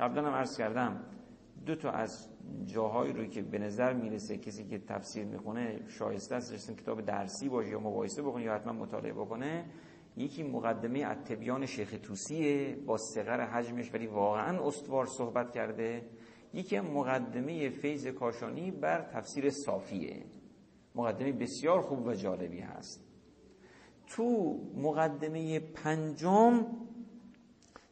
قبلا 0.00 0.26
هم 0.26 0.34
عرض 0.34 0.56
کردم 0.58 1.04
دو 1.66 1.76
تا 1.76 1.90
از 1.90 2.28
جاهایی 2.64 3.12
رو 3.12 3.24
که 3.24 3.42
به 3.42 3.58
نظر 3.58 3.92
می‌رسه 3.92 4.36
کسی 4.36 4.64
که 4.64 4.78
تفسیر 4.78 5.24
می‌خونه 5.24 5.80
شایسته 5.88 6.34
است 6.34 6.52
رسیم 6.52 6.76
کتاب 6.76 7.00
درسی 7.00 7.48
باشه 7.48 7.68
یا 7.68 7.80
مباحثه 7.80 8.22
بکنه 8.22 8.42
یا 8.42 8.54
حتما 8.54 8.72
مطالعه 8.72 9.12
بکنه 9.12 9.64
یکی 10.16 10.42
مقدمه 10.42 11.04
اتبیان 11.04 11.66
شیخ 11.66 11.94
توسیه 12.02 12.76
با 12.86 12.96
صغر 12.96 13.40
حجمش 13.40 13.94
ولی 13.94 14.06
واقعا 14.06 14.66
استوار 14.66 15.06
صحبت 15.06 15.50
کرده. 15.50 16.02
یکی 16.54 16.80
مقدمه 16.80 17.68
فیض 17.68 18.06
کاشانی 18.06 18.70
بر 18.70 19.02
تفسیر 19.02 19.50
صافیه. 19.50 20.24
مقدمه 20.94 21.32
بسیار 21.32 21.82
خوب 21.82 22.06
و 22.06 22.14
جالبی 22.14 22.60
هست. 22.60 23.04
تو 24.06 24.58
مقدمه 24.76 25.60
پنجم 25.60 26.66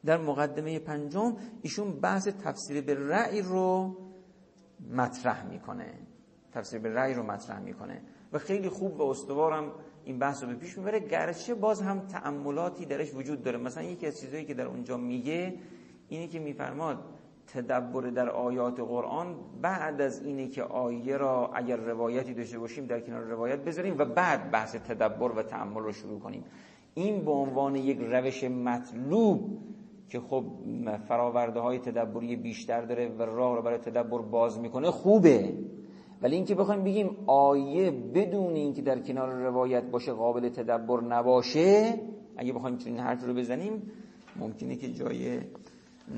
در 0.04 0.18
مقدمه 0.18 0.78
پنجم 0.78 1.36
ایشون 1.62 2.00
بحث 2.00 2.28
تفسیر 2.28 2.80
به 2.80 2.94
رأی 2.94 3.42
رو 3.42 3.96
مطرح 4.90 5.46
می‌کنه. 5.46 5.94
تفسیر 6.52 6.78
به 6.80 6.94
رأی 6.94 7.14
رو 7.14 7.22
مطرح 7.22 7.60
می‌کنه. 7.60 8.02
و 8.32 8.38
خیلی 8.38 8.68
خوب 8.68 9.00
و 9.00 9.10
استوارم 9.10 9.72
این 10.04 10.18
بحث 10.18 10.42
رو 10.42 10.48
به 10.48 10.54
پیش 10.54 10.78
می‌بره. 10.78 11.00
گرچه 11.00 11.54
باز 11.54 11.82
هم 11.82 12.00
تعملاتی 12.00 12.86
درش 12.86 13.14
وجود 13.14 13.42
داره. 13.42 13.58
مثلا 13.58 13.82
یکی 13.82 14.06
از 14.06 14.20
چیزهایی 14.20 14.44
که 14.44 14.54
در 14.54 14.66
اونجا 14.66 14.96
میگه 14.96 15.58
اینه 16.08 16.28
که 16.28 16.38
میفرماد 16.38 17.04
تدبر 17.46 18.00
در 18.00 18.30
آیات 18.30 18.80
قرآن 18.80 19.36
بعد 19.62 20.00
از 20.00 20.22
اینه 20.24 20.48
که 20.48 20.62
آیه 20.62 21.16
را 21.16 21.50
اگر 21.54 21.76
روایتی 21.76 22.34
داشته 22.34 22.58
باشیم 22.58 22.86
در 22.86 23.00
کنار 23.00 23.22
روایت 23.22 23.58
بذاریم 23.58 23.94
و 23.98 24.04
بعد 24.04 24.50
بحث 24.50 24.76
تدبر 24.76 25.32
و 25.32 25.42
تعمل 25.42 25.80
رو 25.80 25.92
شروع 25.92 26.20
کنیم. 26.20 26.44
این 26.94 27.24
به 27.24 27.30
عنوان 27.30 27.76
یک 27.76 27.98
روش 28.00 28.44
مطلوب 28.44 29.58
که 30.08 30.20
خب 30.20 30.44
فراورده 31.08 31.60
های 31.60 31.78
تدبری 31.78 32.36
بیشتر 32.36 32.80
داره 32.80 33.08
و 33.08 33.22
راه 33.22 33.56
رو 33.56 33.62
برای 33.62 33.78
تدبر 33.78 34.18
باز 34.18 34.58
می‌کنه 34.58 34.90
خوبه. 34.90 35.54
ولی 36.22 36.36
اینکه 36.36 36.54
بخوایم 36.54 36.84
بگیم 36.84 37.16
آیه 37.26 37.90
بدون 37.90 38.54
اینکه 38.54 38.82
در 38.82 39.00
کنار 39.00 39.32
روایت 39.32 39.84
باشه 39.84 40.12
قابل 40.12 40.48
تدبر 40.48 41.00
نباشه 41.00 41.94
اگه 42.36 42.52
بخوایم 42.52 42.76
چنین 42.76 42.98
حرف 42.98 43.24
رو 43.24 43.34
بزنیم 43.34 43.82
ممکنه 44.36 44.76
که 44.76 44.92
جای 44.92 45.40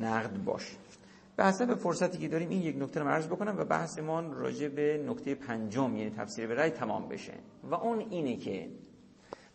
نقد 0.01 0.45
باشه. 0.45 0.77
به 1.39 1.45
حسب 1.45 1.75
فرصتی 1.75 2.19
که 2.19 2.29
داریم 2.29 2.49
این 2.49 2.63
یک 2.63 2.77
نکته 2.79 3.01
رو 3.01 3.09
عرض 3.09 3.27
بکنم 3.27 3.55
و 3.59 3.65
بحثمان 3.65 4.33
راجع 4.35 4.69
به 4.69 5.05
نکته 5.09 5.35
پنجم 5.35 5.97
یعنی 5.97 6.11
تفسیر 6.11 6.47
به 6.47 6.55
رأی 6.55 6.71
تمام 6.71 7.09
بشه. 7.09 7.33
و 7.71 7.75
اون 7.75 7.99
اینه 8.11 8.37
که 8.37 8.69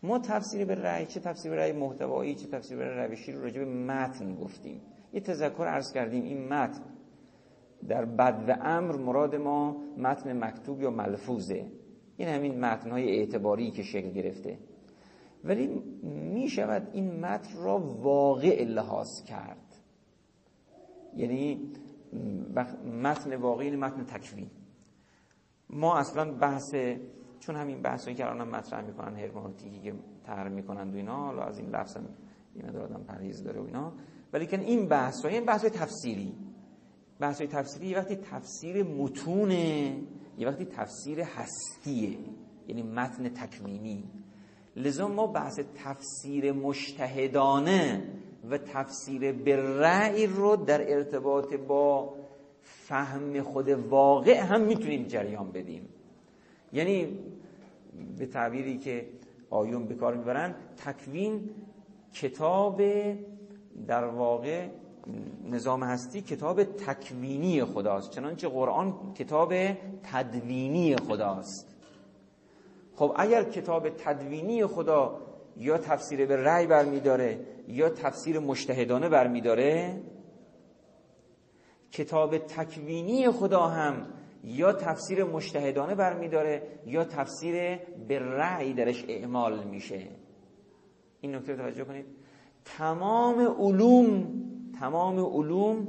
ما 0.04 0.20
تفسیر 0.20 0.66
به 0.66 0.76
رأی 0.76 1.06
چه 1.06 1.20
تفسیر 1.20 1.52
به 1.52 1.58
رأی 1.58 1.72
محتوایی 1.72 2.36
چه 2.36 2.48
تفسیر 2.48 2.78
به 2.78 2.86
روشی 2.86 3.32
رو 3.32 3.42
راجع 3.42 3.60
به 3.60 3.66
متن 3.66 4.36
گفتیم. 4.36 4.82
یه 5.14 5.20
تذکر 5.20 5.64
عرض 5.64 5.92
کردیم 5.92 6.24
این 6.24 6.48
متن 6.48 6.82
در 7.88 8.06
بد 8.06 8.44
و 8.48 8.58
امر 8.62 8.96
مراد 8.96 9.36
ما 9.36 9.78
متن 9.98 10.44
مکتوب 10.44 10.82
یا 10.82 10.90
ملفوظه. 10.90 11.66
این 12.18 12.28
همین 12.28 12.60
متنهای 12.60 13.20
اعتباری 13.20 13.72
که 13.72 13.84
شکل 13.84 14.10
گرفته. 14.10 14.58
ولی 15.44 15.68
می 16.04 16.50
شود 16.50 16.88
این 16.94 17.20
متن 17.20 17.58
را 17.58 17.80
واقع 17.80 18.64
لحاظ 18.64 19.24
کرد. 19.24 19.63
یعنی 21.18 21.72
متن 23.04 23.36
واقعی 23.36 23.70
این 23.70 23.80
متن 23.80 24.04
تکوین. 24.04 24.48
ما 25.70 25.98
اصلا 25.98 26.34
بحث 26.34 26.76
چون 27.40 27.56
همین 27.56 27.82
بحثایی 27.82 28.16
که 28.16 28.30
الان 28.30 28.48
مطرح 28.48 28.86
می‌کنن 28.86 29.16
هرمونوتیکی 29.16 29.80
که 29.80 29.94
طرح 30.26 30.50
می‌کنن 30.50 30.92
و 30.92 30.96
اینا 30.96 31.16
حالا 31.16 31.44
از 31.44 31.60
این 31.60 31.70
لفظ 31.70 31.98
هم 31.98 32.04
یه 32.56 32.66
مقدار 32.66 32.84
آدم 32.84 33.04
پرهیز 33.04 33.44
داره 33.44 33.62
و 33.62 33.66
اینا. 33.66 33.94
ولی 34.34 34.46
که 34.46 34.60
این 34.60 34.88
بحث 34.88 35.26
های 35.26 35.34
این 35.34 35.46
بحث 35.46 35.62
های 35.62 35.70
تفسیری. 35.70 36.34
بحث 37.20 37.38
های 37.38 37.48
تفسیری 37.48 37.88
یه 37.88 37.98
وقتی 37.98 38.16
تفسیر 38.16 38.84
متونه 38.84 39.98
یه 40.38 40.48
وقتی 40.48 40.66
تفسیر 40.66 41.22
هستیه. 41.22 42.18
یعنی 42.68 42.84
متن 42.84 43.30
تکوینی. 43.30 44.04
لذا 44.76 45.08
ما 45.08 45.28
بحث 45.28 45.60
تفسیر 45.76 46.52
مشتهدانه 46.52 48.04
و 48.50 48.58
تفسیر 48.58 49.32
به 49.32 49.56
رأی 49.56 50.28
رو 50.28 50.56
در 50.56 50.94
ارتباط 50.94 51.54
با 51.54 52.14
فهم 52.62 53.42
خود 53.42 53.70
واقع 53.70 54.40
هم 54.40 54.62
می‌تونیم 54.62 55.04
جریان 55.04 55.52
بدیم. 55.52 55.90
یعنی 56.74 57.20
به 58.18 58.26
تعبیری 58.26 58.78
که 58.78 59.06
آیون 59.50 59.86
به 59.86 59.96
کار 59.96 60.16
می‌برن 60.16 60.56
تکوین 60.78 61.50
کتاب 62.14 62.82
در 63.88 64.06
واقع 64.06 64.68
نظام 65.50 65.84
هستی 65.84 66.22
کتاب 66.22 66.64
تکوینی 66.64 67.64
خداست 67.64 68.12
چنانچه 68.12 68.48
قرآن 68.48 69.14
کتاب 69.14 69.54
تدوینی 70.04 70.96
خداست. 70.96 71.76
خب 72.96 73.14
اگر 73.16 73.44
کتاب 73.44 73.90
تدوینی 73.90 74.66
خدا 74.66 75.20
یا 75.58 75.78
تفسیر 75.78 76.26
به 76.26 76.36
رأی 76.36 76.68
برمیداره 76.68 77.40
یا 77.68 77.90
تفسیر 77.90 78.40
مشتهدانه 78.40 79.10
برمیداره؟ 79.10 80.02
کتاب 81.92 82.38
تکوینی 82.38 83.32
خدا 83.32 83.68
هم 83.68 84.08
یا 84.44 84.74
تفسیر 84.74 85.24
مشتهدانه 85.24 85.96
برمیداره 85.96 86.68
یا 86.86 87.04
تفسیر 87.04 87.76
به 88.08 88.20
رأی 88.20 88.74
درش 88.74 89.06
اعمال 89.08 89.64
میشه. 89.64 90.08
این 91.22 91.36
نکته 91.36 91.56
توجه 91.56 91.84
کنید. 91.84 92.06
تمام 92.66 93.40
علوم 93.40 94.28
تمام 94.80 95.20
علوم 95.20 95.88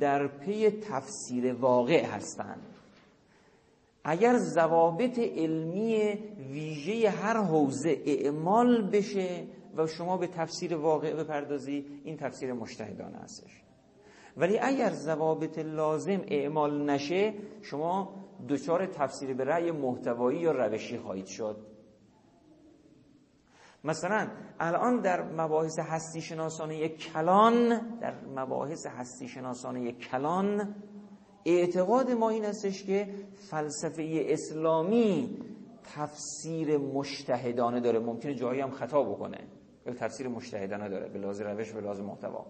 در 0.00 0.26
پی 0.26 0.70
تفسیر 0.70 1.54
واقع 1.54 2.04
هستند. 2.04 2.71
اگر 4.04 4.36
ضوابط 4.38 5.18
علمی 5.18 6.18
ویژه 6.38 7.10
هر 7.10 7.36
حوزه 7.36 8.02
اعمال 8.06 8.90
بشه 8.90 9.46
و 9.76 9.86
شما 9.86 10.16
به 10.16 10.26
تفسیر 10.26 10.76
واقع 10.76 11.14
بپردازی 11.14 11.86
این 12.04 12.16
تفسیر 12.16 12.52
مشتهدانه 12.52 13.18
هستش. 13.18 13.62
ولی 14.36 14.58
اگر 14.58 14.90
ضوابط 14.90 15.58
لازم 15.58 16.20
اعمال 16.28 16.90
نشه 16.90 17.34
شما 17.62 18.14
دچار 18.48 18.86
تفسیر 18.86 19.34
به 19.34 19.44
رأی 19.44 19.70
محتوایی 19.70 20.40
یا 20.40 20.52
روشی 20.52 20.98
خواهید 20.98 21.26
شد. 21.26 21.56
مثلا 23.84 24.28
الان 24.60 25.00
در 25.00 25.22
مباحث 25.22 25.78
هستی 25.78 26.20
شناسانه 26.20 26.88
کلان 26.88 27.68
در 28.00 28.14
مباحث 28.36 28.86
هستی 28.86 29.28
شناسانه 29.28 29.92
کلان 29.92 30.74
اعتقاد 31.44 32.10
ما 32.10 32.30
این 32.30 32.44
استش 32.44 32.84
که 32.84 33.08
فلسفه 33.34 34.26
اسلامی 34.28 35.38
تفسیر 35.94 36.78
مشتهدانه 36.78 37.80
داره. 37.80 37.98
ممکنه 37.98 38.34
جایی 38.34 38.60
هم 38.60 38.70
خطا 38.70 39.02
بکنه. 39.02 39.38
تفسیر 39.98 40.28
مشتهدانه 40.28 40.88
داره. 40.88 41.08
به 41.08 41.18
لازم 41.18 41.44
روش 41.46 41.72
به 41.72 41.80
لازم 41.80 42.04
محتوا. 42.04 42.46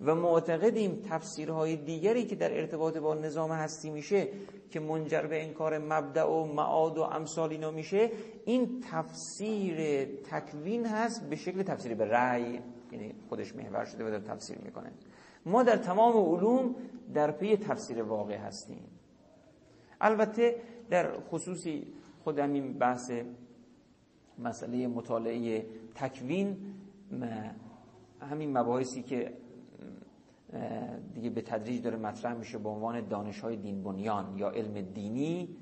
و 0.00 0.14
معتقدیم 0.14 1.02
تفسیرهای 1.10 1.76
دیگری 1.76 2.24
که 2.24 2.36
در 2.36 2.60
ارتباط 2.60 2.96
با 2.96 3.14
نظام 3.14 3.52
هستی 3.52 3.90
میشه 3.90 4.28
که 4.70 4.80
منجر 4.80 5.26
به 5.26 5.42
انکار 5.42 5.78
مبدع 5.78 6.26
و 6.26 6.44
معاد 6.44 6.98
و 6.98 7.02
امثال 7.02 7.50
اینا 7.50 7.70
میشه 7.70 8.10
این 8.44 8.84
تفسیر 8.90 10.04
تکوین 10.04 10.86
هست 10.86 11.28
به 11.30 11.36
شکل 11.36 11.62
تفسیر 11.62 11.94
به 11.94 12.04
رأی. 12.04 12.60
یعنی 12.92 13.14
خودش 13.28 13.56
محور 13.56 13.84
شده 13.84 14.04
و 14.04 14.10
در 14.10 14.20
تفسیر 14.20 14.58
می‌کنه. 14.58 14.92
ما 15.46 15.62
در 15.62 15.76
تمام 15.76 16.34
علوم 16.34 16.74
در 17.14 17.30
پی 17.30 17.56
تفسیر 17.56 18.02
واقع 18.02 18.36
هستیم. 18.36 18.82
البته 20.00 20.56
در 20.90 21.20
خصوصی 21.20 21.86
خود 22.24 22.38
همین 22.38 22.78
بحث 22.78 23.10
مسئله 24.38 24.86
مطالعه 24.86 25.66
تکوین 25.94 26.56
همین 28.20 28.58
مباحثی 28.58 29.02
که 29.02 29.32
دیگه 31.14 31.30
به 31.30 31.42
تدریج 31.42 31.82
داره 31.82 31.96
مطرح 31.96 32.34
میشه 32.34 32.58
به 32.58 32.68
عنوان 32.68 33.08
دانش 33.08 33.40
های 33.40 33.56
دین 33.56 33.82
بنیان 33.82 34.38
یا 34.38 34.50
علم 34.50 34.80
دینی 34.80 35.56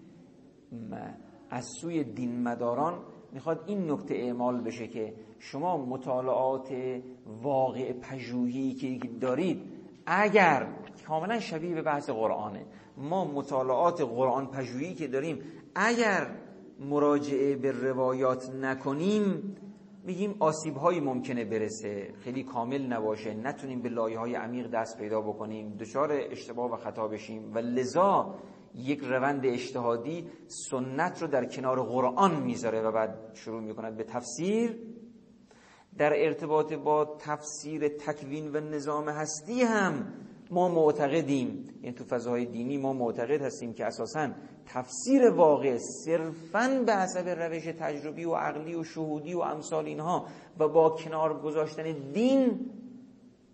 از 1.51 1.65
سوی 1.81 2.05
دین 2.05 2.43
مداران 2.43 2.99
می‌خواد 3.33 3.65
این 3.67 3.91
نکته 3.91 4.15
اعمال 4.15 4.61
بشه 4.61 4.89
که 4.89 5.15
شما 5.39 5.87
مطالعات 5.87 6.75
واقع 7.43 7.93
پژوهی 7.93 8.75
که 8.75 9.09
دارید 9.21 9.72
اگر 10.07 10.67
کاملا 11.07 11.41
شبیه 11.41 11.75
به 11.75 11.83
بحث 11.83 12.11
قرآنه. 12.11 12.67
ما 12.97 13.25
مطالعات 13.25 14.01
قرآن 14.01 14.47
پژوهی 14.47 14.95
که 14.95 15.07
داریم 15.09 15.43
اگر 15.75 16.27
مراجعه 16.81 17.57
به 17.57 17.73
روایات 17.73 18.51
نکنیم 18.51 19.57
میگیم 20.05 20.37
آسیب 20.39 20.77
هایی 20.77 21.01
ممکنه 21.01 21.45
برسه. 21.45 22.15
خیلی 22.21 22.43
کامل 22.43 22.87
نباشه. 22.87 23.35
نتونیم 23.35 23.83
به 23.83 23.89
لایه 23.89 24.19
های 24.19 24.35
عمیق 24.35 24.71
دست 24.71 24.99
پیدا 24.99 25.21
بکنیم. 25.21 25.77
دچار 25.77 26.13
اشتباه 26.31 26.73
و 26.73 26.77
خطا 26.77 27.09
بشیم. 27.09 27.55
و 27.55 27.59
لذا 27.59 28.35
یک 28.75 29.01
روند 29.01 29.47
اجتهادی 29.47 30.27
سنت 30.47 31.23
رو 31.23 31.29
در 31.29 31.45
کنار 31.45 31.83
قرآن 31.83 32.43
می‌ذاره 32.43 32.83
و 32.83 32.93
بعد 32.93 33.31
شروع 33.35 33.61
می‌کند 33.61 33.97
به 33.97 34.05
تفسیر 34.05 34.79
در 35.99 36.13
ارتباط 36.25 36.73
با 36.73 37.17
تفسیر 37.19 37.89
تکوین 37.89 38.57
و 38.57 38.61
نظام 38.61 39.09
هستی 39.09 39.63
هم 39.63 40.13
ما 40.51 40.69
معتقدیم. 40.69 41.69
یعنی 41.83 41.97
تو 41.97 42.05
فضاهای 42.05 42.47
دینی 42.47 42.79
ما 42.79 42.93
معتقد 42.93 43.43
هستیم 43.43 43.73
که 43.73 43.85
اساسا 43.85 44.31
تفسیر 44.67 45.31
واقع 45.31 45.79
صرفا 46.05 46.83
به 46.87 46.97
حسب 46.97 47.29
روش 47.29 47.65
تجربی 47.65 48.25
و 48.25 48.35
عقلی 48.35 48.75
و 48.75 48.85
شهودی 48.85 49.35
و 49.35 49.41
امثال 49.41 49.87
اینها 49.87 50.27
و 50.59 50.69
با 50.69 50.91
کنار 50.91 51.41
گذاشتن 51.41 52.13
دین 52.13 52.71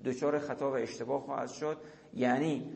دچار 0.05 0.39
خطا 0.39 0.71
و 0.71 0.75
اشتباه 0.75 1.21
خواهد 1.21 1.49
شد. 1.49 1.77
یعنی 2.15 2.71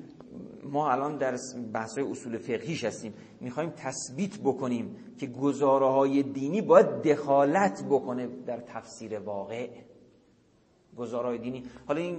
ما 0.62 0.90
الان 0.90 1.16
در 1.16 1.36
بحث 1.72 1.98
اصول 1.98 2.38
فقهیش 2.38 2.84
هستیم. 2.84 3.14
می‌خوایم 3.40 3.70
تثبیت 3.70 4.38
بکنیم 4.44 4.96
که 5.18 5.26
گزاره 5.26 5.86
های 5.86 6.22
دینی 6.22 6.60
باید 6.60 6.86
دخالت 6.86 7.84
بکنه 7.90 8.28
در 8.46 8.60
تفسیر 8.60 9.18
واقع. 9.18 9.68
گزاره 10.96 11.28
های 11.28 11.38
دینی. 11.38 11.62
حالا 11.86 12.00
این 12.00 12.16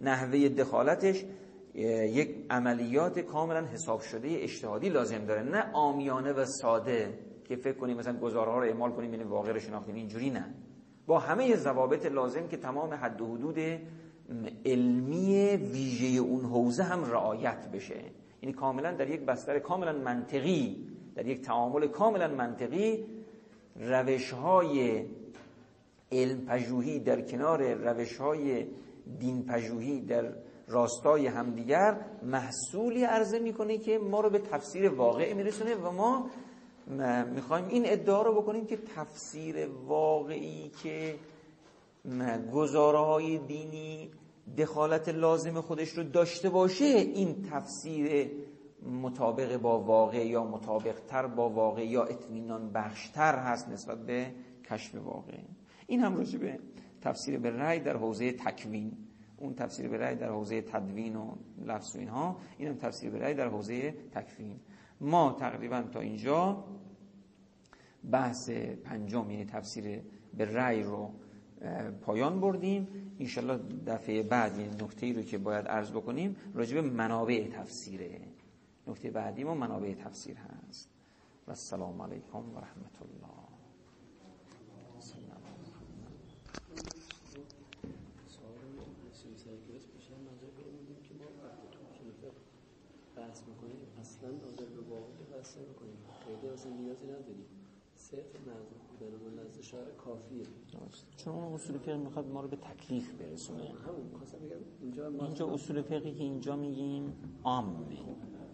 نحوه 0.00 0.48
دخالتش 0.48 1.24
یک 1.74 2.46
عملیات 2.50 3.18
کاملا 3.18 3.66
حساب 3.66 4.00
شده 4.00 4.28
اجتهادی 4.30 4.88
لازم 4.88 5.24
داره. 5.24 5.42
نه 5.42 5.72
آمیانه 5.72 6.32
و 6.32 6.44
ساده 6.44 7.18
که 7.44 7.56
فکر 7.56 7.78
کنیم 7.78 7.96
مثلا 7.96 8.18
گزاره 8.18 8.50
ها 8.50 8.58
رو 8.58 8.66
اعمال 8.66 8.90
کنیم 8.90 9.14
یعنی 9.14 9.24
واقع 9.24 9.52
رو 9.52 9.60
شناختیم. 9.60 9.94
اینجوری 9.94 10.30
نه. 10.30 10.54
با 11.06 11.18
همه 11.18 11.56
ضوابط 11.56 12.06
لازم 12.06 12.48
که 12.48 12.56
تمام 12.56 12.94
حد 12.94 13.20
و 13.20 13.34
حدود 13.34 13.58
علمی 14.64 15.56
ویژه 15.56 16.20
اون 16.20 16.44
حوزه 16.44 16.82
هم 16.82 17.04
رعایت 17.04 17.68
بشه. 17.72 18.00
یعنی 18.42 18.52
کاملا 18.52 18.92
در 18.92 19.10
یک 19.10 19.20
بستر 19.20 19.58
کاملا 19.58 19.92
منطقی 19.92 20.86
در 21.16 21.26
یک 21.26 21.42
تعامل 21.42 21.86
کاملا 21.86 22.28
منطقی 22.28 23.04
روش 23.76 24.30
های 24.30 25.04
علم 26.12 26.46
پژوهی 26.46 26.98
در 26.98 27.20
کنار 27.20 27.74
روش 27.74 28.16
های 28.16 28.66
دین 29.18 29.46
پژوهی 29.46 30.00
در 30.00 30.32
راستای 30.68 31.26
همدیگر 31.26 32.00
محصولی 32.22 33.04
عرضه 33.04 33.38
می‌کنه 33.38 33.78
که 33.78 33.98
ما 33.98 34.20
رو 34.20 34.30
به 34.30 34.38
تفسیر 34.38 34.88
واقع 34.88 35.32
میرسونه 35.32 35.74
و 35.74 35.90
ما 35.90 36.30
می‌خوایم 37.34 37.68
این 37.68 37.82
ادعا 37.86 38.22
رو 38.22 38.42
بکنیم 38.42 38.66
که 38.66 38.78
تفسیر 38.96 39.68
واقعی 39.86 40.70
که 40.82 41.14
گزاره 42.52 42.98
های 42.98 43.38
دینی 43.38 44.10
دخالت 44.58 45.08
لازم 45.08 45.60
خودش 45.60 45.88
رو 45.88 46.02
داشته 46.02 46.50
باشه 46.50 46.84
این 46.84 47.48
تفسیر 47.50 48.30
مطابق 48.86 49.56
با 49.56 49.80
واقع 49.80 50.26
یا 50.26 50.44
مطابق 50.44 50.94
تر 51.08 51.26
با 51.26 51.50
واقع 51.50 51.86
یا 51.86 52.04
اطمینان 52.04 52.72
بخشتر 52.72 53.38
هست 53.38 53.68
نسبت 53.68 53.98
به 53.98 54.32
کشف 54.70 54.94
واقع. 54.94 55.38
این 55.86 56.00
هم 56.00 56.16
راجع 56.16 56.38
به 56.38 56.58
تفسیر 57.00 57.38
به 57.38 57.50
رأی 57.50 57.80
در 57.80 57.96
حوزه 57.96 58.32
تکوین. 58.32 58.92
اون 59.36 59.54
تفسیر 59.54 59.88
به 59.88 59.96
رأی 59.98 60.16
در 60.16 60.30
حوزه 60.30 60.62
تدوین 60.62 61.16
و 61.16 61.34
لفظ 61.64 61.96
و 61.96 61.98
اینها 61.98 62.36
این 62.58 62.68
هم 62.68 62.74
تفسیر 62.74 63.10
به 63.10 63.18
رأی 63.18 63.34
در 63.34 63.48
حوزه 63.48 63.94
تکوین. 64.12 64.60
ما 65.00 65.36
تقریبا 65.40 65.82
تا 65.82 66.00
اینجا 66.00 66.64
بحث 68.10 68.50
پنجم 68.84 69.30
یعنی 69.30 69.44
تفسیر 69.44 70.00
به 70.36 70.44
رأی 70.44 70.82
رو 70.82 71.10
پایان 72.00 72.40
بردیم. 72.40 72.88
انشالله 73.20 73.58
دفعه 73.86 74.22
بعد 74.22 74.58
یعنی 74.58 74.76
نکته 74.84 75.06
ای 75.06 75.12
رو 75.12 75.22
که 75.22 75.38
باید 75.38 75.66
عرض 75.66 75.90
بکنیم 75.90 76.36
راجع 76.54 76.80
به 76.80 76.90
منابع 76.90 77.48
تفسیره. 77.48 78.20
نکته 78.86 79.10
بعدی 79.10 79.44
ما 79.44 79.54
منابع 79.54 79.94
تفسیر 79.94 80.36
هست. 80.36 80.88
و 81.46 81.50
السلام 81.50 82.02
علیکم 82.02 82.54
و 82.54 82.58
رحمت 82.58 83.02
الله 83.02 83.46
بحث 93.16 93.42
می‌کنیم 93.48 93.76
اصلا 94.00 94.30
ناظر 94.30 94.64
به 94.64 94.80
واقع 94.90 95.38
بحث 95.38 95.56
نمی‌کنیم 95.58 95.98
خیلی 96.24 96.52
اصلا 96.52 96.72
نیازی 96.72 97.04
نداریم 97.04 97.46
صرف 97.96 98.36
معذور 98.46 98.78
بودن 98.88 99.40
و 99.40 99.42
نزد 99.42 99.60
شاعر 99.60 99.90
کافیه 99.90 100.46
چون 101.16 101.34
اون 101.34 101.54
اصول 101.54 101.78
فقه 101.78 101.96
می‌خواد 101.96 102.26
ما 102.26 102.40
رو 102.40 102.48
به 102.48 102.56
تکلیف 102.56 103.12
برسونه. 103.12 103.62
همون 103.64 104.10
اینجا 104.80 105.10
ما 105.10 105.24
اینجا 105.24 105.54
اصول 105.54 105.82
فقهی 105.82 106.14
که 106.14 106.24
اینجا 106.24 106.56
میگیم 106.56 107.12
عامه 107.44 107.86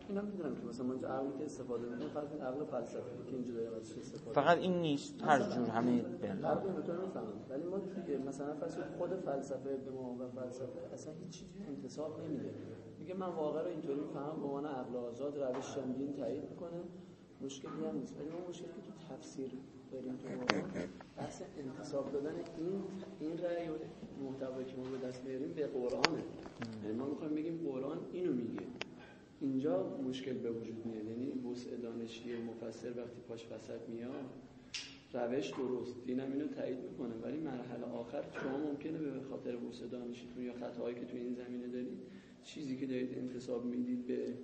اینا 0.09 0.23
می‌دونم 0.23 0.55
که 0.57 0.67
مثلا 0.67 0.93
اینجا 0.93 1.09
عقلی 1.09 1.39
که 1.39 1.45
استفاده 1.45 1.89
می‌کنیم 1.89 2.09
فقط 2.09 2.33
این 2.33 2.43
عقل 2.43 2.65
فلسفی 2.65 3.01
که 3.27 3.35
اینجا 3.37 3.55
داریم 3.55 3.75
ازش 3.75 3.99
استفاده 3.99 4.33
فقط 4.33 4.59
این 4.59 4.81
نیست 4.81 5.23
هر 5.23 5.39
جور 5.39 5.69
همه 5.69 6.03
بله 6.03 6.47
عقل 6.47 6.69
ولی 7.51 7.65
ما 7.65 7.79
دیگه 7.79 8.19
مثلا 8.19 8.55
فرض 8.55 8.75
کنید 8.75 8.97
خود 8.99 9.11
فلسفه 9.15 9.77
به 9.77 9.91
ما 9.91 10.17
و 10.19 10.29
فلسفه 10.29 10.95
اصلا 10.95 11.13
هیچ 11.15 11.29
چیزی 11.29 11.65
انتصاب 11.69 12.21
نمیده. 12.21 12.55
میگه 12.99 13.15
من 13.15 13.27
واقعا 13.27 13.63
رو 13.63 13.69
اینطوری 13.69 14.01
می‌فهمم 14.01 14.41
به 14.41 14.47
عنوان 14.47 14.67
عقل 14.67 14.97
آزاد 14.97 15.39
روش 15.39 15.75
شمدین 15.75 16.13
تایید 16.13 16.51
می‌کنه 16.51 16.81
مشکلی 17.45 17.85
هم 17.91 17.99
نیست. 17.99 18.17
ولی 18.21 18.29
ما 18.29 18.49
مشکلی 18.49 18.69
که 18.69 18.83
تو 18.83 19.15
تفسیر 19.15 19.51
داریم 19.93 20.17
تو 20.17 20.29
بحث 21.17 21.43
انتصاب 21.59 22.13
دادن 22.13 22.35
این 22.57 22.83
این 23.21 23.39
رأی 23.39 23.69
و 23.69 23.73
محتوایی 24.25 24.65
که 24.65 24.77
ما 24.77 24.83
به 24.83 25.07
دست 25.07 25.25
میاریم 25.25 25.53
به 25.53 25.67
قرآنه. 25.67 26.23
یعنی 26.85 26.97
ما 26.99 27.07
می‌خوایم 27.07 27.35
بگیم 27.35 27.71
قرآن 27.71 27.99
اینو 28.13 28.33
میگه. 28.33 28.67
مشکل 29.79 30.33
به 30.33 30.51
وجود 30.51 30.87
میاد. 30.87 31.05
یعنی 31.05 31.33
وسع 31.53 31.77
دانشی 31.77 32.31
مفسر 32.37 32.89
وقتی 32.89 33.21
پاش 33.29 33.47
وسط 33.53 33.89
میاد 33.89 34.31
روش 35.15 35.51
درست. 35.51 36.05
دینم 36.07 36.33
اینو 36.33 36.47
تایید 36.49 36.79
می‌کنه. 36.79 37.15
ولی 37.23 37.39
مرحله 37.39 37.85
آخر 37.85 38.25
شما 38.43 38.59
ممکنه 38.59 38.99
به 38.99 39.21
خاطر 39.31 39.57
وسع 39.57 39.87
دانشیتون 39.87 40.45
یا 40.45 40.53
خطاهایی 40.53 40.95
که 40.95 41.05
تو 41.05 41.17
این 41.17 41.35
زمینه 41.35 41.69
دارید 41.69 41.99
چیزی 42.43 42.77
که 42.77 42.87
دارید 42.87 43.19
انتصاب 43.19 43.65
می‌دید 43.65 44.07
به 44.07 44.35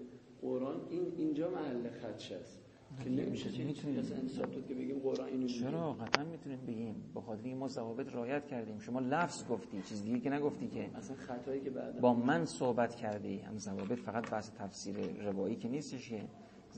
قرآن 0.42 0.80
این 0.90 1.12
اینجا 1.16 1.50
محل 1.50 1.88
خدش 1.90 2.32
است. 2.32 2.67
که 3.04 3.10
نمیشه. 3.10 3.50
چه 3.50 3.64
می‌تونیم. 3.64 3.98
انتصاب 3.98 4.50
داد 4.50 4.66
که 4.68 4.74
بگیم 4.74 4.98
قرآن 4.98 5.28
اینو 5.28 5.46
چرا؟ 5.46 5.92
قطعا 5.92 6.24
می‌تونیم 6.24 6.58
بگیم. 6.66 6.94
به 7.14 7.20
خاطر 7.20 7.42
اینکه 7.44 7.58
ما 7.58 7.68
ضوابط 7.68 8.14
رعایت 8.14 8.46
کردیم. 8.46 8.78
شما 8.78 9.00
لفظ 9.00 9.46
گفتی 9.46 9.82
چیز 9.82 10.04
دیگه 10.04 10.20
که 10.20 10.30
نگفتی 10.30 10.68
که. 10.68 10.90
اصلا 10.94 11.16
خطایی 11.16 11.60
که 11.60 11.70
بعد 11.70 12.00
با 12.00 12.14
من 12.14 12.44
صحبت 12.44 12.94
کردی 12.94 13.38
هم 13.38 13.58
ضوابط 13.58 13.98
فقط 13.98 14.30
بحث 14.30 14.50
تفسیر 14.58 14.96
روایی 15.22 15.56
که 15.56 15.68
نیستش 15.68 16.08
که. 16.08 16.22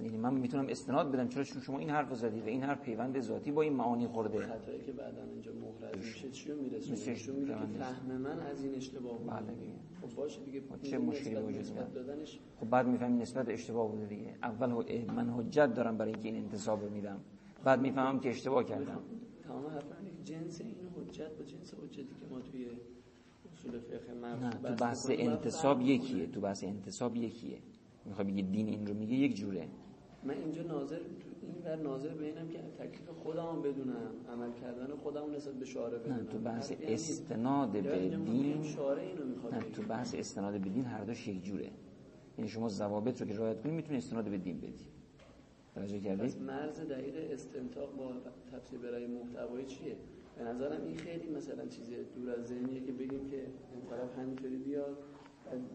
یعنی 0.02 0.16
من 0.16 0.34
می‌تونم 0.34 0.66
استناد 0.68 1.12
بدم 1.12 1.28
چرا 1.28 1.44
چون 1.44 1.62
شما 1.62 1.78
این 1.78 1.90
حرف 1.90 2.14
زدی 2.14 2.40
و 2.40 2.46
این 2.46 2.62
حرف 2.62 2.82
پیوند 2.82 3.20
ذاتی 3.20 3.52
با 3.52 3.62
این 3.62 3.72
معانی 3.72 4.06
خورده. 4.06 4.38
خطایی 4.38 4.80
که 4.80 4.92
بعدا 4.92 5.22
اینجا 5.24 5.52
مخرج 5.52 5.96
میشه 5.96 6.30
چی 6.30 6.50
رو 6.50 6.62
میرسونه 6.62 6.92
میشه 6.92 7.14
که. 7.14 7.54
فهم 7.78 8.16
من 8.16 8.40
از 8.40 8.64
این 8.64 8.74
اشتباه 8.74 9.18
بوده 9.18 9.30
بله. 9.30 9.52
دیگه. 9.52 9.72
خب 10.02 10.16
باشه 10.16 10.40
دیگه. 10.40 10.62
چه 10.82 10.96
این 10.96 11.06
مشکلی 11.06 11.34
وجود 11.34 11.74
داره؟ 11.74 11.90
دادنش 11.90 12.38
خب 12.60 12.70
بعد 12.70 12.86
می‌فهمی 12.86 13.18
نسبت 13.18 13.48
اشتباه 13.48 13.90
بوده 13.90 14.06
دیگه. 14.06 14.34
اول 14.42 14.72
من 15.14 15.30
حجت 15.30 15.74
دارم 15.74 15.96
برای 15.98 16.12
اینکه 16.12 16.28
این 16.28 16.36
انتصاب 16.36 16.82
رو 16.82 16.90
میدم. 16.90 17.20
بعد 17.64 17.80
می‌فهمم 17.80 18.20
که 18.20 18.30
اشتباه 18.30 18.64
کردم. 18.64 19.00
تمام 19.42 19.66
حرف 19.66 19.84
جنس 20.24 20.60
این 20.60 20.74
حجت 20.96 21.36
با 21.38 21.44
جنس 21.44 21.74
حجتی 21.74 22.02
که 22.02 22.26
ما 22.30 22.40
توی 22.40 22.66
اصول 23.52 23.78
فقه 23.78 24.14
نه 24.14 24.50
تو 24.50 24.84
بحث 24.84 25.10
انتصاب 25.10 25.80
یکیه. 25.80 26.26
تو 26.26 26.40
بحث 26.40 26.64
انتصاب 26.64 27.16
یکیه. 27.16 27.58
می‌خوای 28.04 28.26
بگی 28.26 28.42
دین 28.42 28.68
این 28.68 28.86
رو 28.86 28.94
میگه 28.94 29.14
یک 29.14 29.34
جوره. 29.34 29.68
من 30.24 30.34
اینجا 30.34 30.62
ناظر 30.62 30.98
این 31.42 31.54
ور 31.64 31.76
ناظر 31.76 32.08
به 32.08 32.24
اینم 32.24 32.48
که 32.48 32.58
تکلیف 32.58 33.08
خودم 33.08 33.62
بدونم. 33.62 34.10
عمل 34.32 34.52
کردن 34.52 34.96
خودم 34.96 35.34
نسبت 35.34 35.54
به 35.54 35.64
شارع 35.64 35.98
بدونم. 35.98 36.16
نه 36.16 36.24
تو 36.24 36.38
بحث. 36.38 36.72
استناد 36.82 37.74
یا 37.74 37.82
به 37.82 38.08
دین 38.08 38.62
شارع 38.62 39.02
اینو 39.02 39.24
می‌خواد 39.24 39.54
نه. 39.54 39.60
تو 39.60 39.82
بحث 39.82 40.14
استناد 40.14 40.60
به 40.60 40.68
دین 40.68 40.84
هر 40.84 41.04
دوش 41.04 41.28
یک 41.28 41.44
جوره. 41.44 41.70
یعنی 42.38 42.50
شما 42.50 42.68
ضوابط 42.68 43.20
رو 43.20 43.26
که 43.26 43.34
رعایت 43.34 43.62
کنی 43.62 43.72
می‌تونی 43.72 43.98
استناد 43.98 44.24
به 44.24 44.38
دین 44.38 44.58
بدی. 44.58 44.86
توجه 45.74 46.00
کردی؟ 46.00 46.22
پس 46.22 46.36
مرز 46.36 46.80
دقیق 46.80 47.32
استنتاق 47.32 47.96
با 47.96 48.12
تفسیر 48.52 48.78
برای 48.78 49.06
محتوایی 49.06 49.66
چیه؟ 49.66 49.96
به 50.38 50.44
نظرم 50.44 50.82
این 50.86 50.96
خیلی 50.96 51.30
مثلا 51.30 51.66
چیز 51.66 51.90
دور 52.16 52.30
از 52.30 52.46
ذهنیه 52.46 52.80
که 52.80 52.92
بگیم 52.92 53.30
که 53.30 53.36
این 53.36 53.82
طرف 53.90 54.18
همینطوری 54.18 54.56
بیاد. 54.56 54.96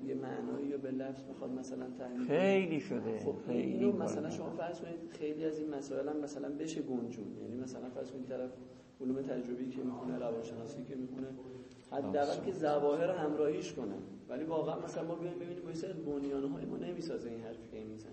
یه 0.05 0.15
معنایی 0.15 0.67
یا 0.67 0.77
به 0.77 0.91
لفظ 0.91 1.23
بخواد 1.23 1.51
مثلا 1.51 1.85
تعیین 1.99 2.19
خیلی 2.19 2.79
شده 2.79 3.19
خب 3.19 3.35
خیلی 3.47 3.91
مثلا. 3.91 4.29
شما 4.29 4.49
فرض 4.49 4.81
کنید 4.81 5.09
خیلی 5.09 5.45
از 5.45 5.59
این 5.59 5.69
مسائل 5.69 6.09
هم 6.09 6.17
مثلا 6.17 6.49
بشه 6.49 6.81
گنجون. 6.81 7.37
یعنی 7.41 7.55
مثلا 7.55 7.89
فرض 7.89 8.11
کنید 8.11 8.25
طرف 8.25 8.49
علوم 9.01 9.21
تجربی 9.21 9.69
که 9.69 9.81
می‌خونه 9.81 10.17
روانشناسی 10.17 10.83
که 10.83 10.95
می‌خونه 10.95 11.27
حداقل 11.91 12.45
که 12.45 12.51
ظواهر 12.51 13.09
همراهیش 13.09 13.73
کنه. 13.73 13.95
ولی 14.29 14.43
واقعا 14.43 14.79
مثلا 14.79 15.03
ما 15.03 15.15
بیایم 15.15 15.39
ببینیم 15.39 15.63
با 15.63 15.73
سری 15.73 15.93
بنیانه 15.93 16.49
های 16.49 16.65
ما 16.65 16.77
نمی‌سازه 16.77 17.29
این 17.29 17.41
حرفی 17.41 17.67
که 17.71 17.83
می‌زنه. 17.83 18.11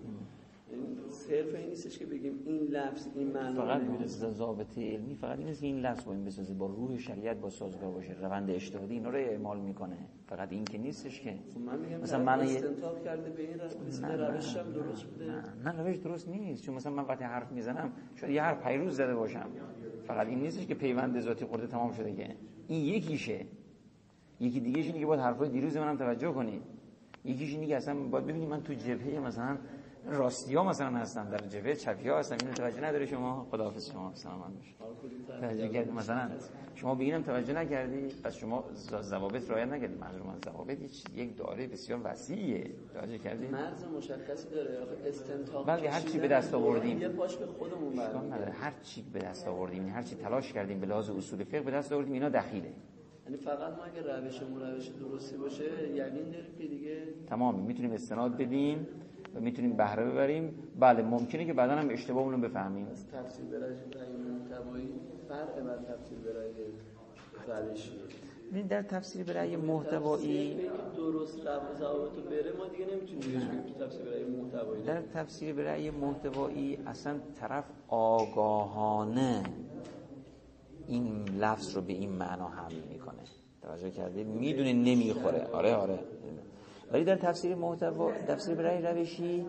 صرف 1.10 1.54
این 1.54 1.68
نیستش 1.68 1.98
که 1.98 2.06
بگیم 2.06 2.42
این 2.46 2.60
لفظ 2.60 3.06
این 3.14 3.32
معنا 3.32 3.64
فقط 3.66 3.80
نمیده. 3.82 4.06
ضابطه 4.06 4.92
علمی. 4.92 5.14
فقط 5.14 5.38
این 5.38 5.46
نیست 5.48 5.60
که 5.60 5.66
این 5.66 5.80
لفظ 5.80 6.04
با 6.04 6.12
این 6.12 6.24
بسازه 6.24 6.54
با 6.54 6.66
روح 6.66 6.98
شریعت 6.98 7.36
با 7.40 7.48
سازگار 7.50 7.90
باشه. 7.90 8.12
روند 8.22 8.50
اجتهادی 8.50 8.94
اینا 8.94 9.08
رو 9.10 9.16
اعمال 9.18 9.60
می‌کنه. 9.60 9.96
فقط 10.26 10.52
این 10.52 10.64
که 10.64 10.78
نیستش 10.78 11.20
که. 11.20 11.34
خب 11.54 11.60
من 11.60 11.78
میگم 11.78 12.00
مثلا 12.00 12.24
من 12.24 12.38
یه- 12.48 12.54
استنتاج 12.54 13.02
کرده 13.04 13.30
به 13.30 13.42
این 13.42 13.58
روش 14.20 14.56
هم 14.56 14.72
درست 14.72 15.04
بوده. 15.04 15.24
نه 15.64 15.72
نه 15.72 15.82
روش 15.88 15.96
درست 15.96 16.28
نیست. 16.28 16.62
چون 16.64 16.74
مثلا 16.74 16.92
من 16.92 17.04
وقتی 17.04 17.24
حرف 17.24 17.52
می‌زنم 17.52 17.92
شاید 18.14 18.32
یه 18.32 18.42
حرف 18.42 18.66
پیروز 18.66 18.96
زده 18.96 19.14
باشم. 19.14 19.46
فقط 20.04 20.26
این 20.26 20.40
نیستش 20.40 20.66
که 20.66 20.74
پیوند 20.74 21.20
ذاتی 21.20 21.44
خورده 21.44 21.66
تمام 21.66 21.92
شده 21.92 22.12
که. 22.12 22.36
این 22.68 22.84
یکیشه. 22.84 23.46
یکی 24.40 24.60
دیگه 24.60 24.80
اینه 24.80 24.98
که 24.98 25.06
باید 25.06 25.20
حرفای 25.20 25.48
دیروز 25.48 25.76
منم 25.76 25.96
توجه 25.96 26.32
کنید 26.32 26.62
یکیش 27.24 27.54
اینه 27.54 27.66
که 27.66 27.76
اصلا 27.76 27.94
باید 27.94 28.26
ببینید 28.26 28.48
من 28.48 28.62
تو 28.62 28.74
جبهه 28.74 29.20
مثلا 29.26 29.58
راستی 30.10 30.54
ها 30.54 30.64
مثلا 30.64 30.96
هستم 30.96 31.28
در 31.30 31.38
جبهه 31.38 31.74
چپی 31.74 32.08
ها 32.08 32.18
هستم 32.18 32.36
اینو 32.40 32.52
توجه 32.54 32.80
نداره 32.84 33.06
شما. 33.06 33.46
خداحافظ 33.50 33.90
شما 33.90 34.10
سلام 34.14 34.52
توجه 35.40 35.68
کردی 35.68 35.90
مثلا 35.90 36.30
شما 36.74 36.94
بگیرم 36.94 37.22
توجه 37.22 37.52
نکردی؟ 37.52 38.08
پس 38.24 38.34
شما 38.36 38.64
ز- 38.74 38.94
ضوابط 38.94 39.50
رعایت 39.50 39.68
نکردی. 39.68 39.94
منظور 39.94 40.22
من 40.22 40.34
ضوابط 40.44 40.78
چیز- 40.78 41.04
یک 41.16 41.36
دایره 41.36 41.66
بسیار 41.66 42.00
وسیعه. 42.04 42.70
توجه 42.94 43.18
کردی؟ 43.18 43.46
مرز 43.46 43.84
مشخصی 43.84 44.48
داره. 44.50 44.78
استنتاق 45.06 45.66
بله، 45.66 45.90
هر 45.90 46.00
چی 46.00 46.18
به 46.18 46.28
دست 46.28 46.54
آوردیم. 46.54 47.00
یه 47.00 47.08
پاش 47.08 47.36
به 47.36 47.46
خودمون 47.46 48.00
نداره. 48.00 48.52
هر 48.52 48.72
چی 48.82 49.02
به 49.12 49.18
دست 49.18 49.48
آوردیم 49.48 49.78
یعنی 49.78 49.90
هر 49.90 50.02
چی 50.02 50.16
تلاش 50.16 50.52
کردیم 50.52 50.80
به 50.80 50.86
لحاظ 50.86 51.10
اصول 51.10 51.44
فقه 51.44 51.60
به 51.60 51.70
دست 51.70 51.92
آوردیم 51.92 52.12
اینا 52.12 52.28
دخیله. 52.28 52.72
یعنی 53.26 53.36
فقط 53.36 53.76
ما 53.76 53.84
اگه 53.84 54.16
روشمون 54.20 54.60
روش 54.60 54.86
درستی 54.88 55.36
باشه 55.36 55.64
یقین 55.88 56.30
داریم 56.30 56.54
که 56.58 56.66
دیگه 56.66 57.02
تمام. 57.28 57.58
می‌تونیم 57.60 57.92
استناد 57.92 58.36
بدیم. 58.36 58.86
و 59.34 59.40
می‌تونیم 59.40 59.76
بهره 59.76 60.04
ببریم. 60.04 60.54
بله 60.80 61.02
ممکنه 61.02 61.44
که 61.44 61.52
بعدا 61.52 61.72
هم 61.72 61.88
اشتباهمون 61.90 62.32
رو 62.32 62.40
بفهمیم. 62.40 62.86
از 62.86 63.06
تفسیر 63.08 63.44
برای 63.44 63.70
رأی 63.70 64.16
محتوایی 64.16 64.88
فرق 65.28 65.60
بر 65.62 65.76
تفسیر 65.76 66.18
برای 66.18 66.52
در 68.68 68.82
تفسیر 68.82 69.24
برای 69.24 69.56
محتوایی 69.56 70.54
که 70.56 70.70
درست 70.96 71.38
رو 71.38 71.78
ضوابط 71.78 72.12
بره 72.12 72.52
ما 72.58 72.66
دیگه 72.66 72.86
نمی‌تونیم 72.94 73.64
تو 73.78 73.84
تفسیر 73.84 74.04
برای 74.04 74.24
محتوایی 74.24 74.82
در 74.82 75.02
تفسیر 75.02 75.54
برای 75.54 75.90
محتوایی 75.90 76.78
اصلا 76.86 77.18
طرف 77.40 77.64
آگاهانه 77.88 79.42
این 80.86 81.24
لفظ 81.40 81.76
رو 81.76 81.82
به 81.82 81.92
این 81.92 82.10
معنا 82.10 82.48
حمل 82.48 82.80
می‌کنه. 82.92 83.22
توجه 83.62 83.90
کردید 83.90 84.26
می‌دونه 84.26 84.72
نمی‌خوره. 84.72 85.46
آره 85.52 85.74
آره. 85.74 85.98
ولی 86.92 87.04
در 87.04 87.16
تفسیر 87.16 87.54
محتوا 87.54 88.12
تفسیر 88.28 88.54
برای 88.54 88.82
روشی 88.82 89.46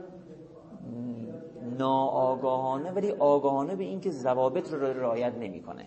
ناآگاهانه 1.78 2.92
ولی 2.92 3.12
آگاهانه 3.12 3.76
به 3.76 3.84
اینکه 3.84 4.12
ضوابط 4.12 4.74
رو 4.74 4.80
رعایت 4.80 5.34
نمی‌کنه. 5.34 5.86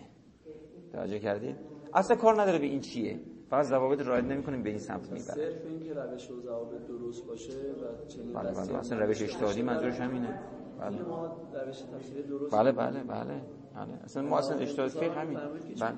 توجه 0.91 1.19
کردید 1.19 1.55
اصلا 1.93 2.15
کار 2.15 2.41
نداره 2.41 2.59
به 2.59 2.65
این 2.65 2.79
چیه. 2.79 3.19
فقط 3.49 3.65
ضوابط 3.65 4.01
رعایت 4.01 4.25
نمی‌کنیم 4.25 4.63
به 4.63 4.69
این 4.69 4.79
سمت 4.79 5.11
می‌بره 5.11 5.19
صرف 5.21 5.65
این 5.65 5.79
که 5.83 5.93
روش 5.93 6.31
و 6.31 6.41
ضوابط 6.41 6.87
درست 6.87 7.27
باشه 7.27 7.51
و 7.51 8.07
چنین 8.07 8.33
بله 8.33 8.51
بله 8.51 8.77
اصلا 8.77 9.05
روش 9.05 9.21
اجتهادی 9.21 9.61
منظورش 9.61 9.99
همینه. 9.99 10.39
بله. 10.79 10.97
این 10.97 11.01
ما 11.01 11.37
روش 11.65 11.81
تفسیر 11.81 12.21
درست 12.25 12.55
بله 12.55 12.71
بله 12.71 13.03
بله 13.03 13.41
بله. 13.75 14.03
اصلا 14.03 14.23
ما 14.23 14.37
اصلا 14.37 14.57
اجتهاد 14.57 14.89
فقه 14.89 15.11
همین. 15.11 15.39
بله. 15.39 15.93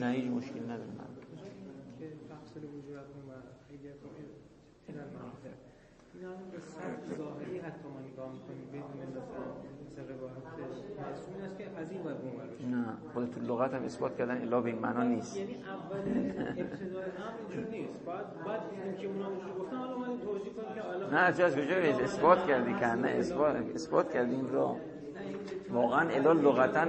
نه 0.00 0.10
هیچ 0.12 0.30
مشکلی 0.30 0.60
نداره 0.60 0.90
نه. 0.90 1.06
که 1.98 2.06
تفصیل 2.30 2.64
وجودتون 2.64 3.22
و 3.28 3.32
ایدیتون 3.70 4.10
این 4.88 4.98
المناطق 4.98 5.54
سطح 6.80 7.16
ظاهری 7.18 7.58
حتی 7.58 7.86
ما 7.94 8.00
نگاه 8.12 8.28
می‌کنیم 8.32 8.66
بدون 8.72 9.06
مثلا 9.10 9.44
مثل 9.82 10.02
روایت 10.12 10.36
این 11.34 11.44
است 11.44 11.58
که 11.58 11.64
از 11.80 11.90
این 11.90 12.00
ور 12.02 12.12
اون. 12.12 12.74
نه 12.74 12.84
خود 13.14 13.30
تو 13.34 13.40
لغت 13.40 13.74
هم 13.74 13.82
اثبات 13.82 14.18
کردن 14.18 14.40
الا 14.42 14.60
به 14.60 14.70
این 14.70 14.78
معنا 14.78 15.02
نیست. 15.02 15.36
یعنی 15.36 15.54
اول 15.54 15.98
ابتدای 15.98 17.04
امر 17.04 17.70
نیست. 17.70 18.04
بعد 18.04 18.44
بعد 18.46 18.60
دیدیم 18.70 18.94
که 19.00 19.06
اونا 19.06 19.26
اونجور 19.28 19.52
گفتن 19.58 19.76
حالا 19.76 19.94
اومدیم 19.94 20.18
توضیح 20.18 20.52
کنیم 20.52 20.74
که 20.74 20.80
حالا 20.80 21.10
نه 21.10 21.16
از 21.16 21.56
کجا 21.56 21.76
اثبات 21.76 22.46
کردی 22.46 22.74
که 22.74 22.86
نه 22.86 23.08
اثبات 23.08 23.56
اثبات 23.74 24.12
کردیم 24.12 24.46
رو. 24.46 24.76
واقعا 25.70 26.08
الا 26.08 26.32
لغتا 26.32 26.86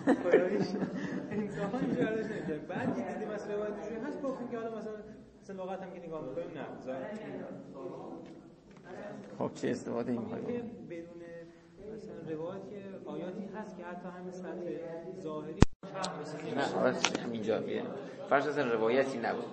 که 1.30 1.36
انصافا 1.36 1.78
اینجا 1.78 2.10
نمی‌کردیم 2.10 2.66
بعد 2.68 2.96
که 2.96 3.02
دیدیم 3.02 3.28
مثلا 3.28 3.54
روایتشون 3.54 4.04
هست 4.06 4.22
گفتیم 4.22 4.48
که 4.48 4.56
حالا 4.58 4.78
مثلا 4.78 4.92
مثلا 5.42 5.64
لغت 5.64 5.82
هم 5.82 5.92
که 5.92 6.06
نگاه 6.06 6.24
می‌کنیم 6.28 6.58
نه 6.58 6.66
خب 9.38 9.50
چه 9.54 9.70
استفاده 9.70 10.12
این 10.12 10.20
که 10.20 10.34
می‌خوای؟ 10.34 10.58
بدون 10.62 11.22
مثلا 11.94 12.34
روایتی 12.34 12.76
آیاتی 13.06 13.46
هست 13.56 13.76
که 13.76 13.84
حتی 13.84 14.08
همین 14.08 14.32
سطح 14.32 15.22
ظاهری 15.22 15.60
نه 16.56 17.22
همینجا 17.22 17.60
بیه 17.60 17.82
فرض 18.28 18.46
اصلا 18.46 18.72
روایتی 18.72 19.18
نبود. 19.18 19.44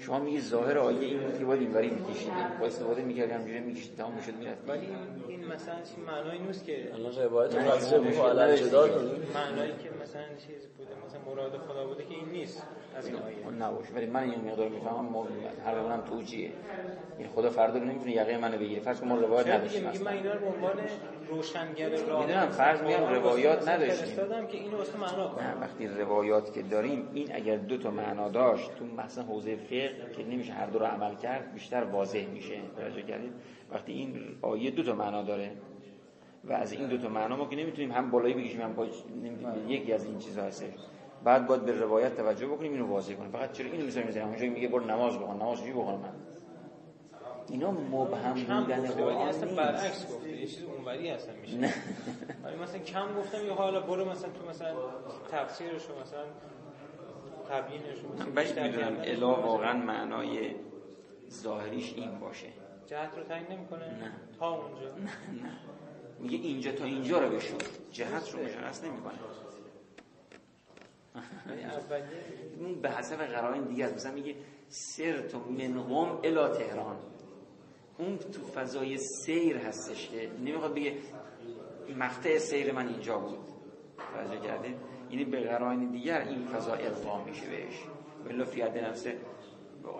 شما 0.00 0.18
میگی 0.18 0.40
ظاهر 0.40 0.78
آیه 0.78 0.98
این 1.00 1.18
بود 1.18 1.38
که 1.38 1.44
باید 1.44 1.60
اینوری 1.60 1.90
میکشیدیم 1.90 2.46
با 2.60 2.66
استفاده 2.66 3.02
می‌کردی 3.02 3.32
همجوری 3.32 3.60
می‌کشید 3.60 3.96
تمام 3.96 4.12
می‌شد 4.14 4.34
می‌رفت. 4.34 4.68
ولی 4.68 4.88
این 5.28 5.44
مثلا 5.44 5.74
چی 5.74 6.00
معنایی 6.06 6.40
نیست 6.40 6.64
که 6.64 6.94
الان 6.94 7.14
روایت 7.16 7.54
قضیه 7.54 8.68
جدال 8.68 8.90
کنیم 8.90 9.10
معنایی 9.34 9.72
که 9.72 9.90
مثلا 10.02 10.22
چیز 10.46 10.66
بوده 10.78 10.90
مثلا 11.06 11.20
مراد 11.34 11.56
خدا 11.68 11.86
بوده 11.86 12.04
که 12.04 12.14
این 12.14 12.28
نیست 12.28 12.62
از 12.96 13.06
این 13.06 13.16
آیه. 13.16 13.36
اون 13.44 13.62
نباشه. 13.62 13.92
ولی 13.94 14.06
من 14.06 14.22
این 14.22 14.50
مقدار 14.50 14.68
می‌فهمم 14.68 15.08
ما 15.08 15.28
هر 15.66 15.78
اونم 15.78 16.02
توجیه. 16.10 16.52
این 17.18 17.28
خدا 17.28 17.50
فردا 17.50 17.78
رو 17.78 17.84
نمی‌تونه 17.84 18.12
یقه 18.12 18.38
منو 18.38 18.58
بگیره. 18.58 18.80
فرض 18.80 19.00
کن 19.00 19.08
ما 19.08 19.16
روایت 19.16 19.46
نداشتیم 19.46 19.86
میگه 19.86 20.02
من 20.04 20.06
اصلا. 20.06 20.18
اینا 20.18 20.32
رو 20.32 20.40
به 20.40 20.46
عنوان 20.46 20.72
روشنگر 21.28 21.88
راه 21.88 22.26
می‌دونم، 22.26 22.48
فرض 22.48 22.82
میگم 22.82 23.14
روایات 23.14 23.68
نداشتیم. 23.68 24.06
فرستادم 24.06 24.46
که 24.46 24.58
اینو 24.58 24.76
واسه 24.76 24.98
معنا 24.98 25.28
کنم 25.28 25.44
نه 25.46 25.60
وقتی 25.60 25.86
روایات 25.86 26.52
که 26.52 26.62
داریم 26.62 27.08
این 27.14 27.34
اگر 27.34 27.56
دو 27.56 27.78
تا 27.78 27.90
معنا 27.90 28.28
داشت 28.28 28.70
تو 28.78 28.84
مثلا 28.84 29.24
حوزه 29.24 29.56
فقه 29.56 29.89
که 30.16 30.24
نمیشه 30.24 30.52
هر 30.52 30.66
دو 30.66 30.78
رو 30.78 30.86
عمل 30.86 31.14
کرد 31.14 31.54
بیشتر 31.54 31.84
واضح 31.84 32.26
میشه. 32.26 32.60
توجه 32.76 33.02
کردید؟ 33.02 33.32
وقتی 33.70 33.92
این 33.92 34.36
آیه 34.42 34.70
دو 34.70 34.82
تا 34.82 34.94
معنا 34.94 35.22
داره 35.22 35.52
و 36.44 36.52
از 36.52 36.72
این 36.72 36.88
دو 36.88 36.98
تا 36.98 37.08
معنا 37.08 37.36
ما 37.36 37.48
که 37.48 37.56
نمی‌تونیم 37.56 37.92
هم 37.92 38.10
بالایی 38.10 38.34
بکشیم 38.34 38.60
هم 38.60 38.76
نمی‌تونیم 39.22 39.70
یکی 39.70 39.92
از 39.92 40.04
این 40.04 40.18
چیزا 40.18 40.42
هستش 40.42 40.74
بعد 41.24 41.46
باید 41.46 41.64
به 41.64 41.72
روایت 41.72 42.16
توجه 42.16 42.46
بکنیم 42.46 42.72
اینو 42.72 42.86
واضح 42.86 43.14
کنیم. 43.14 43.30
فقط 43.30 43.52
چرا 43.52 43.66
اینو 43.66 43.84
می‌ذاریم 43.84 44.06
می‌ذاریم 44.06 44.28
اونجا 44.28 44.46
میگه 44.46 44.68
برو 44.68 44.84
نماز 44.84 45.18
بخون. 45.18 45.36
نماز 45.36 45.62
چی 45.62 45.72
بخونم 45.72 45.98
من؟ 45.98 46.12
اینا 47.48 47.70
مبهم 47.70 48.34
بودن 48.34 48.86
قرآن 48.86 49.28
اصلا 49.28 49.44
نیست. 49.44 49.56
برعکس 49.56 50.06
گفته. 50.12 50.30
یه 50.30 50.46
چیز 50.46 50.64
اونوری 50.64 51.08
هستن 51.08 51.32
میشه. 51.42 51.56
نه. 51.56 51.74
ولی 52.44 52.56
مثلا 52.56 52.78
کم 52.78 53.14
گفتم 53.18 53.46
یا 53.46 53.54
حالا 53.54 53.80
برو 53.80 54.10
مثلا 54.10 54.30
تو 54.30 54.50
مثلا 54.50 54.74
تفسیرش 55.32 55.82
رو 55.86 56.00
مثلا 56.00 56.24
بیشتر 58.34 58.66
می‌دونم. 58.66 58.96
الا 59.04 59.34
واقعا 59.34 59.72
معنای 59.72 60.54
ظاهریش 61.30 61.94
این 61.94 62.18
باشه. 62.18 62.46
جهت 62.86 63.18
رو 63.18 63.22
تعیین 63.22 63.46
نمی‌کنه؟ 63.50 63.84
نه. 63.84 64.12
تا 64.38 64.50
اونجا. 64.50 64.88
نه 64.88 65.58
میگه 66.18 66.38
اینجا 66.38 66.72
تا 66.72 66.84
اینجا 66.84 67.18
رو 67.18 67.36
بشو. 67.36 67.56
جهت 67.92 68.30
رو 68.34 68.44
مشخص 68.44 68.84
نمی‌کنه. 68.84 69.14
اولیه؟ 71.14 72.06
اون 72.58 72.74
به 72.74 72.90
حسب 72.90 73.16
قرائن 73.16 73.64
دیگه 73.64 73.84
است. 73.84 73.94
مثلا 73.94 74.12
میگه 74.12 74.34
سر 74.68 75.20
تو 75.20 75.38
من 75.38 75.82
قم 75.82 76.18
الی 76.24 76.58
تهران. 76.58 76.96
اون 77.98 78.18
تو 78.18 78.46
فضای 78.46 78.98
سیر 78.98 79.56
هستش 79.56 80.08
که 80.08 80.30
نمی‌خواد 80.44 80.74
بگه 80.74 80.94
مقطع 81.96 82.38
سیر 82.38 82.72
من 82.72 82.88
اینجا 82.88 83.18
بود. 83.18 83.38
توجه 84.14 84.40
کردید 84.40 84.76
یعنی 85.10 85.24
به 85.24 85.40
قرائن 85.40 85.90
دیگر 85.90 86.20
این 86.20 86.46
فضا 86.46 86.74
القا 86.74 87.24
میشه 87.24 87.46
بهش. 87.46 87.84
ولی 88.24 88.44
فی 88.44 88.62
حد 88.62 88.78
نفسه 88.78 89.16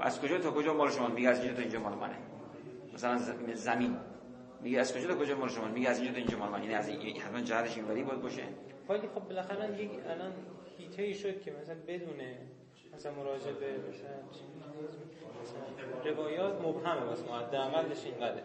از 0.01 0.21
کجا 0.21 0.39
تا 0.39 0.51
کجا 0.51 0.75
مال 0.75 0.91
شما؟ 0.91 1.09
میگه 1.09 1.29
از 1.29 1.39
اینجا 1.39 1.55
تا 1.55 1.61
اینجا 1.61 1.81
مال 1.81 1.95
منه. 1.95 2.17
مثلا 2.95 3.19
زمین. 3.55 3.97
میگه 4.63 4.81
از 4.81 4.95
کجا 4.95 5.09
تا 5.09 5.21
کجا 5.21 5.37
مال 5.37 5.49
شما؟ 5.49 5.69
میگه 5.69 5.89
از 5.89 5.99
اینجا 5.99 6.13
تا 6.13 6.19
اینجا 6.19 6.39
مال 6.39 6.49
من. 6.49 6.63
یعنی 6.63 6.75
از 6.75 6.89
این 6.89 7.21
حتما 7.21 7.41
جهتش 7.41 7.77
اینوری 7.77 8.03
باید 8.03 8.23
باشه. 8.23 8.43
ولی 8.89 9.09
خب 9.15 9.21
بالاخره 9.21 9.83
یک 9.83 9.91
الان 10.07 10.33
هیته 10.79 11.03
ای 11.03 11.15
شد 11.15 11.43
که 11.43 11.53
مثلا 11.63 11.77
بدون 11.89 12.21
مثلا 12.95 13.13
مراجعه 13.13 13.53
به 13.53 13.67
مثلا 15.43 16.13
روایات 16.13 16.61
مبهمه 16.61 17.05
واسه 17.05 17.27
ما 17.27 17.39
حداقلش 17.39 18.05
اینقدر 18.05 18.43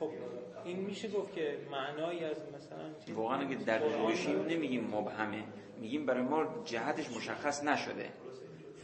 خب 0.00 0.10
این 0.64 0.76
میشه 0.76 1.08
گفت 1.08 1.34
که 1.34 1.58
معنایی 1.70 2.24
از 2.24 2.36
مثلا 2.36 3.14
واقعا 3.14 3.40
اگه 3.40 3.56
دقیق 3.56 4.06
بشیم 4.10 4.46
نمیگیم 4.46 4.84
مبهمه 4.84 5.44
میگیم 5.80 6.06
برای 6.06 6.22
ما 6.22 6.62
جهتش 6.64 7.10
مشخص 7.10 7.64
نشده. 7.64 8.08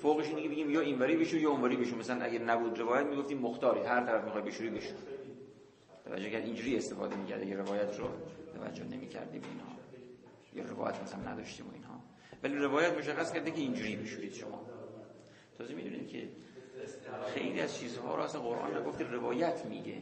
فوقش 0.03 0.27
اینه 0.27 0.43
که 0.43 0.49
بگیم 0.49 0.71
یا 0.71 0.81
اینوری 0.81 1.17
بشور 1.17 1.41
یا 1.41 1.51
اونوری 1.51 1.77
بشور 1.77 1.99
مثلا 1.99 2.25
اگر 2.25 2.43
نبود 2.43 2.79
روایت 2.79 3.07
می‌گفتیم 3.07 3.39
مختاری 3.39 3.81
هر 3.81 4.07
طرف 4.07 4.25
می‌خوای 4.25 4.43
بشوری 4.43 4.71
بشور 4.71 4.97
توجه 6.05 6.31
کرد 6.31 6.45
اینجوری 6.45 6.77
استفاده 6.77 7.17
می‌کرد. 7.17 7.43
اگه 7.43 7.57
روایت 7.57 7.99
رو 7.99 8.09
توجه 8.55 8.85
نمی‌کردیم 8.85 9.43
اینها 9.51 9.73
یا 10.55 10.73
روایت 10.73 11.03
مثلا 11.03 11.33
نداشتیم 11.33 11.67
و 11.67 11.71
اینها. 11.75 12.01
ولی 12.43 12.57
روایت 12.57 12.99
مشخص 12.99 13.33
کرده 13.33 13.51
که 13.51 13.61
اینجوری 13.61 13.97
بشورید 13.97 14.33
شما. 14.33 14.67
تازه 15.59 15.75
می‌دونید 15.75 16.09
که 16.09 16.29
خیلی 17.35 17.61
از 17.61 17.79
چیزها 17.79 18.17
رو 18.17 18.23
اصلا 18.23 18.41
قرآن 18.41 18.77
نگفته 18.77 19.11
روایت 19.11 19.67
میگه. 19.67 19.95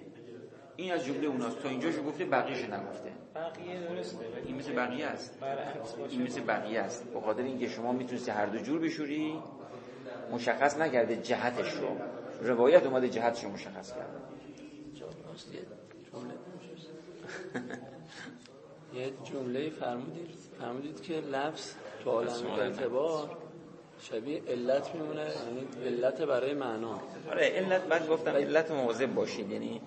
این 0.76 0.92
از 0.92 1.04
جمله 1.04 1.26
اوناست. 1.26 1.62
تا 1.62 1.68
اینجاشو 1.68 2.02
گفته 2.02 2.24
بقیه‌شو 2.24 2.74
نگفته. 2.74 3.12
بقیه 3.34 3.80
درسته 3.80 4.24
این 4.46 4.56
مثل 4.56 4.72
بقیه 4.72 5.06
است. 5.06 5.38
این 6.10 6.22
مثل 6.22 6.40
بقیه 6.40 6.80
است. 6.80 7.04
به 7.04 7.20
خاطر 7.20 7.42
اینکه 7.42 7.68
شما 7.68 7.92
می‌تونستی 7.92 8.30
هر 8.30 8.46
دو 8.46 8.58
جور 8.58 8.80
بشوری 8.80 9.38
مشخص 10.32 10.78
نکرده 10.78 11.16
جهتش 11.16 11.72
رو. 11.72 11.96
روایت 12.40 12.86
اومده 12.86 13.08
جهتش 13.08 13.44
رو 13.44 13.50
مشخص 13.50 13.92
کرده. 13.92 14.20
یه 18.94 19.12
جمله 19.24 19.70
فرمودید. 19.70 20.30
فرمودید 20.60 21.02
که 21.02 21.14
لفظ 21.14 21.72
تو 22.04 22.10
عالم 22.10 22.46
اعتبار 22.58 23.36
شبیه 24.00 24.42
علت 24.48 24.94
میمونه 24.94 25.20
یعنی 25.20 25.86
علت 25.86 26.22
برای 26.22 26.54
معنا. 26.54 27.00
آره 27.30 27.46
علت 27.46 27.82
بعد 27.82 28.08
گفتم 28.08 28.30
علت 28.30 28.70
مواظب 28.70 29.14
باشید. 29.14 29.50
یعنی 29.50 29.80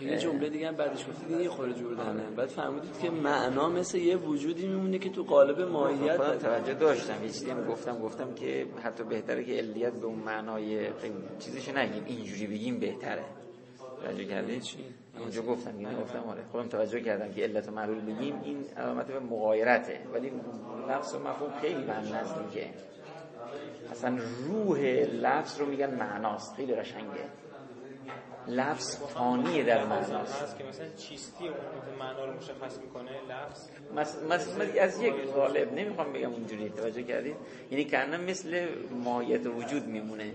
یه 0.00 0.18
جمله 0.18 0.48
دیگه 0.48 0.68
هم 0.68 0.76
بعدش 0.76 1.08
گفتید 1.08 1.40
یه 1.40 1.48
خورده 1.48 1.74
جور 1.74 1.94
بعد 2.36 2.48
فرمودید 2.48 2.98
که 3.02 3.10
معنا 3.10 3.68
مثل 3.68 3.98
یه 3.98 4.16
وجودی 4.16 4.66
میمونه 4.66 4.98
که 4.98 5.10
تو 5.10 5.22
قالب 5.22 5.60
ماهیت 5.60 6.16
خودم 6.16 6.28
داره. 6.28 6.38
توجه 6.38 6.74
داشتم. 6.74 7.22
یه 7.22 7.28
چیزی 7.28 7.50
هم 7.50 7.64
گفتم 7.64 7.98
گفتم 7.98 8.34
که 8.34 8.66
حتی 8.82 9.04
بهتره 9.04 9.44
که 9.44 9.52
علیت 9.52 9.92
به 9.92 10.06
اون 10.06 10.18
معنای 10.18 10.88
چیزش 11.38 11.68
نگیم. 11.68 12.04
اینجوری 12.06 12.46
بگیم 12.46 12.80
بهتره. 12.80 13.24
توجه 14.04 14.24
کردید 14.24 14.62
چی؟ 14.62 14.78
اونجا 15.18 15.42
گفتم 15.42 15.80
یعنی 15.80 16.02
گفتم 16.02 16.18
آره. 16.18 16.42
خودم 16.52 16.68
توجه 16.68 17.00
کردم 17.00 17.32
که 17.32 17.42
علت 17.42 17.68
و 17.68 17.70
معلول 17.70 18.00
بگیم 18.00 18.40
این 18.44 18.64
علامت 18.76 19.06
به 19.06 19.20
مغایرته. 19.20 20.00
ولی 20.14 20.32
لفظ 20.88 21.14
و 21.14 21.18
مفهوم 21.18 21.52
خیلی 21.60 21.82
به 21.82 21.92
هم 21.92 22.02
نزدیکه. 22.02 22.70
اصلا 23.90 24.18
روح 24.46 24.78
لفظ 25.12 25.60
رو 25.60 25.66
میگن 25.66 25.94
معناست. 25.94 26.54
خیلی 26.54 26.74
قشنگه. 26.74 27.24
لفظ 28.48 28.96
فانیه 28.96 29.62
در 29.64 29.84
معناست 29.84 30.42
هست 30.42 30.58
که 30.58 30.64
مثلا 30.64 30.86
چیستی 30.96 31.48
اون 31.48 31.56
معنا 31.98 32.24
رو 32.24 32.32
مشخص 32.32 32.78
می‌کنه 32.78 33.10
لفظ 33.10 33.68
مس- 33.96 34.22
مس- 34.30 34.58
مس- 34.58 34.76
از 34.80 35.02
یک 35.02 35.14
غالب 35.14 35.72
نمی‌خوام 35.72 36.12
بگم 36.12 36.32
اونجوری 36.32 36.70
توجه 36.70 37.02
کردید. 37.02 37.36
یعنی 37.70 37.84
کردن 37.84 38.24
مثل 38.24 38.66
ماهیت 39.04 39.46
وجود 39.46 39.86
میمونه. 39.86 40.34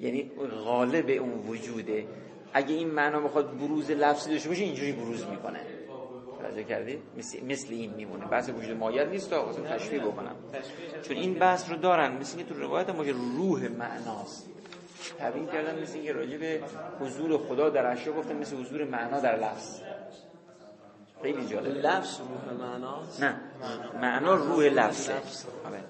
یعنی 0.00 0.30
غالب 0.64 1.10
اون 1.10 1.46
وجوده. 1.48 2.06
اگه 2.52 2.74
این 2.74 2.90
معنا 2.90 3.20
بخواد 3.20 3.58
بروز 3.58 3.90
لفظی 3.90 4.30
داشته 4.30 4.48
باشه 4.48 4.62
اینجوری 4.62 4.92
بروز 4.92 5.26
می‌کنه. 5.26 5.60
توجه 6.40 6.64
کردید؟ 6.64 6.98
مثل, 7.18 7.44
مثل 7.44 7.66
این 7.70 7.94
میمونه. 7.94 8.26
بحث 8.26 8.50
وجود 8.50 8.76
ماهیت 8.76 9.06
نیست 9.08 9.30
تا 9.30 9.46
واسه 9.46 9.62
تشریح 9.62 10.02
بکنم. 10.02 10.36
چون 11.02 11.16
این 11.16 11.34
بحث 11.34 11.70
رو 11.70 11.76
دارن. 11.76 12.12
مثل 12.16 12.38
اینکه 12.38 12.54
تو 12.54 12.60
روایت 12.60 12.90
باشه 12.90 13.10
روح 13.10 13.68
معناست. 13.68 14.48
تبیین 15.18 15.46
کردن 15.46 15.82
مثل 15.82 15.94
اینکه 15.94 16.12
راجع 16.12 16.36
به 16.36 16.60
حضور 17.00 17.38
خدا 17.38 17.70
در 17.70 17.86
اشیا 17.86 18.12
گفتن 18.12 18.36
مثل 18.36 18.56
حضور 18.56 18.84
معنا 18.84 19.20
در 19.20 19.36
لفظ. 19.38 19.80
خیلی 21.22 21.46
جالب. 21.46 21.86
لفظ 21.86 22.20
روح 22.20 22.68
معناست 22.68 23.22
نه. 23.22 23.40
معنا 24.00 24.34
روح 24.34 24.64
لفظه 24.64 25.16
لفظ. 25.16 25.44
آره. 25.66 25.80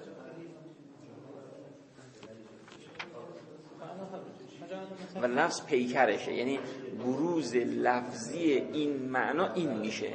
و 5.21 5.25
لفظ 5.25 5.65
پیکرشه. 5.65 6.33
یعنی 6.33 6.59
بروز 6.99 7.55
لفظی 7.55 8.39
این 8.73 9.09
معنا 9.09 9.53
این 9.53 9.77
میشه. 9.77 10.13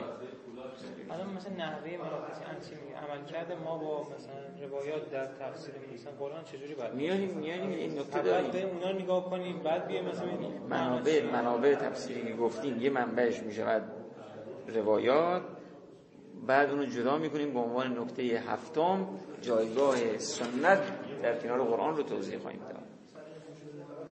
الان 1.15 1.32
مثلا 1.36 1.53
نحوه 1.53 1.91
مراقبه 1.97 2.49
انسی 2.51 2.74
میگه؟ 2.74 2.97
عمل 2.97 3.24
کرده 3.27 3.55
ما 3.55 3.78
با 3.78 4.03
مثلا 4.03 4.66
روایات 4.69 5.11
در 5.11 5.27
تفسیر 5.27 5.74
مثلا 5.95 6.12
قرآن 6.19 6.45
چجوری 6.45 6.74
باید 6.74 6.95
میانیم 6.95 7.31
میانیم 7.31 7.70
این 7.70 7.99
نکته 7.99 8.23
داریم. 8.23 8.51
به 8.51 8.62
اونا 8.62 8.93
نگاه 8.93 9.31
کنیم 9.31 9.59
بعد 9.62 9.86
بیایم 9.86 10.05
مثلا 10.05 10.28
منابع 10.69 11.23
منابع 11.32 11.74
تفسیری 11.74 12.23
که 12.27 12.32
گفتیم 12.32 12.81
یه 12.81 12.91
منبعش 12.91 13.43
می‌شود 13.43 13.82
روایات 14.69 15.43
بعد 16.47 16.70
اونو 16.70 16.85
جدا 16.85 17.19
می‌کنیم 17.19 17.53
به 17.53 17.59
عنوان 17.59 17.99
نکته 17.99 18.23
هفتم 18.23 19.09
جایگاه 19.43 20.19
سنت 20.19 20.82
در 21.23 21.39
کنار 21.39 21.65
قرآن 21.65 21.97
رو 21.97 22.03
توضیح 22.03 22.39
خواهیم 22.39 22.61
داد. 22.61 22.84